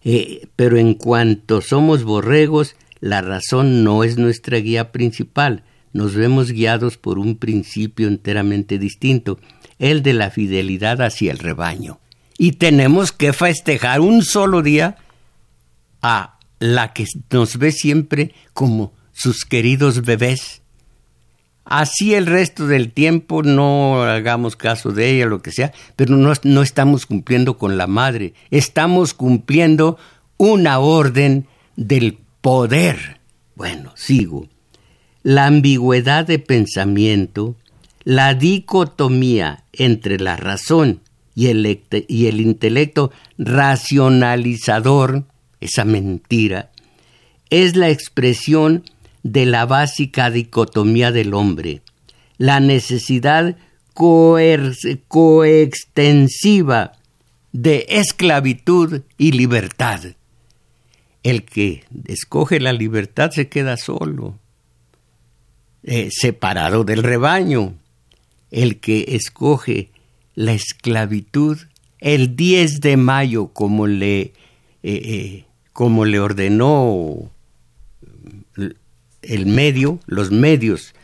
eh, 0.04 0.48
pero 0.56 0.78
en 0.78 0.94
cuanto 0.94 1.62
somos 1.62 2.04
borregos, 2.04 2.76
la 3.00 3.22
razón 3.22 3.84
no 3.84 4.04
es 4.04 4.18
nuestra 4.18 4.58
guía 4.58 4.92
principal. 4.92 5.64
Nos 5.94 6.16
vemos 6.16 6.52
guiados 6.52 6.98
por 6.98 7.20
un 7.20 7.38
principio 7.38 8.08
enteramente 8.08 8.78
distinto, 8.78 9.40
el 9.80 10.04
de 10.04 10.14
la 10.14 10.30
fidelidad 10.30 11.02
hacia 11.02 11.32
el 11.32 11.40
rebaño. 11.40 12.00
Y 12.38 12.54
tenemos 12.54 13.12
que 13.12 13.34
festejar 13.34 14.02
un 14.02 14.24
solo 14.24 14.62
día 14.62 14.98
a 16.02 16.40
la 16.60 16.94
que 16.94 17.06
nos 17.32 17.58
ve 17.58 17.72
siempre 17.72 18.34
como 18.54 18.94
sus 19.12 19.44
queridos 19.46 20.04
bebés. 20.04 20.62
Así 21.70 22.16
el 22.16 22.26
resto 22.26 22.66
del 22.66 22.92
tiempo 22.92 23.44
no 23.44 24.02
hagamos 24.02 24.56
caso 24.56 24.92
de 24.92 25.12
ella, 25.12 25.28
lo 25.28 25.44
que 25.44 25.52
sea, 25.52 25.72
pero 25.96 26.18
no, 26.18 26.34
no 26.42 26.64
estamos 26.64 27.06
cumpliendo 27.06 27.60
con 27.60 27.78
la 27.78 27.86
madre, 27.86 28.34
estamos 28.50 29.14
cumpliendo 29.14 30.00
una 30.38 30.80
orden 30.80 31.46
del 31.76 32.18
poder. 32.42 33.20
Bueno, 33.54 33.94
sigo. 33.96 34.48
La 35.22 35.46
ambigüedad 35.46 36.26
de 36.26 36.40
pensamiento, 36.40 37.56
la 38.04 38.34
dicotomía 38.34 39.64
entre 39.72 40.20
la 40.20 40.38
razón 40.38 41.02
y 41.36 41.50
el, 41.50 41.82
y 42.08 42.26
el 42.26 42.42
intelecto 42.42 43.12
racionalizador, 43.38 45.24
esa 45.62 45.86
mentira, 45.86 46.72
es 47.52 47.76
la 47.76 47.92
expresión 47.92 48.86
de 49.24 49.46
la 49.46 49.66
básica 49.66 50.30
dicotomía 50.30 51.12
del 51.12 51.34
hombre, 51.34 51.82
la 52.38 52.60
necesidad 52.60 53.56
coextensiva 53.94 56.94
de 57.52 57.86
esclavitud 57.90 59.02
y 59.18 59.32
libertad. 59.34 60.02
El 61.24 61.44
que 61.44 61.84
escoge 62.06 62.60
la 62.60 62.72
libertad 62.72 63.32
se 63.32 63.50
queda 63.50 63.76
solo, 63.76 64.38
eh, 65.84 66.10
separado 66.12 66.84
del 66.84 67.02
rebaño. 67.04 67.74
El 68.52 68.80
que 68.80 69.06
escoge 69.10 69.90
la 70.34 70.54
esclavitud, 70.54 71.58
el 72.00 72.38
10 72.38 72.82
de 72.82 72.98
mayo, 72.98 73.48
como 73.48 73.86
le 73.86 74.22
eh, 74.22 74.34
eh, 74.84 75.46
como 75.74 76.06
le 76.06 76.20
ordenó 76.20 77.30
el 79.30 79.46
medio, 79.46 80.00
los 80.08 80.32
medios, 80.32 80.96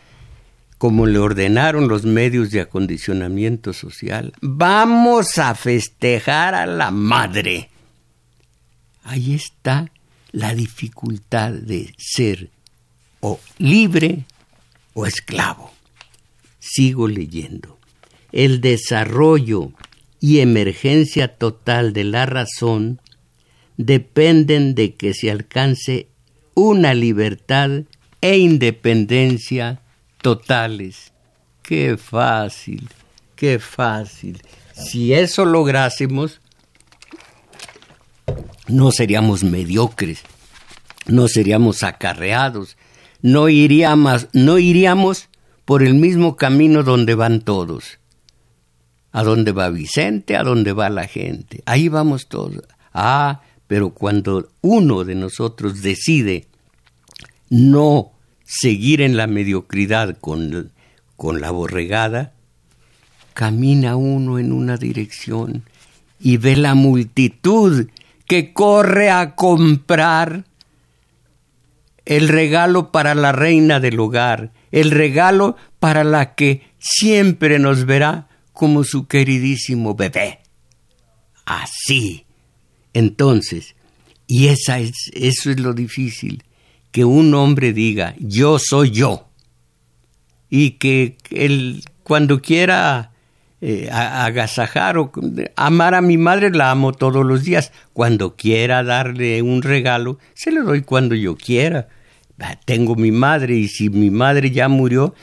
como 0.80 1.06
le 1.06 1.20
ordenaron 1.20 1.88
los 1.88 2.04
medios 2.04 2.50
de 2.50 2.62
acondicionamiento 2.62 3.72
social. 3.72 4.34
Vamos 4.42 5.38
a 5.38 5.54
festejar 5.54 6.56
a 6.56 6.66
la 6.66 6.90
madre. 6.92 7.70
Ahí 9.04 9.36
está 9.36 9.92
la 10.32 10.56
dificultad 10.56 11.52
de 11.52 11.94
ser 11.98 12.50
o 13.20 13.40
libre 13.60 14.26
o 14.96 15.06
esclavo. 15.06 15.72
Sigo 16.60 17.08
leyendo. 17.08 17.78
El 18.32 18.60
desarrollo 18.60 19.72
y 20.20 20.40
emergencia 20.40 21.28
total 21.28 21.94
de 21.94 22.04
la 22.04 22.26
razón 22.26 23.00
dependen 23.78 24.74
de 24.74 24.96
que 24.96 25.14
se 25.14 25.30
alcance 25.30 26.08
una 26.56 26.96
libertad 26.96 27.84
e 28.26 28.40
independencia 28.40 29.82
totales. 30.20 31.14
Qué 31.62 31.96
fácil, 31.96 32.90
qué 33.36 33.60
fácil. 33.60 34.42
Si 34.74 35.14
eso 35.14 35.46
lográsemos, 35.46 36.42
no 38.68 38.92
seríamos 38.92 39.44
mediocres, 39.44 40.24
no 41.06 41.28
seríamos 41.28 41.84
acarreados, 41.84 42.78
no 43.22 43.48
iríamos, 43.48 44.28
no 44.34 44.58
iríamos 44.58 45.30
por 45.64 45.84
el 45.84 45.94
mismo 45.94 46.36
camino 46.36 46.82
donde 46.82 47.14
van 47.14 47.42
todos. 47.42 48.00
¿A 49.12 49.22
dónde 49.24 49.52
va 49.52 49.70
Vicente? 49.70 50.36
¿A 50.36 50.42
dónde 50.42 50.74
va 50.74 50.90
la 50.90 51.06
gente? 51.06 51.62
Ahí 51.68 51.90
vamos 51.90 52.28
todos. 52.28 52.64
Ah, 52.92 53.42
pero 53.68 53.92
cuando 53.92 54.50
uno 54.62 55.04
de 55.04 55.14
nosotros 55.14 55.84
decide 55.84 56.48
no 57.50 58.15
seguir 58.46 59.02
en 59.02 59.18
la 59.18 59.28
mediocridad 59.28 60.18
con, 60.20 60.72
con 61.18 61.42
la 61.42 61.52
borregada, 61.52 62.34
camina 63.34 63.98
uno 63.98 64.40
en 64.40 64.54
una 64.54 64.78
dirección 64.78 65.64
y 66.20 66.38
ve 66.38 66.56
la 66.56 66.74
multitud 66.76 67.88
que 68.28 68.54
corre 68.54 69.10
a 69.10 69.36
comprar 69.36 70.46
el 72.06 72.30
regalo 72.30 72.92
para 72.92 73.16
la 73.16 73.32
reina 73.32 73.80
del 73.80 74.00
hogar, 74.00 74.52
el 74.72 74.92
regalo 74.92 75.58
para 75.80 76.04
la 76.04 76.36
que 76.36 76.62
siempre 76.80 77.60
nos 77.60 77.86
verá 77.86 78.30
como 78.54 78.84
su 78.84 79.08
queridísimo 79.08 79.96
bebé. 79.96 80.40
Así. 81.46 82.26
Entonces, 82.94 83.76
y 84.28 84.48
esa 84.48 84.80
es, 84.80 84.94
eso 85.14 85.52
es 85.52 85.60
lo 85.60 85.74
difícil, 85.74 86.44
que 86.96 87.04
un 87.04 87.34
hombre 87.34 87.74
diga, 87.74 88.16
yo 88.20 88.58
soy 88.58 88.92
yo, 88.92 89.28
y 90.50 90.78
que 90.80 91.18
él, 91.30 91.84
cuando 92.04 92.42
quiera 92.42 93.12
eh, 93.60 93.90
agasajar 93.92 94.98
o 94.98 95.12
amar 95.58 95.94
a 95.94 96.00
mi 96.00 96.18
madre, 96.18 96.52
la 96.52 96.72
amo 96.72 96.94
todos 96.94 97.26
los 97.26 97.44
días. 97.44 97.74
Cuando 97.92 98.38
quiera 98.38 98.82
darle 98.82 99.42
un 99.42 99.62
regalo, 99.62 100.20
se 100.36 100.54
lo 100.54 100.64
doy 100.64 100.84
cuando 100.84 101.16
yo 101.16 101.36
quiera. 101.36 101.90
Ah, 102.40 102.58
tengo 102.64 102.96
mi 102.96 103.12
madre 103.12 103.58
y 103.58 103.68
si 103.68 103.90
mi 103.90 104.10
madre 104.10 104.52
ya 104.52 104.70
murió, 104.70 105.14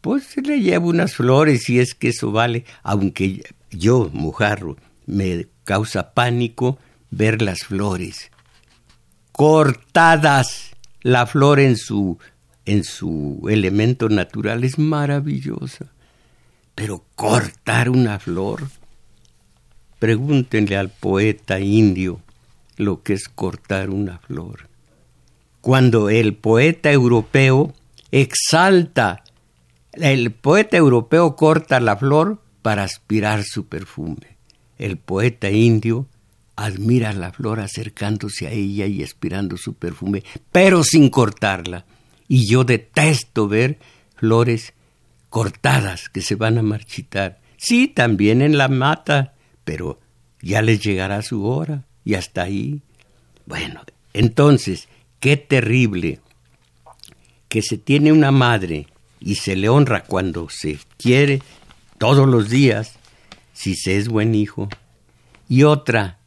pues 0.00 0.36
le 0.36 0.58
llevo 0.58 0.88
unas 0.88 1.14
flores 1.14 1.62
si 1.62 1.78
es 1.78 1.94
que 1.94 2.08
eso 2.08 2.32
vale, 2.32 2.64
aunque 2.82 3.44
yo, 3.70 4.10
mujarro, 4.12 4.76
me 5.06 5.46
causa 5.62 6.12
pánico 6.12 6.76
ver 7.12 7.40
las 7.40 7.60
flores 7.60 8.32
cortadas. 9.30 10.69
La 11.02 11.26
flor 11.26 11.60
en 11.60 11.76
su 11.76 12.18
en 12.66 12.84
su 12.84 13.46
elemento 13.50 14.08
natural 14.08 14.64
es 14.64 14.78
maravillosa. 14.78 15.86
Pero 16.74 17.04
cortar 17.16 17.90
una 17.90 18.18
flor, 18.18 18.68
pregúntenle 19.98 20.76
al 20.76 20.88
poeta 20.90 21.60
indio 21.60 22.20
lo 22.76 23.02
que 23.02 23.14
es 23.14 23.28
cortar 23.28 23.90
una 23.90 24.18
flor. 24.18 24.68
Cuando 25.60 26.08
el 26.08 26.34
poeta 26.34 26.90
europeo 26.90 27.74
exalta, 28.10 29.24
el 29.92 30.30
poeta 30.30 30.76
europeo 30.76 31.36
corta 31.36 31.80
la 31.80 31.96
flor 31.96 32.40
para 32.62 32.84
aspirar 32.84 33.42
su 33.44 33.66
perfume. 33.66 34.38
El 34.78 34.96
poeta 34.96 35.50
indio 35.50 36.06
admira 36.60 37.12
la 37.12 37.32
flor 37.32 37.60
acercándose 37.60 38.46
a 38.46 38.50
ella 38.50 38.86
y 38.86 39.02
aspirando 39.02 39.56
su 39.56 39.74
perfume, 39.74 40.22
pero 40.52 40.84
sin 40.84 41.08
cortarla. 41.08 41.86
Y 42.28 42.46
yo 42.46 42.64
detesto 42.64 43.48
ver 43.48 43.78
flores 44.16 44.74
cortadas 45.30 46.08
que 46.08 46.20
se 46.20 46.34
van 46.34 46.58
a 46.58 46.62
marchitar. 46.62 47.40
Sí, 47.56 47.88
también 47.88 48.42
en 48.42 48.58
la 48.58 48.68
mata, 48.68 49.34
pero 49.64 50.00
ya 50.42 50.60
les 50.60 50.80
llegará 50.80 51.22
su 51.22 51.46
hora 51.46 51.84
y 52.04 52.14
hasta 52.14 52.42
ahí. 52.42 52.82
Bueno, 53.46 53.82
entonces, 54.12 54.88
qué 55.18 55.36
terrible 55.36 56.20
que 57.48 57.62
se 57.62 57.78
tiene 57.78 58.12
una 58.12 58.30
madre 58.30 58.86
y 59.18 59.36
se 59.36 59.56
le 59.56 59.68
honra 59.68 60.04
cuando 60.04 60.48
se 60.50 60.78
quiere 60.96 61.42
todos 61.98 62.28
los 62.28 62.48
días, 62.48 62.94
si 63.52 63.74
se 63.74 63.96
es 63.96 64.08
buen 64.08 64.34
hijo, 64.34 64.68
y 65.48 65.64
otra, 65.64 66.19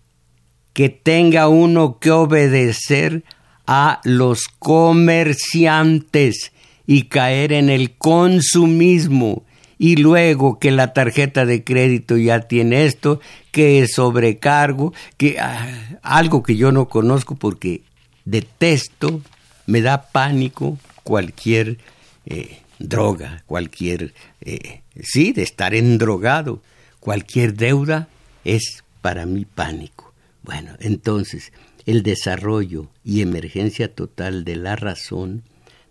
que 0.74 0.90
tenga 0.90 1.48
uno 1.48 2.00
que 2.00 2.12
obedecer 2.12 3.24
a 3.66 4.02
los 4.04 4.48
comerciantes 4.60 6.52
y 6.86 7.04
caer 7.04 7.54
en 7.54 7.70
el 7.70 7.92
consumismo 7.92 9.44
y 9.78 9.98
luego 9.98 10.60
que 10.60 10.72
la 10.72 10.94
tarjeta 10.94 11.46
de 11.46 11.64
crédito 11.64 12.18
ya 12.18 12.42
tiene 12.42 12.86
esto, 12.86 13.20
que 13.52 13.82
es 13.82 13.94
sobrecargo, 13.94 14.94
que 15.18 15.40
ah, 15.40 16.00
algo 16.02 16.44
que 16.44 16.56
yo 16.56 16.72
no 16.72 16.88
conozco 16.88 17.36
porque 17.36 17.82
detesto, 18.26 19.22
me 19.66 19.82
da 19.82 20.04
pánico 20.04 20.78
cualquier 21.04 21.78
eh, 22.26 22.60
droga, 22.80 23.44
cualquier, 23.46 24.14
eh, 24.42 24.82
sí, 25.02 25.34
de 25.34 25.44
estar 25.44 25.74
endrogado, 25.74 26.62
cualquier 27.00 27.54
deuda 27.54 28.08
es 28.44 28.84
para 29.02 29.26
mí 29.26 29.46
pánico. 29.46 30.03
Bueno, 30.44 30.76
entonces, 30.80 31.54
el 31.86 32.04
desarrollo 32.04 32.90
y 33.04 33.22
emergencia 33.22 33.94
total 33.94 34.44
de 34.44 34.58
la 34.58 34.76
razón 34.76 35.44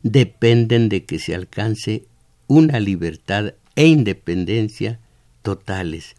dependen 0.03 0.89
de 0.89 1.05
que 1.05 1.19
se 1.19 1.35
alcance 1.35 2.05
una 2.47 2.79
libertad 2.79 3.55
e 3.77 3.87
independencia 3.87 5.01
totales, 5.41 6.17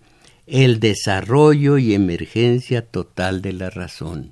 el 0.48 0.80
desarrollo 0.80 1.78
y 1.78 1.94
emergencia 1.94 2.86
total 2.86 3.42
de 3.42 3.54
la 3.54 3.70
razón. 3.70 4.32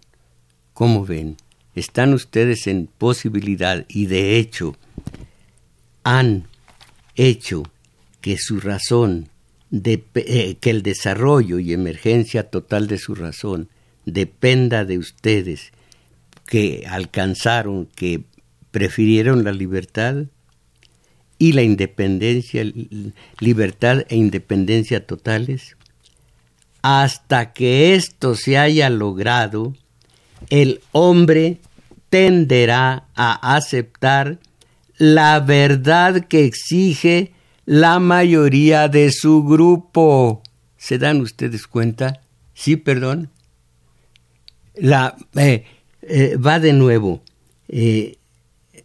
Como 0.73 1.05
ven, 1.05 1.37
están 1.75 2.13
ustedes 2.13 2.65
en 2.67 2.87
posibilidad 2.87 3.85
y 3.87 4.07
de 4.07 4.37
hecho 4.37 4.75
han 6.03 6.47
hecho 7.15 7.63
que 8.19 8.37
su 8.37 8.59
razón, 8.59 9.29
eh, 9.71 10.57
que 10.59 10.69
el 10.69 10.81
desarrollo 10.81 11.59
y 11.59 11.73
emergencia 11.73 12.49
total 12.49 12.87
de 12.87 12.97
su 12.97 13.13
razón 13.15 13.69
dependa 14.05 14.85
de 14.85 14.97
ustedes, 14.97 15.71
que 16.47 16.85
alcanzaron, 16.87 17.87
que 17.95 18.23
prefirieron 18.71 19.43
la 19.43 19.51
libertad 19.51 20.25
y 21.37 21.53
la 21.53 21.63
independencia, 21.63 22.63
libertad 23.39 24.05
e 24.09 24.15
independencia 24.15 25.05
totales. 25.05 25.75
Hasta 26.81 27.53
que 27.53 27.95
esto 27.95 28.35
se 28.35 28.57
haya 28.57 28.89
logrado, 28.89 29.73
el 30.49 30.81
hombre 30.91 31.59
tenderá 32.09 33.05
a 33.15 33.55
aceptar 33.55 34.39
la 34.97 35.39
verdad 35.39 36.27
que 36.27 36.45
exige 36.45 37.31
la 37.65 37.99
mayoría 37.99 38.87
de 38.87 39.11
su 39.11 39.43
grupo. 39.43 40.43
¿Se 40.77 40.97
dan 40.97 41.21
ustedes 41.21 41.65
cuenta? 41.65 42.21
Sí, 42.53 42.75
perdón. 42.75 43.29
La, 44.75 45.15
eh, 45.35 45.65
eh, 46.01 46.37
va 46.37 46.59
de 46.59 46.73
nuevo. 46.73 47.21
Eh, 47.67 48.17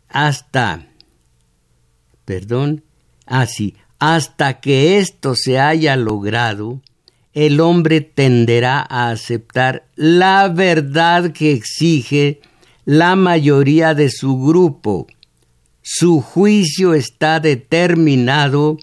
hasta, 0.08 0.86
perdón, 2.24 2.84
así, 3.26 3.74
ah, 3.98 4.16
hasta 4.16 4.60
que 4.60 4.98
esto 4.98 5.34
se 5.34 5.58
haya 5.58 5.96
logrado, 5.96 6.80
el 7.32 7.60
hombre 7.60 8.00
tenderá 8.00 8.86
a 8.88 9.10
aceptar 9.10 9.86
la 9.94 10.48
verdad 10.48 11.32
que 11.32 11.52
exige 11.52 12.40
la 12.84 13.16
mayoría 13.16 13.94
de 13.94 14.10
su 14.10 14.40
grupo. 14.40 15.06
Su 15.82 16.20
juicio 16.20 16.94
está 16.94 17.40
determinado 17.40 18.78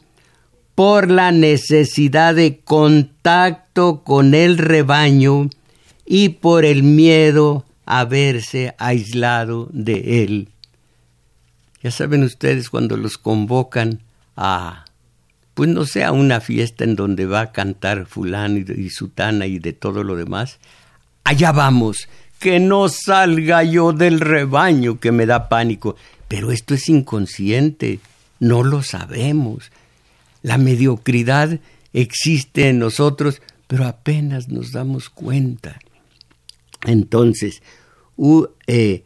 por 0.75 1.09
la 1.09 1.31
necesidad 1.31 2.35
de 2.35 2.59
contacto 2.59 4.03
con 4.03 4.33
el 4.33 4.57
rebaño 4.57 5.49
y 6.05 6.29
por 6.29 6.65
el 6.65 6.83
miedo 6.83 7.65
a 7.85 8.05
verse 8.05 8.75
aislado 8.77 9.69
de 9.71 10.23
él. 10.23 10.49
Ya 11.81 11.91
saben 11.91 12.23
ustedes 12.23 12.69
cuando 12.69 12.95
los 12.95 13.17
convocan 13.17 13.99
a, 14.37 14.85
pues 15.53 15.69
no 15.69 15.85
sé, 15.85 16.09
una 16.09 16.39
fiesta 16.39 16.85
en 16.85 16.95
donde 16.95 17.25
va 17.25 17.41
a 17.41 17.51
cantar 17.51 18.05
fulano 18.05 18.57
y, 18.57 18.89
sutana 18.89 19.47
y 19.47 19.59
de 19.59 19.73
todo 19.73 20.03
lo 20.03 20.15
demás. 20.15 20.59
Allá 21.25 21.51
vamos, 21.51 22.07
que 22.39 22.59
no 22.59 22.87
salga 22.89 23.63
yo 23.63 23.91
del 23.91 24.19
rebaño 24.19 24.99
que 24.99 25.11
me 25.11 25.25
da 25.25 25.49
pánico. 25.49 25.95
Pero 26.27 26.51
esto 26.51 26.73
es 26.73 26.89
inconsciente, 26.89 27.99
no 28.39 28.63
lo 28.63 28.81
sabemos. 28.81 29.71
La 30.41 30.57
mediocridad 30.57 31.59
existe 31.91 32.69
en 32.69 32.79
nosotros, 32.79 33.41
pero 33.67 33.85
apenas 33.85 34.47
nos 34.47 34.71
damos 34.71 35.09
cuenta. 35.09 35.79
Entonces, 36.85 37.61
eh, 38.67 39.03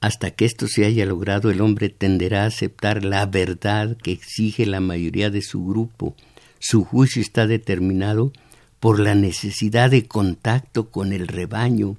hasta 0.00 0.30
que 0.30 0.44
esto 0.44 0.66
se 0.66 0.84
haya 0.84 1.04
logrado, 1.06 1.50
el 1.50 1.60
hombre 1.60 1.88
tenderá 1.88 2.44
a 2.44 2.46
aceptar 2.46 3.04
la 3.04 3.26
verdad 3.26 3.96
que 3.96 4.12
exige 4.12 4.66
la 4.66 4.80
mayoría 4.80 5.30
de 5.30 5.42
su 5.42 5.64
grupo. 5.64 6.14
Su 6.58 6.84
juicio 6.84 7.20
está 7.20 7.46
determinado 7.46 8.32
por 8.80 8.98
la 8.98 9.14
necesidad 9.14 9.90
de 9.90 10.06
contacto 10.06 10.90
con 10.90 11.12
el 11.12 11.28
rebaño 11.28 11.96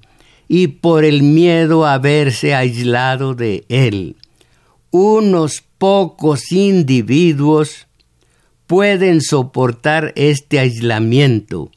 y 0.48 0.66
por 0.66 1.04
el 1.04 1.22
miedo 1.22 1.86
a 1.86 1.98
verse 1.98 2.54
aislado 2.54 3.34
de 3.34 3.64
él. 3.68 4.16
Unos 4.90 5.62
pocos 5.78 6.52
individuos 6.52 7.86
pueden 8.66 9.20
soportar 9.20 10.12
este 10.16 10.58
aislamiento 10.58 11.70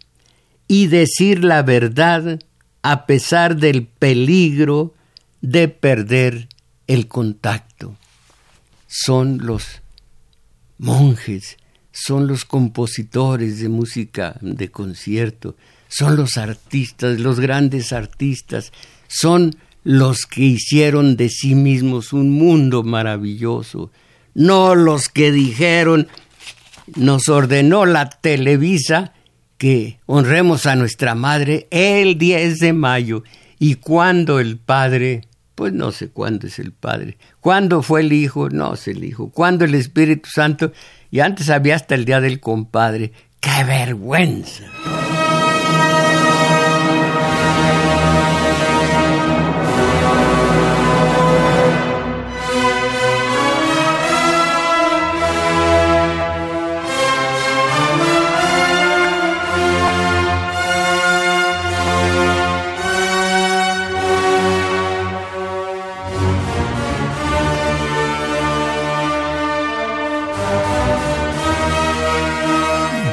y 0.67 0.87
decir 0.87 1.43
la 1.43 1.61
verdad 1.61 2.39
a 2.87 3.07
pesar 3.07 3.55
del 3.55 3.87
peligro 3.87 4.93
de 5.41 5.69
perder 5.69 6.47
el 6.85 7.07
contacto. 7.07 7.95
Son 8.85 9.39
los 9.41 9.81
monjes, 10.77 11.57
son 11.91 12.27
los 12.27 12.45
compositores 12.45 13.59
de 13.59 13.69
música 13.69 14.37
de 14.39 14.69
concierto, 14.69 15.55
son 15.87 16.15
los 16.15 16.37
artistas, 16.37 17.19
los 17.19 17.39
grandes 17.39 17.91
artistas, 17.91 18.71
son 19.07 19.55
los 19.83 20.27
que 20.27 20.43
hicieron 20.43 21.17
de 21.17 21.29
sí 21.29 21.55
mismos 21.55 22.13
un 22.13 22.29
mundo 22.29 22.83
maravilloso, 22.83 23.89
no 24.35 24.75
los 24.75 25.09
que 25.09 25.31
dijeron, 25.31 26.07
nos 26.95 27.29
ordenó 27.29 27.87
la 27.87 28.11
Televisa 28.11 29.14
que 29.57 29.99
honremos 30.05 30.65
a 30.65 30.75
nuestra 30.75 31.15
madre 31.15 31.67
el 31.71 32.17
10 32.17 32.59
de 32.59 32.73
mayo. 32.73 33.23
Y 33.59 33.75
cuando 33.75 34.39
el 34.39 34.57
padre, 34.57 35.21
pues 35.55 35.73
no 35.73 35.91
sé 35.91 36.09
cuándo 36.09 36.47
es 36.47 36.59
el 36.59 36.73
padre, 36.73 37.17
cuándo 37.39 37.81
fue 37.81 38.01
el 38.01 38.13
hijo, 38.13 38.49
no 38.49 38.75
sé 38.75 38.91
el 38.91 39.03
hijo, 39.03 39.29
cuándo 39.31 39.65
el 39.65 39.75
Espíritu 39.75 40.29
Santo 40.29 40.71
y 41.11 41.21
antes 41.21 41.49
había 41.49 41.75
hasta 41.75 41.95
el 41.95 42.03
día 42.05 42.19
del 42.19 42.39
compadre, 42.39 43.13
qué 43.39 43.63
vergüenza. 43.63 44.65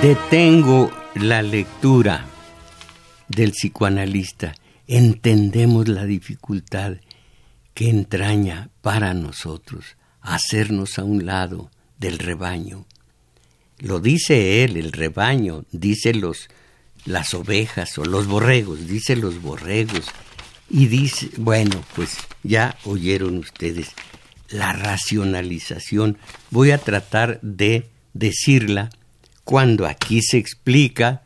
Detengo 0.02 0.90
la 1.14 1.42
lectura 1.42 2.26
del 3.28 3.52
psicoanalista, 3.52 4.52
entendemos 4.88 5.86
la 5.86 6.04
dificultad 6.06 6.94
que 7.72 7.88
entraña 7.88 8.68
para 8.80 9.14
nosotros 9.14 9.96
hacernos 10.20 10.98
a 10.98 11.04
un 11.04 11.24
lado 11.24 11.70
del 11.98 12.18
rebaño. 12.18 12.84
Lo 13.78 14.00
dice 14.00 14.64
él, 14.64 14.76
el 14.76 14.90
rebaño, 14.90 15.66
dice 15.70 16.12
los 16.14 16.48
las 17.04 17.32
ovejas 17.32 17.96
o 17.96 18.04
los 18.04 18.26
borregos, 18.26 18.88
dice 18.88 19.14
los 19.14 19.40
borregos 19.40 20.06
y 20.68 20.86
dice, 20.86 21.30
bueno, 21.36 21.80
pues 21.94 22.16
ya 22.42 22.76
oyeron 22.86 23.38
ustedes 23.38 23.92
la 24.48 24.72
racionalización. 24.72 26.18
Voy 26.50 26.72
a 26.72 26.78
tratar 26.78 27.38
de 27.42 27.88
decirla 28.14 28.90
cuando 29.44 29.86
aquí 29.86 30.22
se 30.22 30.38
explica 30.38 31.22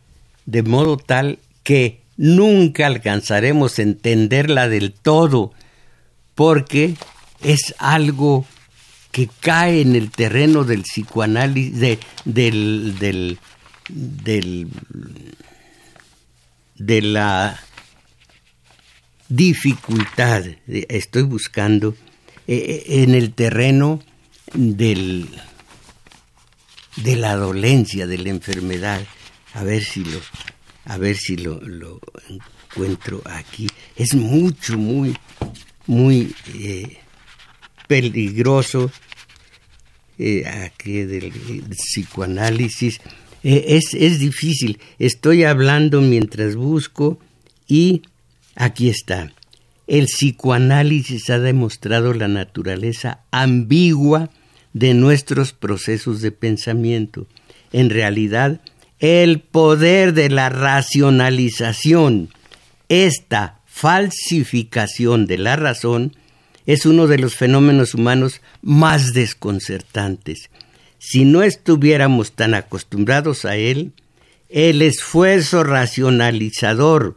de 0.47 0.63
modo 0.63 0.97
tal 0.97 1.39
que 1.63 2.01
nunca 2.17 2.87
alcanzaremos 2.87 3.79
a 3.79 3.83
entenderla 3.83 4.69
del 4.69 4.93
todo, 4.93 5.53
porque 6.35 6.95
es 7.43 7.75
algo 7.79 8.47
que 9.13 9.29
cae 9.41 9.81
en 9.81 9.97
el 9.97 10.11
terreno 10.11 10.65
del 10.65 10.83
psicoanálisis, 10.83 11.79
de, 11.79 11.99
del, 12.25 12.99
del, 12.99 13.39
del, 13.89 14.69
de 16.77 17.03
la 17.03 17.59
dificultad, 19.29 20.45
estoy 20.67 21.23
buscando, 21.23 21.97
eh, 22.47 22.85
en 22.89 23.15
el 23.15 23.33
terreno 23.33 24.01
del 24.55 25.29
de 26.97 27.17
la 27.17 27.37
dolencia, 27.37 28.07
de 28.07 28.19
la 28.19 28.31
enfermedad. 28.31 29.07
A 29.55 29.65
ver 29.65 29.83
si 29.83 30.05
lo, 30.05 30.21
a 30.85 30.99
ver 30.99 31.17
si 31.17 31.37
lo, 31.37 31.61
encuentro 32.29 33.23
aquí. 33.25 33.69
Es 33.97 34.15
mucho, 34.15 34.77
muy, 34.77 35.17
muy 35.87 36.35
eh, 36.55 36.99
peligroso 37.87 38.91
eh, 40.19 40.47
aquí 40.47 41.03
del, 41.03 41.33
psicoanálisis. 41.71 43.01
Eh, 43.43 43.65
es, 43.69 43.95
es 43.95 44.19
difícil. 44.19 44.79
Estoy 44.99 45.45
hablando 45.45 46.01
mientras 46.01 46.57
busco 46.57 47.19
y 47.67 48.03
aquí 48.55 48.89
está. 48.89 49.33
El 49.87 50.07
psicoanálisis 50.07 51.31
ha 51.31 51.39
demostrado 51.39 52.13
la 52.13 52.27
naturaleza 52.27 53.21
ambigua 53.31 54.31
de 54.77 54.93
nuestros 54.93 55.55
procesos 55.55 56.21
de 56.21 56.33
pensamiento. 56.33 57.27
En 57.73 57.89
realidad, 57.89 58.61
el 58.99 59.41
poder 59.41 60.13
de 60.13 60.29
la 60.29 60.51
racionalización, 60.51 62.29
esta 62.91 63.61
falsificación 63.65 65.27
de 65.27 65.39
la 65.39 65.57
razón, 65.57 66.15
es 66.67 66.85
uno 66.85 67.07
de 67.07 67.17
los 67.17 67.37
fenómenos 67.37 67.95
humanos 67.95 68.43
más 68.61 69.15
desconcertantes. 69.15 70.51
Si 70.99 71.25
no 71.25 71.43
estuviéramos 71.43 72.33
tan 72.33 72.53
acostumbrados 72.53 73.47
a 73.47 73.57
él, 73.57 73.93
el 74.51 74.83
esfuerzo 74.83 75.65
racionalizador 75.65 77.17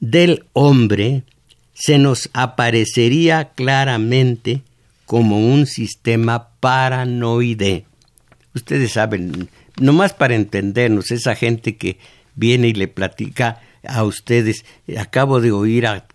del 0.00 0.46
hombre 0.54 1.24
se 1.74 1.98
nos 1.98 2.30
aparecería 2.32 3.50
claramente 3.50 4.62
como 5.10 5.40
un 5.40 5.66
sistema 5.66 6.50
paranoide. 6.60 7.84
Ustedes 8.54 8.92
saben, 8.92 9.50
nomás 9.80 10.12
para 10.14 10.36
entendernos, 10.36 11.10
esa 11.10 11.34
gente 11.34 11.76
que 11.76 11.98
viene 12.36 12.68
y 12.68 12.74
le 12.74 12.86
platica 12.86 13.60
a 13.82 14.04
ustedes, 14.04 14.64
acabo 14.96 15.40
de 15.40 15.50
oír 15.50 15.88
a, 15.88 16.06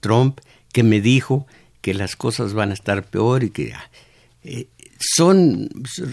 Trump 0.00 0.40
que 0.70 0.82
me 0.82 1.00
dijo 1.00 1.46
que 1.80 1.94
las 1.94 2.14
cosas 2.14 2.52
van 2.52 2.72
a 2.72 2.74
estar 2.74 3.04
peor 3.08 3.42
y 3.42 3.48
que 3.48 3.72
eh, 4.44 4.66
son, 4.98 5.70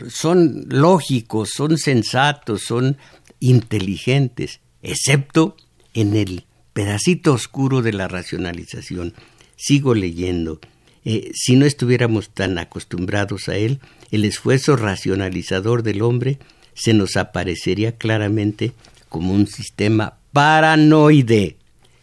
son 0.08 0.64
lógicos, 0.70 1.50
son 1.54 1.78
sensatos, 1.78 2.62
son 2.62 2.96
inteligentes, 3.42 4.62
excepto 4.82 5.58
en 5.94 6.16
el 6.16 6.46
pedacito 6.72 7.34
oscuro 7.34 7.82
de 7.82 7.92
la 7.92 8.08
racionalización. 8.08 9.14
Sigo 9.58 9.94
leyendo. 9.94 10.62
Eh, 11.10 11.32
si 11.34 11.56
no 11.56 11.66
estuviéramos 11.66 12.32
tan 12.32 12.58
acostumbrados 12.58 13.48
a 13.48 13.56
él, 13.56 13.80
el 14.12 14.26
esfuerzo 14.26 14.76
racionalizador 14.76 15.82
del 15.82 16.02
hombre 16.02 16.38
se 16.74 16.94
nos 16.94 17.16
aparecería 17.16 17.94
claramente 17.94 18.74
como 19.08 19.34
un 19.34 19.48
sistema 19.48 20.18
paranoide. 20.34 21.56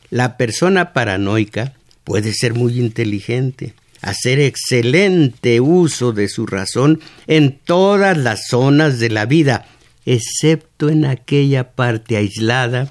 La 0.09 0.39
persona 0.39 0.95
paranoica 0.95 1.75
puede 2.05 2.33
ser 2.33 2.55
muy 2.55 2.81
inteligente, 2.81 3.75
hacer 4.01 4.41
excelente 4.41 5.61
uso 5.61 6.15
de 6.15 6.27
su 6.27 6.47
razón 6.47 7.03
en 7.27 7.59
todas 7.63 8.17
las 8.17 8.47
zonas 8.49 8.99
de 9.01 9.11
la 9.11 9.27
vida, 9.27 9.67
excepto 10.07 10.89
en 10.89 11.05
aquella 11.05 11.73
parte 11.73 12.17
aislada 12.17 12.91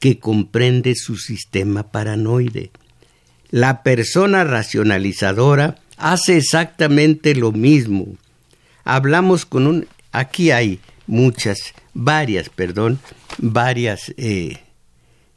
que 0.00 0.18
comprende 0.18 0.96
su 0.96 1.16
sistema 1.16 1.92
paranoide. 1.92 2.72
La 3.54 3.84
persona 3.84 4.42
racionalizadora 4.42 5.76
hace 5.96 6.38
exactamente 6.38 7.36
lo 7.36 7.52
mismo. 7.52 8.16
Hablamos 8.82 9.46
con 9.46 9.68
un... 9.68 9.86
Aquí 10.10 10.50
hay 10.50 10.80
muchas, 11.06 11.72
varias, 11.92 12.48
perdón, 12.48 12.98
varias, 13.38 14.12
eh, 14.16 14.58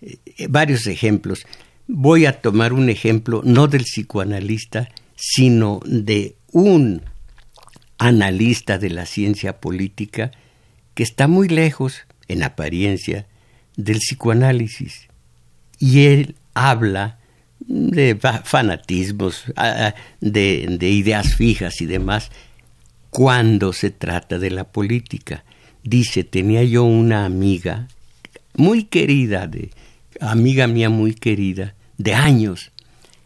eh, 0.02 0.48
varios 0.50 0.88
ejemplos. 0.88 1.46
Voy 1.86 2.26
a 2.26 2.42
tomar 2.42 2.74
un 2.74 2.90
ejemplo 2.90 3.44
no 3.46 3.68
del 3.68 3.84
psicoanalista, 3.84 4.90
sino 5.16 5.80
de 5.86 6.38
un 6.52 7.04
analista 8.00 8.80
de 8.80 8.90
la 8.90 9.06
ciencia 9.06 9.60
política 9.60 10.32
que 10.96 11.04
está 11.04 11.28
muy 11.28 11.50
lejos, 11.50 12.08
en 12.28 12.42
apariencia, 12.42 13.28
del 13.76 14.00
psicoanálisis. 14.00 15.08
Y 15.78 16.08
él 16.08 16.36
habla 16.56 17.17
de 17.68 18.18
fanatismos, 18.46 19.44
de, 20.22 20.90
ideas 20.90 21.36
fijas 21.36 21.82
y 21.82 21.86
demás, 21.86 22.32
cuando 23.10 23.74
se 23.74 23.92
trata 23.92 24.40
de 24.40 24.52
la 24.52 24.64
política. 24.64 25.44
Dice, 25.84 26.24
tenía 26.24 26.64
yo 26.64 26.84
una 26.84 27.26
amiga 27.26 27.88
muy 28.56 28.86
querida, 28.86 29.48
de, 29.48 29.72
amiga 30.20 30.68
mía 30.68 30.90
muy 30.90 31.14
querida, 31.14 31.76
de 31.98 32.14
años, 32.14 32.72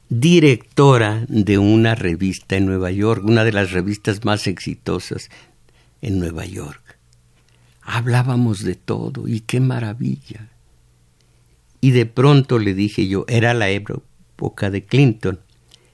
directora 0.10 1.26
de 1.28 1.58
una 1.58 1.96
revista 1.96 2.58
en 2.58 2.66
Nueva 2.66 2.92
York, 2.92 3.24
una 3.24 3.44
de 3.44 3.54
las 3.54 3.72
revistas 3.72 4.26
más 4.26 4.48
exitosas 4.48 5.30
en 6.02 6.20
Nueva 6.20 6.46
York. 6.46 6.98
Hablábamos 7.84 8.64
de 8.64 8.76
todo 8.76 9.28
y 9.28 9.42
qué 9.42 9.60
maravilla. 9.60 10.50
Y 11.80 11.92
de 11.92 12.06
pronto 12.06 12.60
le 12.60 12.76
dije 12.76 13.08
yo, 13.08 13.26
era 13.28 13.54
la 13.56 13.70
época 13.70 14.04
de 14.72 14.86
Clinton, 14.86 15.40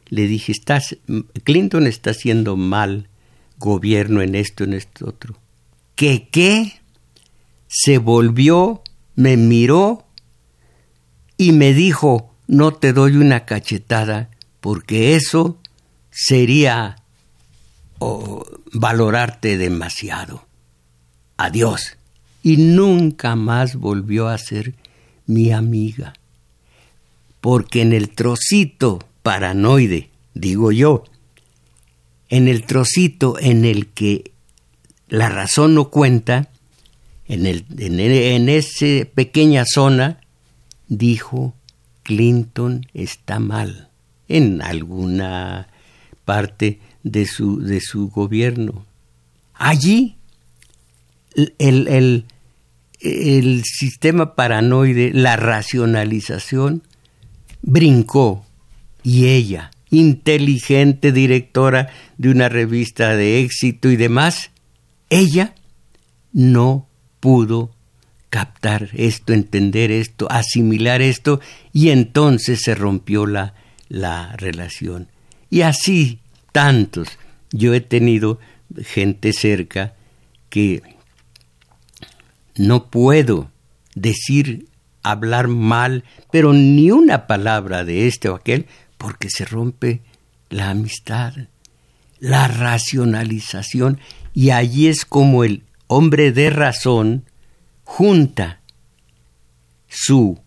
le 0.10 0.28
dije, 0.28 0.52
estás, 0.52 0.98
Clinton 1.44 1.86
está 1.86 2.12
haciendo 2.12 2.56
mal 2.56 3.10
gobierno 3.58 4.22
en 4.22 4.36
esto, 4.36 4.64
en 4.64 4.74
esto 4.74 5.08
otro. 5.08 5.38
¿Qué 5.96 6.30
qué? 6.32 6.80
Se 7.68 7.98
volvió, 7.98 8.82
me 9.16 9.36
miró 9.36 10.06
y 11.38 11.52
me 11.52 11.74
dijo, 11.74 12.34
no 12.48 12.74
te 12.74 12.94
doy 12.94 13.18
una 13.18 13.46
cachetada 13.46 14.30
porque 14.62 15.16
eso 15.16 15.60
sería 16.10 17.04
valorarte 18.74 19.58
demasiado. 19.58 20.46
Adiós. 21.36 21.98
Y 22.44 22.58
nunca 22.58 23.36
más 23.36 23.76
volvió 23.76 24.30
a 24.30 24.38
ser 24.38 24.76
mi 25.26 25.52
amiga. 25.52 26.14
Porque 27.42 27.82
en 27.82 27.94
el 27.94 28.10
trocito 28.10 29.00
paranoide, 29.24 30.10
digo 30.34 30.72
yo, 30.72 31.04
en 32.30 32.48
el 32.48 32.66
trocito 32.66 33.38
en 33.40 33.66
el 33.66 33.88
que 33.88 34.32
la 35.08 35.30
razón 35.30 35.76
no 35.76 35.90
cuenta, 35.90 36.50
en, 37.28 37.46
el, 37.46 37.66
en, 37.78 38.50
esa 38.50 39.06
pequeña 39.14 39.66
zona, 39.66 40.22
dijo 40.88 41.54
Clinton 42.04 42.88
está 42.94 43.40
mal 43.40 43.90
en 44.28 44.62
alguna 44.62 45.68
parte 46.26 46.80
de 47.04 47.26
su, 47.26 47.62
de 47.62 47.82
su 47.82 48.10
gobierno. 48.10 48.86
Allí 49.54 50.16
el, 51.36 51.88
el, 51.88 52.26
el 53.00 53.64
sistema 53.64 54.36
paranoide, 54.36 55.12
la 55.14 55.36
racionalización, 55.36 56.84
brincó 57.68 58.46
y 59.04 59.28
ella, 59.28 59.72
inteligente 59.90 61.12
directora 61.12 61.90
de 62.18 62.30
una 62.30 62.50
revista 62.50 63.16
de 63.16 63.42
éxito 63.42 63.92
y 63.92 63.98
demás, 63.98 64.52
ella 65.10 65.54
no 66.32 66.88
pudo 67.20 67.72
captar 68.30 68.90
esto, 68.94 69.34
entender 69.34 69.92
esto, 69.92 70.28
asimilar 70.32 71.02
esto, 71.02 71.42
y 71.74 71.90
entonces 71.90 72.62
se 72.64 72.74
rompió 72.74 73.26
la, 73.26 73.54
la 73.90 74.36
relación. 74.38 75.10
Y 75.50 75.62
así 75.62 76.20
tantos. 76.54 77.10
Yo 77.52 77.74
he 77.74 77.82
tenido 77.82 78.40
gente 78.84 79.34
cerca 79.34 79.94
que 80.50 80.82
no 82.56 82.90
puedo 82.90 83.52
decir, 83.96 84.68
hablar 85.04 85.48
mal, 85.48 86.04
pero 86.32 86.54
ni 86.54 86.92
una 86.92 87.28
palabra 87.28 87.84
de 87.84 88.08
este 88.08 88.30
o 88.30 88.36
aquel, 88.36 88.66
porque 88.98 89.30
se 89.30 89.46
rompe 89.46 90.02
la 90.50 90.70
amistad, 90.70 91.34
la 92.20 92.48
racionalización, 92.48 94.00
y 94.34 94.52
allí 94.52 94.88
es 94.88 95.06
como 95.06 95.44
el 95.44 95.64
hombre 95.88 96.32
de 96.32 96.50
razón 96.50 97.24
junta 97.84 98.60
su 99.88 100.40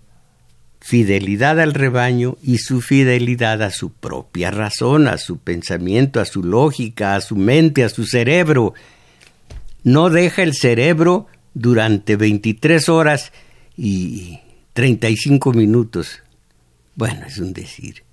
fidelidad 0.81 1.61
al 1.61 1.75
rebaño 1.75 2.37
y 2.43 2.59
su 2.59 2.81
fidelidad 2.81 3.63
a 3.63 3.71
su 3.71 3.93
propia 3.93 4.51
razón, 4.51 5.09
a 5.09 5.19
su 5.19 5.39
pensamiento, 5.39 6.21
a 6.21 6.25
su 6.25 6.43
lógica, 6.43 7.17
a 7.17 7.21
su 7.21 7.37
mente, 7.37 7.85
a 7.85 7.89
su 7.89 8.05
cerebro. 8.05 8.75
No 9.83 10.11
deja 10.11 10.43
el 10.43 10.55
cerebro 10.55 11.27
durante 11.55 12.17
23 12.17 12.89
horas 12.89 13.33
y 13.83 14.39
35 14.75 15.55
minutos. 15.55 16.23
Bueno, 16.95 17.25
es 17.27 17.39
un 17.39 17.55
decir. 17.55 18.05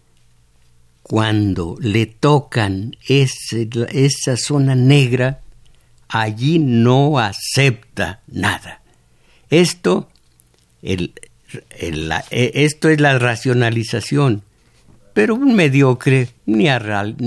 Cuando 1.04 1.76
le 1.82 2.06
tocan 2.06 2.96
esa 3.06 4.38
zona 4.38 4.76
negra, 4.76 5.42
allí 6.08 6.60
no 6.60 7.20
acepta 7.20 8.22
nada. 8.28 8.82
Esto, 9.50 10.10
el, 10.82 11.14
e, 12.32 12.52
esto 12.56 12.88
es 12.88 13.02
la 13.02 13.20
racionalización. 13.20 14.44
Pero 15.14 15.36
un 15.36 15.54
mediocre 15.54 16.30
ni 16.46 16.70
a, 16.70 16.80
real, 16.80 17.18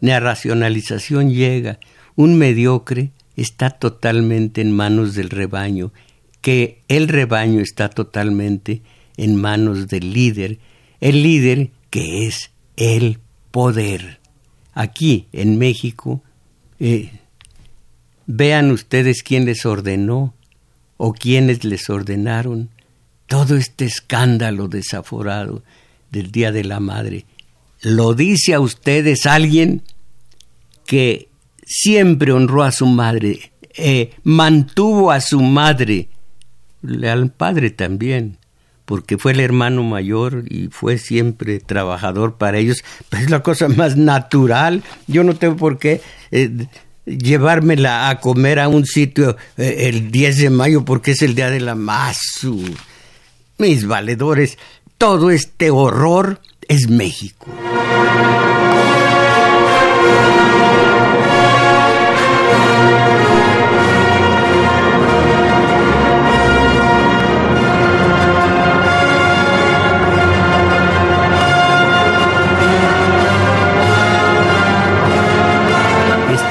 ni 0.00 0.10
a 0.10 0.20
racionalización 0.20 1.30
llega. 1.30 1.78
Un 2.16 2.36
mediocre 2.36 3.12
está 3.38 3.70
totalmente 3.70 4.60
en 4.60 4.72
manos 4.72 5.14
del 5.14 5.30
rebaño, 5.30 5.92
que 6.40 6.82
el 6.88 7.06
rebaño 7.06 7.60
está 7.60 7.88
totalmente 7.88 8.82
en 9.16 9.36
manos 9.36 9.86
del 9.86 10.12
líder, 10.12 10.58
el 11.00 11.22
líder 11.22 11.70
que 11.90 12.26
es 12.26 12.50
el 12.76 13.20
poder. 13.52 14.18
Aquí 14.74 15.28
en 15.32 15.56
México, 15.56 16.22
eh, 16.80 17.12
vean 18.26 18.72
ustedes 18.72 19.22
quién 19.22 19.44
les 19.44 19.64
ordenó 19.64 20.34
o 20.96 21.12
quienes 21.12 21.64
les 21.64 21.88
ordenaron 21.88 22.70
todo 23.26 23.56
este 23.56 23.84
escándalo 23.84 24.66
desaforado 24.66 25.62
del 26.10 26.32
Día 26.32 26.50
de 26.50 26.64
la 26.64 26.80
Madre. 26.80 27.24
¿Lo 27.82 28.14
dice 28.14 28.54
a 28.54 28.60
ustedes 28.60 29.26
alguien 29.26 29.82
que 30.86 31.27
siempre 31.68 32.32
honró 32.32 32.64
a 32.64 32.72
su 32.72 32.86
madre, 32.86 33.52
eh, 33.76 34.10
mantuvo 34.24 35.12
a 35.12 35.20
su 35.20 35.40
madre, 35.40 36.08
al 37.04 37.30
padre 37.30 37.70
también, 37.70 38.38
porque 38.86 39.18
fue 39.18 39.32
el 39.32 39.40
hermano 39.40 39.82
mayor 39.82 40.44
y 40.48 40.68
fue 40.68 40.96
siempre 40.96 41.60
trabajador 41.60 42.36
para 42.36 42.58
ellos, 42.58 42.82
pues 43.10 43.24
es 43.24 43.30
la 43.30 43.42
cosa 43.42 43.68
más 43.68 43.96
natural, 43.96 44.82
yo 45.06 45.22
no 45.24 45.36
tengo 45.36 45.56
por 45.56 45.78
qué 45.78 46.00
eh, 46.30 46.66
llevármela 47.04 48.08
a 48.08 48.18
comer 48.18 48.60
a 48.60 48.68
un 48.68 48.86
sitio 48.86 49.36
eh, 49.58 49.88
el 49.88 50.10
10 50.10 50.38
de 50.38 50.50
mayo 50.50 50.84
porque 50.86 51.10
es 51.10 51.22
el 51.22 51.34
día 51.34 51.50
de 51.50 51.60
la 51.60 51.74
masu. 51.74 52.64
Mis 53.58 53.86
valedores, 53.86 54.56
todo 54.96 55.30
este 55.30 55.70
horror 55.70 56.40
es 56.66 56.88
México. 56.88 57.46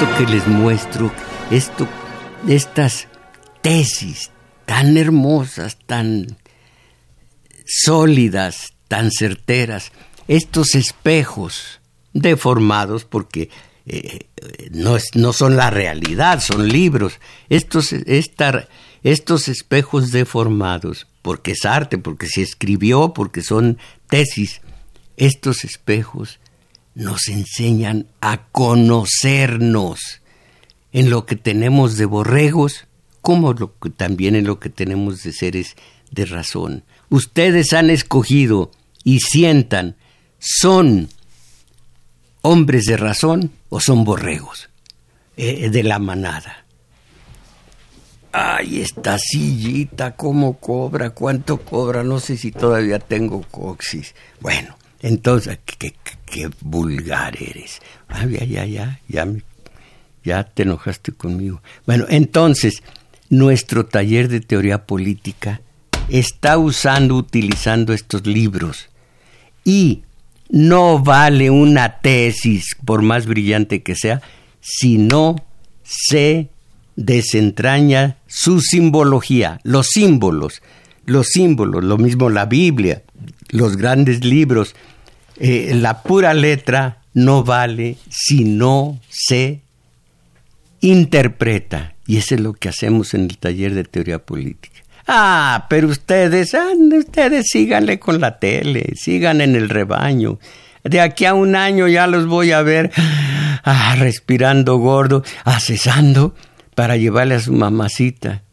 Que 0.05 0.27
les 0.27 0.45
muestro, 0.45 1.11
esto, 1.49 1.87
estas 2.47 3.07
tesis 3.63 4.29
tan 4.67 4.95
hermosas, 4.95 5.79
tan 5.87 6.37
sólidas, 7.65 8.73
tan 8.87 9.09
certeras, 9.09 9.91
estos 10.27 10.75
espejos 10.75 11.81
deformados 12.13 13.05
porque 13.05 13.49
eh, 13.87 14.27
no, 14.69 14.97
no, 15.15 15.33
son 15.33 15.55
la 15.55 15.71
realidad, 15.71 16.41
son 16.41 16.69
libros, 16.69 17.19
estos, 17.49 17.91
estos 19.01 19.47
espejos 19.47 20.11
deformados, 20.11 21.07
porque 21.23 21.53
es 21.53 21.65
arte, 21.65 21.97
porque 21.97 22.27
se 22.27 22.43
escribió, 22.43 23.13
porque 23.15 23.41
son 23.41 23.79
tesis, 24.07 24.61
estos 25.15 25.63
espejos 25.63 26.39
nos 26.97 27.27
enseñan 27.27 28.07
a 28.21 28.47
conocernos 28.47 29.99
en 30.91 31.11
lo 31.11 31.27
que 31.27 31.35
tenemos 31.35 31.95
de 31.95 32.05
borregos, 32.05 32.87
como 33.21 33.53
también 33.95 34.35
en 34.35 34.45
lo 34.45 34.59
que 34.59 34.71
tenemos 34.71 35.21
de 35.21 35.31
seres 35.31 35.75
de 36.09 36.25
razón. 36.25 36.83
Ustedes 37.09 37.73
han 37.73 37.91
escogido 37.91 38.71
y 39.03 39.19
sientan, 39.19 39.95
¿son 40.39 41.09
hombres 42.41 42.85
de 42.85 42.97
razón 42.97 43.51
o 43.69 43.79
son 43.79 44.03
borregos 44.03 44.69
eh, 45.37 45.69
de 45.69 45.83
la 45.83 45.99
manada? 45.99 46.65
Ay, 48.31 48.81
esta 48.81 49.19
sillita, 49.19 50.15
¿cómo 50.15 50.57
cobra? 50.57 51.11
¿Cuánto 51.11 51.57
cobra? 51.57 52.03
No 52.03 52.19
sé 52.19 52.37
si 52.37 52.51
todavía 52.51 52.97
tengo 52.97 53.43
coxis. 53.43 54.15
Bueno, 54.41 54.76
entonces, 55.01 55.59
qué, 55.65 56.49
vulgar 56.61 57.35
eres. 57.41 57.81
Ah, 58.07 58.25
ya, 58.25 58.43
ya, 58.43 58.65
ya, 58.65 58.99
ya, 59.07 59.27
ya 60.23 60.43
te 60.43 60.63
enojaste 60.63 61.11
conmigo. 61.11 61.61
Bueno, 61.85 62.05
entonces, 62.09 62.81
nuestro 63.29 63.85
taller 63.85 64.27
de 64.27 64.41
teoría 64.41 64.85
política 64.85 65.61
está 66.09 66.57
usando, 66.57 67.15
utilizando 67.15 67.93
estos 67.93 68.25
libros. 68.25 68.89
Y 69.63 70.03
no 70.49 70.99
vale 70.99 71.49
una 71.49 71.99
tesis, 71.99 72.75
por 72.85 73.01
más 73.01 73.25
brillante 73.25 73.83
que 73.83 73.95
sea, 73.95 74.21
si 74.61 74.97
no 74.97 75.35
se 75.83 76.49
desentraña 76.95 78.17
su 78.27 78.61
simbología, 78.61 79.59
los 79.63 79.87
símbolos, 79.87 80.61
los 81.05 81.27
símbolos, 81.27 81.83
lo 81.83 81.97
mismo 81.97 82.29
la 82.29 82.45
Biblia, 82.45 83.03
los 83.49 83.77
grandes 83.77 84.23
libros, 84.23 84.75
eh, 85.37 85.71
la 85.75 86.03
pura 86.03 86.33
letra 86.33 87.01
no 87.13 87.43
vale 87.43 87.97
si 88.09 88.43
no 88.43 88.99
se 89.09 89.61
interpreta. 90.81 91.95
Y 92.05 92.17
eso 92.17 92.35
es 92.35 92.41
lo 92.41 92.53
que 92.53 92.69
hacemos 92.69 93.13
en 93.13 93.23
el 93.23 93.37
taller 93.37 93.73
de 93.73 93.83
teoría 93.83 94.19
política. 94.19 94.81
Ah, 95.07 95.67
pero 95.69 95.87
ustedes, 95.87 96.53
ah, 96.53 96.71
ustedes 96.97 97.47
síganle 97.49 97.97
con 97.97 98.19
la 98.19 98.39
tele, 98.39 98.93
sigan 98.95 99.41
en 99.41 99.55
el 99.55 99.69
rebaño. 99.69 100.39
De 100.83 101.01
aquí 101.01 101.25
a 101.25 101.33
un 101.33 101.55
año 101.55 101.87
ya 101.87 102.07
los 102.07 102.27
voy 102.27 102.51
a 102.51 102.61
ver 102.61 102.91
ah, 103.63 103.95
respirando 103.97 104.77
gordo, 104.77 105.23
accesando 105.43 106.35
para 106.75 106.97
llevarle 106.97 107.35
a 107.35 107.39
su 107.39 107.53
mamacita. 107.53 108.43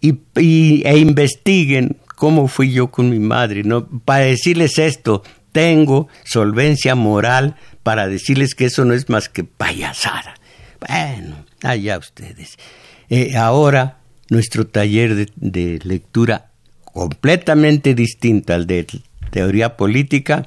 Y, 0.00 0.82
e 0.84 0.98
investiguen 0.98 1.96
cómo 2.22 2.46
fui 2.46 2.70
yo 2.70 2.92
con 2.92 3.10
mi 3.10 3.18
madre, 3.18 3.64
¿no? 3.64 3.88
Para 4.04 4.26
decirles 4.26 4.78
esto, 4.78 5.24
tengo 5.50 6.06
solvencia 6.22 6.94
moral 6.94 7.56
para 7.82 8.06
decirles 8.06 8.54
que 8.54 8.66
eso 8.66 8.84
no 8.84 8.94
es 8.94 9.08
más 9.08 9.28
que 9.28 9.42
payasada. 9.42 10.36
Bueno, 10.78 11.44
allá 11.64 11.98
ustedes. 11.98 12.58
Eh, 13.08 13.36
ahora 13.36 13.98
nuestro 14.30 14.68
taller 14.68 15.32
de, 15.34 15.80
lectura 15.82 16.52
completamente 16.84 17.92
distinto 17.92 18.54
al 18.54 18.68
de 18.68 18.86
teoría 19.32 19.76
política, 19.76 20.46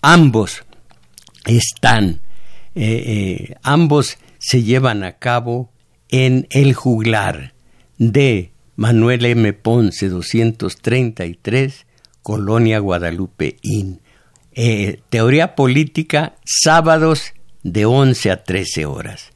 ambos 0.00 0.62
están, 1.46 2.20
eh, 2.76 3.02
eh, 3.06 3.56
ambos 3.64 4.18
se 4.38 4.62
llevan 4.62 5.02
a 5.02 5.14
cabo 5.18 5.72
en 6.10 6.46
el 6.50 6.74
juglar 6.74 7.54
de 7.96 8.52
Manuel 8.78 9.24
M. 9.24 9.52
Ponce 9.54 10.08
233, 10.08 11.84
Colonia 12.22 12.78
Guadalupe 12.78 13.56
Inn. 13.60 14.00
Eh, 14.52 15.00
teoría 15.10 15.56
política, 15.56 16.36
sábados 16.44 17.32
de 17.64 17.86
11 17.86 18.30
a 18.30 18.44
13 18.44 18.86
horas. 18.86 19.32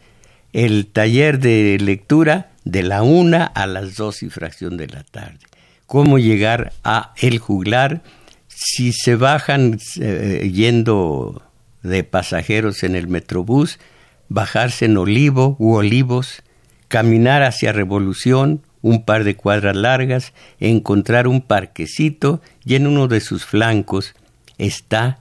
El 0.52 0.86
taller 0.86 1.40
de 1.40 1.76
lectura 1.80 2.52
de 2.64 2.84
la 2.84 3.02
una 3.02 3.44
a 3.44 3.66
las 3.66 3.96
dos 3.96 4.22
y 4.22 4.30
fracción 4.30 4.76
de 4.76 4.86
la 4.86 5.02
tarde. 5.02 5.40
Cómo 5.86 6.20
llegar 6.20 6.72
a 6.84 7.12
El 7.20 7.40
Juglar 7.40 8.04
si 8.46 8.92
se 8.92 9.16
bajan 9.16 9.80
eh, 9.98 10.52
yendo 10.54 11.42
de 11.82 12.04
pasajeros 12.04 12.84
en 12.84 12.94
el 12.94 13.08
metrobús, 13.08 13.80
bajarse 14.28 14.84
en 14.84 14.96
Olivo 14.98 15.56
u 15.58 15.74
Olivos, 15.74 16.44
caminar 16.86 17.42
hacia 17.42 17.72
Revolución, 17.72 18.62
un 18.82 19.04
par 19.04 19.24
de 19.24 19.36
cuadras 19.36 19.76
largas, 19.76 20.34
encontrar 20.60 21.26
un 21.26 21.40
parquecito 21.40 22.42
y 22.64 22.74
en 22.74 22.86
uno 22.86 23.08
de 23.08 23.20
sus 23.20 23.44
flancos 23.46 24.14
está 24.58 25.18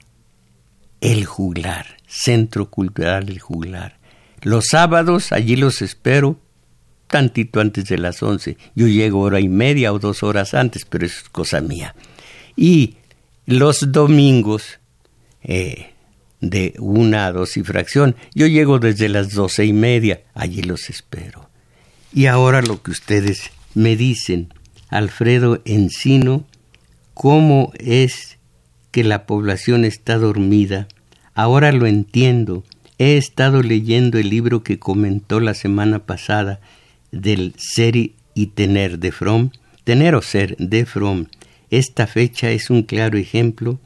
El 0.99 1.25
Juglar, 1.25 1.85
Centro 2.07 2.69
Cultural 2.69 3.29
El 3.29 3.39
Juglar. 3.39 3.97
Los 4.41 4.65
sábados 4.71 5.31
allí 5.31 5.55
los 5.55 5.81
espero 5.81 6.39
tantito 7.11 7.59
antes 7.59 7.85
de 7.85 7.99
las 7.99 8.23
once. 8.23 8.57
Yo 8.73 8.87
llego 8.87 9.19
hora 9.19 9.39
y 9.39 9.49
media 9.49 9.93
o 9.93 9.99
dos 9.99 10.23
horas 10.23 10.55
antes, 10.55 10.85
pero 10.85 11.05
es 11.05 11.23
cosa 11.29 11.61
mía. 11.61 11.93
Y 12.55 12.95
los 13.45 13.91
domingos, 13.91 14.79
eh, 15.43 15.91
de 16.39 16.73
una 16.79 17.27
a 17.27 17.31
dos 17.31 17.57
y 17.57 17.63
fracción, 17.63 18.15
yo 18.33 18.47
llego 18.47 18.79
desde 18.79 19.09
las 19.09 19.33
doce 19.33 19.65
y 19.65 19.73
media, 19.73 20.21
allí 20.33 20.63
los 20.63 20.89
espero. 20.89 21.50
Y 22.13 22.25
ahora 22.25 22.61
lo 22.61 22.81
que 22.81 22.91
ustedes 22.91 23.51
me 23.73 23.95
dicen, 23.95 24.53
Alfredo 24.89 25.61
Encino, 25.65 26.45
cómo 27.13 27.71
es 27.79 28.37
que 28.91 29.03
la 29.03 29.25
población 29.25 29.85
está 29.85 30.17
dormida. 30.17 30.87
Ahora 31.33 31.71
lo 31.71 31.87
entiendo. 31.87 32.63
He 32.97 33.17
estado 33.17 33.63
leyendo 33.63 34.17
el 34.17 34.29
libro 34.29 34.63
que 34.63 34.79
comentó 34.79 35.39
la 35.39 35.53
semana 35.53 36.05
pasada 36.05 36.59
del 37.11 37.53
ser 37.57 37.95
y 37.95 38.47
tener 38.47 38.99
de 38.99 39.11
Fromm, 39.11 39.51
tener 39.83 40.15
o 40.15 40.21
ser 40.21 40.55
de 40.57 40.85
Fromm, 40.85 41.27
esta 41.71 42.05
fecha 42.05 42.51
es 42.51 42.69
un 42.69 42.83
claro 42.83 43.17
ejemplo 43.17 43.79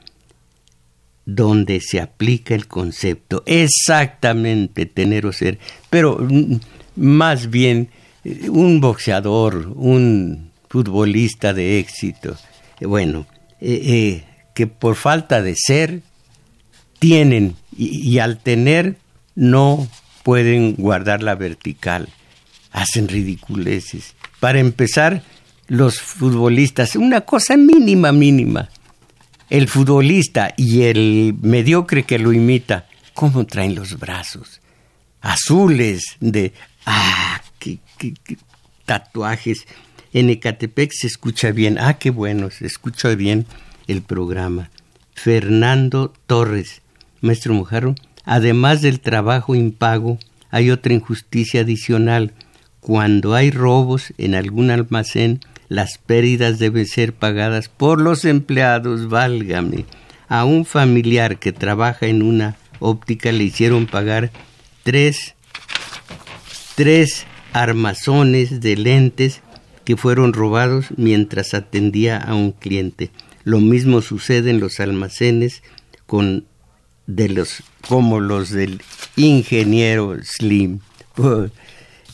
donde 1.26 1.80
se 1.80 2.02
aplica 2.02 2.54
el 2.56 2.68
concepto 2.68 3.44
exactamente 3.46 4.86
tener 4.88 5.26
o 5.26 5.32
ser, 5.32 5.60
pero 5.90 6.18
mm, 6.20 6.56
más 6.96 7.50
bien 7.50 7.90
un 8.50 8.82
boxeador, 8.82 9.72
un 9.76 10.52
futbolista 10.70 11.54
de 11.54 11.80
éxito, 11.80 12.36
eh, 12.80 12.86
bueno, 12.86 13.28
eh, 13.62 14.24
que 14.54 14.68
por 14.68 14.96
falta 14.96 15.42
de 15.42 15.56
ser 15.56 16.02
tienen 17.00 17.56
y 17.78 18.20
al 18.20 18.40
tener 18.40 18.98
no 19.36 19.88
pueden 20.24 20.76
guardar 20.76 21.22
la 21.22 21.36
vertical 21.36 22.10
hacen 22.72 23.08
ridiculeces. 23.08 24.16
Para 24.40 24.60
empezar, 24.60 25.24
los 25.68 26.02
futbolistas, 26.02 26.96
una 26.96 27.22
cosa 27.22 27.56
mínima, 27.58 28.12
mínima. 28.12 28.70
El 29.50 29.68
futbolista 29.68 30.54
y 30.58 30.82
el 30.84 31.36
mediocre 31.42 32.04
que 32.04 32.20
lo 32.20 32.34
imita, 32.34 32.88
¿cómo 33.14 33.46
traen 33.46 33.76
los 33.76 33.98
brazos? 33.98 34.62
Azules, 35.22 36.18
de... 36.20 36.54
¡Ah! 36.86 37.42
Tatuajes! 38.86 39.66
En 40.14 40.30
Ecatepec 40.30 40.92
se 40.94 41.08
escucha 41.08 41.52
bien. 41.52 41.78
¡Ah, 41.80 41.96
qué 41.96 42.10
bueno! 42.10 42.50
Se 42.50 42.66
escucha 42.66 43.14
bien 43.16 43.46
el 43.88 44.02
programa. 44.02 44.70
Fernando 45.14 46.14
Torres, 46.28 46.82
maestro 47.22 47.54
Mojarro, 47.54 47.96
además 48.24 48.82
del 48.82 49.00
trabajo 49.00 49.56
impago, 49.56 50.20
hay 50.52 50.72
otra 50.72 50.94
injusticia 50.94 51.62
adicional 51.62 52.34
cuando 52.86 53.34
hay 53.34 53.50
robos 53.50 54.14
en 54.20 54.36
algún 54.36 54.70
almacén, 54.70 55.40
las 55.70 55.98
pérdidas 55.98 56.60
deben 56.60 56.86
ser 56.86 57.14
pagadas 57.14 57.68
por 57.68 58.00
los 58.00 58.26
empleados, 58.26 59.10
válgame. 59.10 59.86
A 60.28 60.46
un 60.46 60.66
familiar 60.66 61.40
que 61.40 61.52
trabaja 61.52 62.06
en 62.06 62.22
una 62.22 62.58
óptica 62.78 63.32
le 63.32 63.44
hicieron 63.44 63.88
pagar 63.88 64.30
tres, 64.84 65.34
tres 66.76 67.26
armazones 67.56 68.60
de 68.60 68.76
lentes 68.76 69.40
que 69.86 69.96
fueron 69.96 70.34
robados 70.34 70.88
mientras 70.98 71.54
atendía 71.54 72.18
a 72.18 72.36
un 72.36 72.52
cliente. 72.52 73.12
Lo 73.46 73.62
mismo 73.62 74.02
sucede 74.02 74.50
en 74.50 74.60
los 74.60 74.82
almacenes 74.82 75.64
con 76.06 76.46
de 77.08 77.30
los 77.30 77.64
como 77.88 78.20
los 78.20 78.50
del 78.50 78.82
ingeniero 79.16 80.18
Slim 80.24 80.80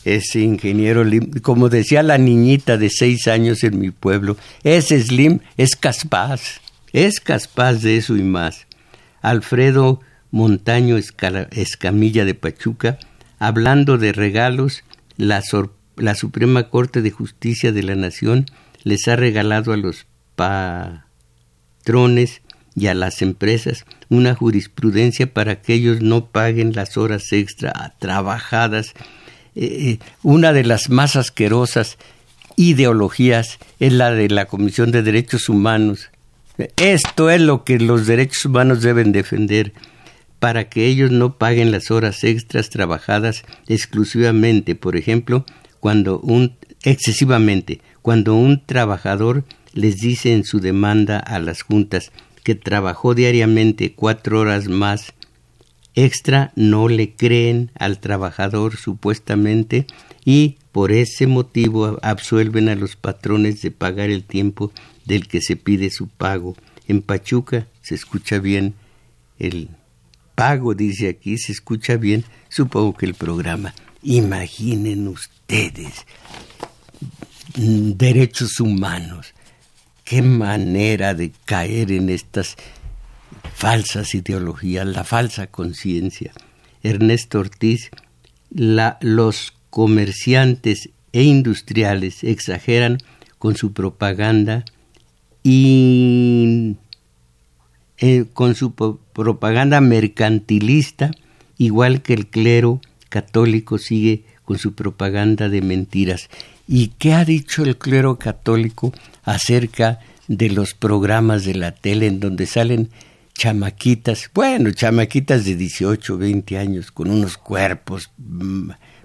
ese 0.04 0.40
ingeniero 0.40 1.04
como 1.42 1.68
decía 1.68 2.04
la 2.04 2.18
niñita 2.18 2.76
de 2.76 2.90
seis 2.90 3.26
años 3.26 3.64
en 3.64 3.80
mi 3.80 3.90
pueblo, 3.90 4.36
ese 4.62 5.02
Slim 5.02 5.40
es 5.56 5.74
capaz, 5.74 6.60
es 6.92 7.18
capaz 7.18 7.74
de 7.82 7.96
eso 7.96 8.16
y 8.16 8.22
más. 8.22 8.66
Alfredo 9.22 10.00
Montaño 10.30 10.98
Escamilla 10.98 12.24
de 12.24 12.34
Pachuca, 12.34 12.98
hablando 13.38 13.98
de 13.98 14.12
regalos, 14.12 14.84
la, 15.16 15.42
la 15.96 16.14
Suprema 16.14 16.68
Corte 16.68 17.02
de 17.02 17.10
Justicia 17.10 17.72
de 17.72 17.82
la 17.82 17.94
Nación 17.94 18.46
les 18.84 19.08
ha 19.08 19.16
regalado 19.16 19.72
a 19.72 19.76
los 19.76 20.06
patrones 20.36 21.02
y 22.74 22.86
a 22.86 22.94
las 22.94 23.20
empresas 23.22 23.84
una 24.08 24.34
jurisprudencia 24.34 25.32
para 25.32 25.60
que 25.60 25.74
ellos 25.74 26.00
no 26.00 26.26
paguen 26.26 26.72
las 26.74 26.96
horas 26.96 27.30
extra 27.32 27.94
trabajadas 27.98 28.94
eh, 29.54 29.98
una 30.22 30.52
de 30.52 30.64
las 30.64 30.88
más 30.88 31.16
asquerosas 31.16 31.98
ideologías 32.56 33.58
es 33.80 33.92
la 33.92 34.12
de 34.12 34.28
la 34.28 34.46
Comisión 34.46 34.90
de 34.90 35.02
Derechos 35.02 35.48
Humanos. 35.48 36.10
Esto 36.76 37.30
es 37.30 37.40
lo 37.40 37.64
que 37.64 37.78
los 37.78 38.06
derechos 38.06 38.44
humanos 38.44 38.82
deben 38.82 39.12
defender 39.12 39.72
para 40.42 40.68
que 40.68 40.86
ellos 40.88 41.12
no 41.12 41.38
paguen 41.38 41.70
las 41.70 41.92
horas 41.92 42.24
extras 42.24 42.68
trabajadas 42.68 43.44
exclusivamente, 43.68 44.74
por 44.74 44.96
ejemplo, 44.96 45.46
cuando 45.78 46.18
un 46.18 46.56
excesivamente, 46.82 47.80
cuando 48.02 48.34
un 48.34 48.60
trabajador 48.66 49.44
les 49.72 49.98
dice 49.98 50.32
en 50.32 50.42
su 50.42 50.58
demanda 50.58 51.20
a 51.20 51.38
las 51.38 51.62
juntas 51.62 52.10
que 52.42 52.56
trabajó 52.56 53.14
diariamente 53.14 53.92
cuatro 53.94 54.40
horas 54.40 54.66
más 54.66 55.14
extra 55.94 56.50
no 56.56 56.88
le 56.88 57.14
creen 57.14 57.70
al 57.78 58.00
trabajador 58.00 58.76
supuestamente 58.76 59.86
y 60.24 60.56
por 60.72 60.90
ese 60.90 61.28
motivo 61.28 62.00
absuelven 62.02 62.68
a 62.68 62.74
los 62.74 62.96
patrones 62.96 63.62
de 63.62 63.70
pagar 63.70 64.10
el 64.10 64.24
tiempo 64.24 64.72
del 65.04 65.28
que 65.28 65.40
se 65.40 65.54
pide 65.54 65.90
su 65.90 66.08
pago. 66.08 66.56
En 66.88 67.00
Pachuca 67.00 67.68
se 67.80 67.94
escucha 67.94 68.40
bien 68.40 68.74
el 69.38 69.68
pago, 70.34 70.74
dice 70.74 71.08
aquí, 71.08 71.38
se 71.38 71.52
escucha 71.52 71.96
bien, 71.96 72.24
supongo 72.48 72.96
que 72.96 73.06
el 73.06 73.14
programa. 73.14 73.74
Imaginen 74.02 75.08
ustedes, 75.08 76.06
mm, 77.56 77.92
derechos 77.92 78.60
humanos, 78.60 79.34
qué 80.04 80.22
manera 80.22 81.14
de 81.14 81.32
caer 81.44 81.92
en 81.92 82.10
estas 82.10 82.56
falsas 83.54 84.14
ideologías, 84.14 84.86
la 84.86 85.04
falsa 85.04 85.46
conciencia. 85.46 86.32
Ernesto 86.82 87.38
Ortiz, 87.38 87.90
los 88.50 89.54
comerciantes 89.70 90.90
e 91.12 91.22
industriales 91.22 92.24
exageran 92.24 92.98
con 93.38 93.56
su 93.56 93.72
propaganda 93.72 94.64
y 95.42 96.76
eh, 98.04 98.24
con 98.32 98.56
su 98.56 98.74
propaganda 98.74 99.80
mercantilista, 99.80 101.12
igual 101.56 102.02
que 102.02 102.14
el 102.14 102.26
clero 102.26 102.80
católico 103.08 103.78
sigue 103.78 104.24
con 104.44 104.58
su 104.58 104.74
propaganda 104.74 105.48
de 105.48 105.62
mentiras. 105.62 106.28
¿Y 106.66 106.88
qué 106.98 107.12
ha 107.12 107.24
dicho 107.24 107.62
el 107.62 107.78
clero 107.78 108.18
católico 108.18 108.92
acerca 109.22 110.00
de 110.26 110.50
los 110.50 110.74
programas 110.74 111.44
de 111.44 111.54
la 111.54 111.76
tele 111.76 112.08
en 112.08 112.18
donde 112.18 112.46
salen 112.46 112.90
chamaquitas, 113.34 114.28
bueno, 114.34 114.72
chamaquitas 114.72 115.44
de 115.44 115.54
18, 115.54 116.18
20 116.18 116.58
años, 116.58 116.90
con 116.90 117.08
unos 117.08 117.38
cuerpos 117.38 118.10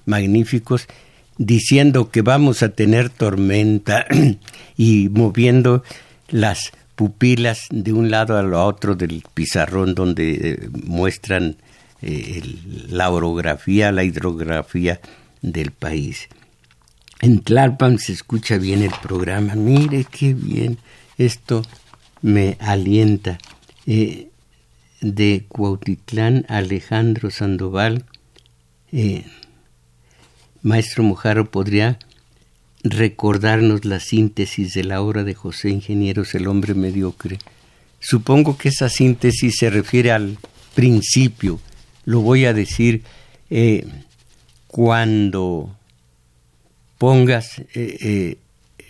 magníficos, 0.06 0.88
diciendo 1.38 2.10
que 2.10 2.24
vamos 2.24 2.64
a 2.64 2.70
tener 2.70 3.12
tormenta 3.12 4.08
y 4.76 5.10
moviendo 5.10 5.84
las 6.30 6.72
pupilas 6.98 7.68
de 7.70 7.94
un 7.94 8.10
lado 8.10 8.38
a 8.38 8.42
lo 8.42 8.66
otro 8.66 8.96
del 8.96 9.24
pizarrón 9.36 9.94
donde 9.94 10.32
eh, 10.34 10.70
muestran 10.84 11.56
eh, 12.02 12.42
la 12.90 13.12
orografía, 13.12 13.92
la 13.92 14.04
hidrografía 14.04 15.00
del 15.44 15.72
país. 15.72 16.28
En 17.22 17.42
Tlalpan 17.42 18.00
se 18.00 18.14
escucha 18.14 18.58
bien 18.58 18.82
el 18.82 18.94
programa, 19.04 19.54
mire 19.54 20.06
qué 20.10 20.34
bien, 20.34 20.80
esto 21.20 21.62
me 22.22 22.58
alienta. 22.60 23.38
Eh, 23.86 24.30
de 25.00 25.46
Cuautitlán, 25.48 26.48
Alejandro 26.50 27.30
Sandoval, 27.30 28.06
Maestro 30.64 31.04
Mojarro 31.04 31.52
podría 31.52 32.00
recordarnos 32.84 33.86
la 33.86 34.00
síntesis 34.00 34.74
de 34.74 34.84
la 34.84 35.02
obra 35.02 35.24
de 35.24 35.34
José 35.34 35.70
Ingenieros, 35.70 36.36
el 36.36 36.48
hombre 36.48 36.74
mediocre. 36.74 37.40
Supongo 38.00 38.58
que 38.58 38.70
esa 38.70 38.90
síntesis 38.90 39.56
se 39.58 39.70
refiere 39.70 40.12
al 40.12 40.38
principio, 40.76 41.60
lo 42.06 42.22
voy 42.22 42.46
a 42.46 42.54
decir 42.54 43.04
eh, 43.50 43.86
cuando 44.68 45.76
pongas 46.98 47.60
eh, 47.60 47.66
eh, 47.74 48.38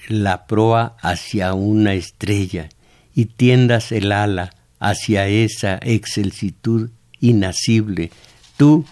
la 0.07 0.45
proa 0.45 0.97
hacia 1.01 1.53
una 1.53 1.93
estrella 1.93 2.69
y 3.15 3.25
tiendas 3.25 3.91
el 3.91 4.11
ala 4.11 4.53
hacia 4.79 5.27
esa 5.27 5.79
excelsitud 5.81 6.89
inacible, 7.19 8.11
tú 8.57 8.85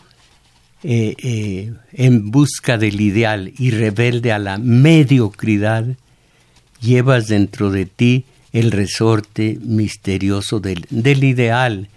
eh, 0.88 1.15
eh, 1.17 1.73
en 1.93 2.29
busca 2.29 2.77
del 2.77 3.01
ideal 3.01 3.51
y 3.57 3.71
rebelde 3.71 4.31
a 4.31 4.38
la 4.38 4.59
mediocridad, 4.59 5.83
llevas 6.79 7.27
dentro 7.27 7.71
de 7.71 7.88
ti 7.88 8.25
el 8.53 8.69
resorte 8.69 9.57
misterioso 9.63 10.59
del, 10.59 10.86
del 10.91 11.23
ideal, 11.23 11.89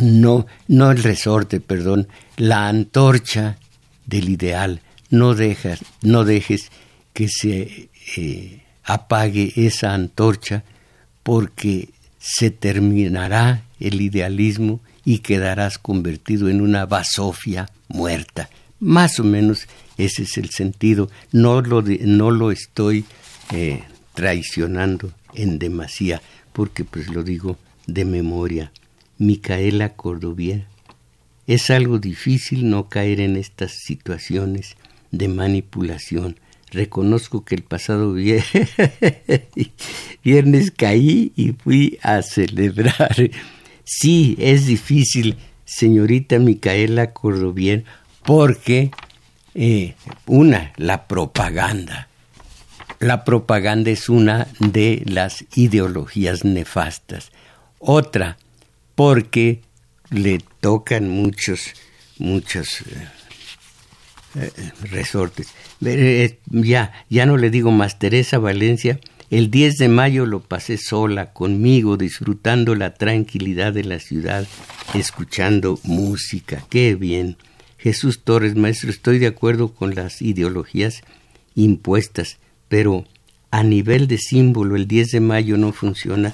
no, 0.00 0.46
no 0.68 0.92
el 0.92 1.02
resorte, 1.02 1.58
perdón, 1.58 2.06
la 2.36 2.68
antorcha 2.68 3.58
del 4.06 4.28
ideal. 4.28 4.80
No, 5.10 5.34
dejas, 5.34 5.80
no 6.00 6.24
dejes 6.24 6.70
que 7.12 7.26
se 7.28 7.88
eh, 8.16 8.62
apague 8.84 9.52
esa 9.56 9.92
antorcha 9.92 10.62
porque 11.24 11.88
se 12.20 12.52
terminará 12.52 13.64
el 13.80 14.00
idealismo 14.00 14.78
y 15.08 15.20
quedarás 15.20 15.78
convertido 15.78 16.50
en 16.50 16.60
una 16.60 16.84
basofia 16.84 17.70
muerta. 17.88 18.50
Más 18.78 19.18
o 19.18 19.24
menos 19.24 19.66
ese 19.96 20.24
es 20.24 20.36
el 20.36 20.50
sentido. 20.50 21.10
No 21.32 21.62
lo, 21.62 21.82
no 21.82 22.30
lo 22.30 22.50
estoy 22.50 23.06
eh, 23.50 23.84
traicionando 24.12 25.10
en 25.32 25.58
demasía, 25.58 26.20
porque 26.52 26.84
pues 26.84 27.08
lo 27.08 27.22
digo 27.22 27.56
de 27.86 28.04
memoria. 28.04 28.70
Micaela 29.16 29.94
Cordovier. 29.94 30.66
Es 31.46 31.70
algo 31.70 31.98
difícil 31.98 32.68
no 32.68 32.90
caer 32.90 33.20
en 33.20 33.38
estas 33.38 33.78
situaciones 33.82 34.76
de 35.10 35.28
manipulación. 35.28 36.38
Reconozco 36.70 37.46
que 37.46 37.54
el 37.54 37.62
pasado 37.62 38.12
viernes 40.22 40.70
caí 40.70 41.32
y 41.34 41.52
fui 41.52 41.98
a 42.02 42.20
celebrar 42.20 43.16
Sí, 43.90 44.36
es 44.38 44.66
difícil, 44.66 45.38
señorita 45.64 46.38
Micaela 46.38 47.14
Cordovier, 47.14 47.84
porque, 48.22 48.90
eh, 49.54 49.94
una, 50.26 50.74
la 50.76 51.06
propaganda. 51.06 52.06
La 53.00 53.24
propaganda 53.24 53.90
es 53.90 54.10
una 54.10 54.46
de 54.60 55.02
las 55.06 55.46
ideologías 55.56 56.44
nefastas. 56.44 57.32
Otra, 57.78 58.36
porque 58.94 59.62
le 60.10 60.38
tocan 60.60 61.08
muchos, 61.08 61.72
muchos 62.18 62.82
eh, 62.82 63.08
eh, 64.34 64.72
resortes. 64.82 65.48
ya, 66.50 66.92
ya 67.08 67.24
no 67.24 67.38
le 67.38 67.48
digo 67.48 67.70
más, 67.70 67.98
Teresa 67.98 68.36
Valencia 68.36 69.00
el 69.30 69.50
10 69.50 69.76
de 69.76 69.88
mayo 69.88 70.24
lo 70.24 70.40
pasé 70.40 70.78
sola, 70.78 71.32
conmigo, 71.32 71.96
disfrutando 71.96 72.74
la 72.74 72.94
tranquilidad 72.94 73.72
de 73.74 73.84
la 73.84 73.98
ciudad, 73.98 74.46
escuchando 74.94 75.78
música. 75.82 76.64
¡Qué 76.70 76.94
bien! 76.94 77.36
Jesús 77.76 78.22
Torres, 78.24 78.56
maestro, 78.56 78.90
estoy 78.90 79.18
de 79.18 79.26
acuerdo 79.26 79.74
con 79.74 79.94
las 79.94 80.22
ideologías 80.22 81.02
impuestas, 81.54 82.38
pero 82.68 83.04
a 83.50 83.62
nivel 83.62 84.08
de 84.08 84.18
símbolo 84.18 84.76
el 84.76 84.88
10 84.88 85.12
de 85.12 85.20
mayo 85.20 85.58
no 85.58 85.72
funciona. 85.72 86.32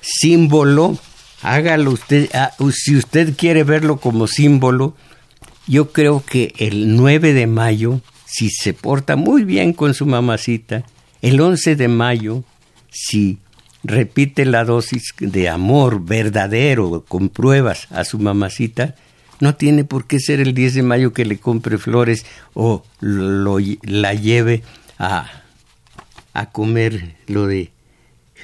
Símbolo, 0.00 0.98
hágalo 1.42 1.90
usted, 1.90 2.28
ah, 2.34 2.52
si 2.70 2.96
usted 2.96 3.34
quiere 3.36 3.64
verlo 3.64 3.98
como 3.98 4.26
símbolo, 4.26 4.94
yo 5.66 5.90
creo 5.90 6.22
que 6.24 6.52
el 6.58 6.96
9 6.96 7.32
de 7.32 7.46
mayo, 7.46 8.00
si 8.26 8.50
se 8.50 8.74
porta 8.74 9.16
muy 9.16 9.44
bien 9.44 9.72
con 9.72 9.94
su 9.94 10.06
mamacita, 10.06 10.84
el 11.22 11.40
11 11.40 11.76
de 11.76 11.88
mayo, 11.88 12.44
si 12.90 13.38
repite 13.84 14.44
la 14.44 14.64
dosis 14.64 15.14
de 15.18 15.48
amor 15.48 16.04
verdadero, 16.04 17.04
con 17.06 17.28
pruebas 17.28 17.86
a 17.90 18.04
su 18.04 18.18
mamacita, 18.18 18.94
no 19.40 19.54
tiene 19.54 19.84
por 19.84 20.06
qué 20.06 20.18
ser 20.18 20.40
el 20.40 20.54
10 20.54 20.74
de 20.74 20.82
mayo 20.82 21.12
que 21.12 21.24
le 21.24 21.38
compre 21.38 21.78
flores 21.78 22.24
o 22.54 22.84
lo, 23.00 23.58
la 23.82 24.14
lleve 24.14 24.62
a, 24.98 25.30
a 26.32 26.50
comer 26.50 27.16
lo 27.26 27.46
de 27.46 27.70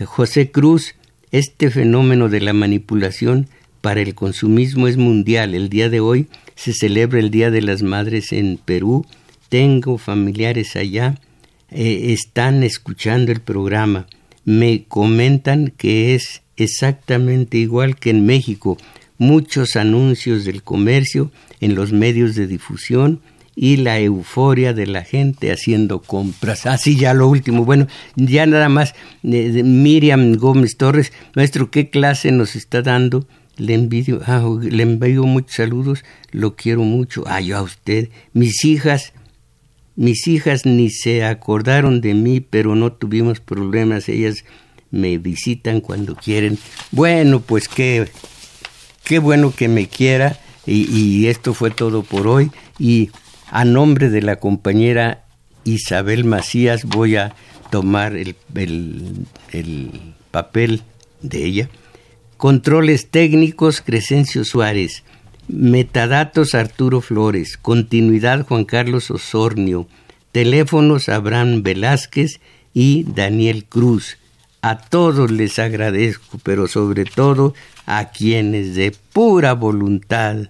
José 0.04 0.50
Cruz. 0.50 0.94
Este 1.30 1.70
fenómeno 1.70 2.28
de 2.28 2.40
la 2.40 2.52
manipulación 2.52 3.48
para 3.80 4.02
el 4.02 4.14
consumismo 4.14 4.86
es 4.86 4.98
mundial. 4.98 5.54
El 5.54 5.70
día 5.70 5.88
de 5.88 6.00
hoy 6.00 6.28
se 6.54 6.74
celebra 6.74 7.20
el 7.20 7.30
Día 7.30 7.50
de 7.50 7.62
las 7.62 7.82
Madres 7.82 8.32
en 8.32 8.58
Perú. 8.62 9.06
Tengo 9.48 9.96
familiares 9.96 10.76
allá 10.76 11.18
eh, 11.74 12.12
están 12.12 12.62
escuchando 12.62 13.32
el 13.32 13.40
programa 13.40 14.06
me 14.44 14.84
comentan 14.88 15.72
que 15.76 16.14
es 16.14 16.42
exactamente 16.56 17.58
igual 17.58 17.96
que 17.96 18.10
en 18.10 18.26
México. 18.26 18.76
Muchos 19.18 19.76
anuncios 19.76 20.44
del 20.44 20.62
comercio 20.62 21.30
en 21.60 21.74
los 21.74 21.92
medios 21.92 22.34
de 22.34 22.46
difusión 22.46 23.20
y 23.54 23.76
la 23.76 24.00
euforia 24.00 24.72
de 24.72 24.86
la 24.86 25.04
gente 25.04 25.52
haciendo 25.52 26.00
compras. 26.00 26.66
Así 26.66 26.96
ya 26.96 27.14
lo 27.14 27.28
último. 27.28 27.64
Bueno, 27.64 27.86
ya 28.16 28.46
nada 28.46 28.68
más. 28.68 28.94
Eh, 29.22 29.62
Miriam 29.62 30.34
Gómez 30.34 30.76
Torres, 30.76 31.12
maestro, 31.34 31.70
¿qué 31.70 31.90
clase 31.90 32.32
nos 32.32 32.56
está 32.56 32.82
dando? 32.82 33.26
Le 33.58 33.74
envidio, 33.74 34.22
ah, 34.26 34.42
le 34.62 34.82
envío 34.82 35.24
muchos 35.24 35.56
saludos, 35.56 36.04
lo 36.30 36.56
quiero 36.56 36.82
mucho. 36.82 37.22
Ah, 37.26 37.40
yo 37.40 37.58
a 37.58 37.62
usted. 37.62 38.08
Mis 38.32 38.64
hijas 38.64 39.12
mis 39.96 40.26
hijas 40.26 40.64
ni 40.66 40.90
se 40.90 41.24
acordaron 41.24 42.00
de 42.00 42.14
mí, 42.14 42.40
pero 42.40 42.74
no 42.74 42.92
tuvimos 42.92 43.40
problemas. 43.40 44.08
Ellas 44.08 44.44
me 44.90 45.18
visitan 45.18 45.80
cuando 45.80 46.14
quieren. 46.14 46.58
Bueno, 46.90 47.40
pues 47.40 47.68
qué, 47.68 48.08
qué 49.04 49.18
bueno 49.18 49.52
que 49.54 49.68
me 49.68 49.88
quiera. 49.88 50.38
Y, 50.64 51.26
esto 51.26 51.54
fue 51.54 51.70
todo 51.70 52.02
por 52.02 52.28
hoy. 52.28 52.50
Y 52.78 53.10
a 53.50 53.64
nombre 53.64 54.10
de 54.10 54.22
la 54.22 54.36
compañera 54.36 55.24
Isabel 55.64 56.24
Macías 56.24 56.84
voy 56.84 57.16
a 57.16 57.34
tomar 57.70 58.14
el, 58.16 58.36
el 58.54 59.90
papel 60.30 60.82
de 61.20 61.44
ella. 61.44 61.68
Controles 62.36 63.10
técnicos, 63.10 63.80
Crescencio 63.80 64.44
Suárez. 64.44 65.04
Metadatos 65.52 66.54
Arturo 66.54 67.02
Flores, 67.02 67.58
continuidad 67.58 68.46
Juan 68.46 68.64
Carlos 68.64 69.10
Osornio, 69.10 69.86
teléfonos 70.32 71.10
Abraham 71.10 71.62
Velázquez 71.62 72.40
y 72.72 73.04
Daniel 73.04 73.66
Cruz. 73.66 74.16
A 74.62 74.78
todos 74.78 75.30
les 75.30 75.58
agradezco, 75.58 76.40
pero 76.42 76.68
sobre 76.68 77.04
todo 77.04 77.52
a 77.84 78.08
quienes 78.12 78.74
de 78.74 78.96
pura 79.12 79.52
voluntad 79.52 80.48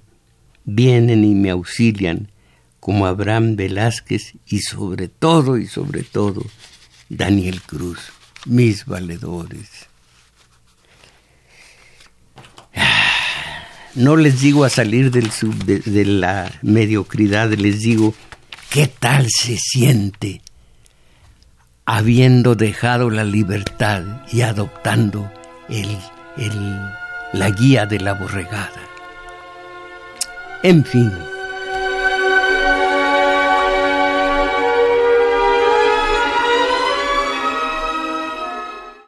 vienen 0.64 1.24
y 1.24 1.34
me 1.34 1.50
auxilian, 1.50 2.30
como 2.78 3.06
Abraham 3.06 3.56
Velázquez 3.56 4.34
y 4.46 4.60
sobre 4.60 5.08
todo 5.08 5.58
y 5.58 5.66
sobre 5.66 6.04
todo 6.04 6.44
Daniel 7.08 7.60
Cruz, 7.60 8.12
mis 8.46 8.86
valedores. 8.86 9.88
No 13.94 14.16
les 14.16 14.40
digo 14.40 14.64
a 14.64 14.70
salir 14.70 15.10
del 15.10 15.30
de, 15.84 16.04
la 16.04 16.50
mediocridad, 16.62 17.50
les 17.52 17.80
digo, 17.80 18.14
¿qué 18.70 18.86
tal 18.86 19.26
se 19.28 19.58
siente 19.58 20.40
habiendo 21.84 22.54
dejado 22.54 23.10
la 23.10 23.24
libertad 23.24 24.02
y 24.32 24.42
adoptando 24.42 25.30
el, 25.68 25.98
el, 26.38 26.80
la 27.34 27.50
guía 27.50 27.84
de 27.84 28.00
la 28.00 28.14
borregada? 28.14 28.80
En 30.62 30.84
fin. 30.84 31.12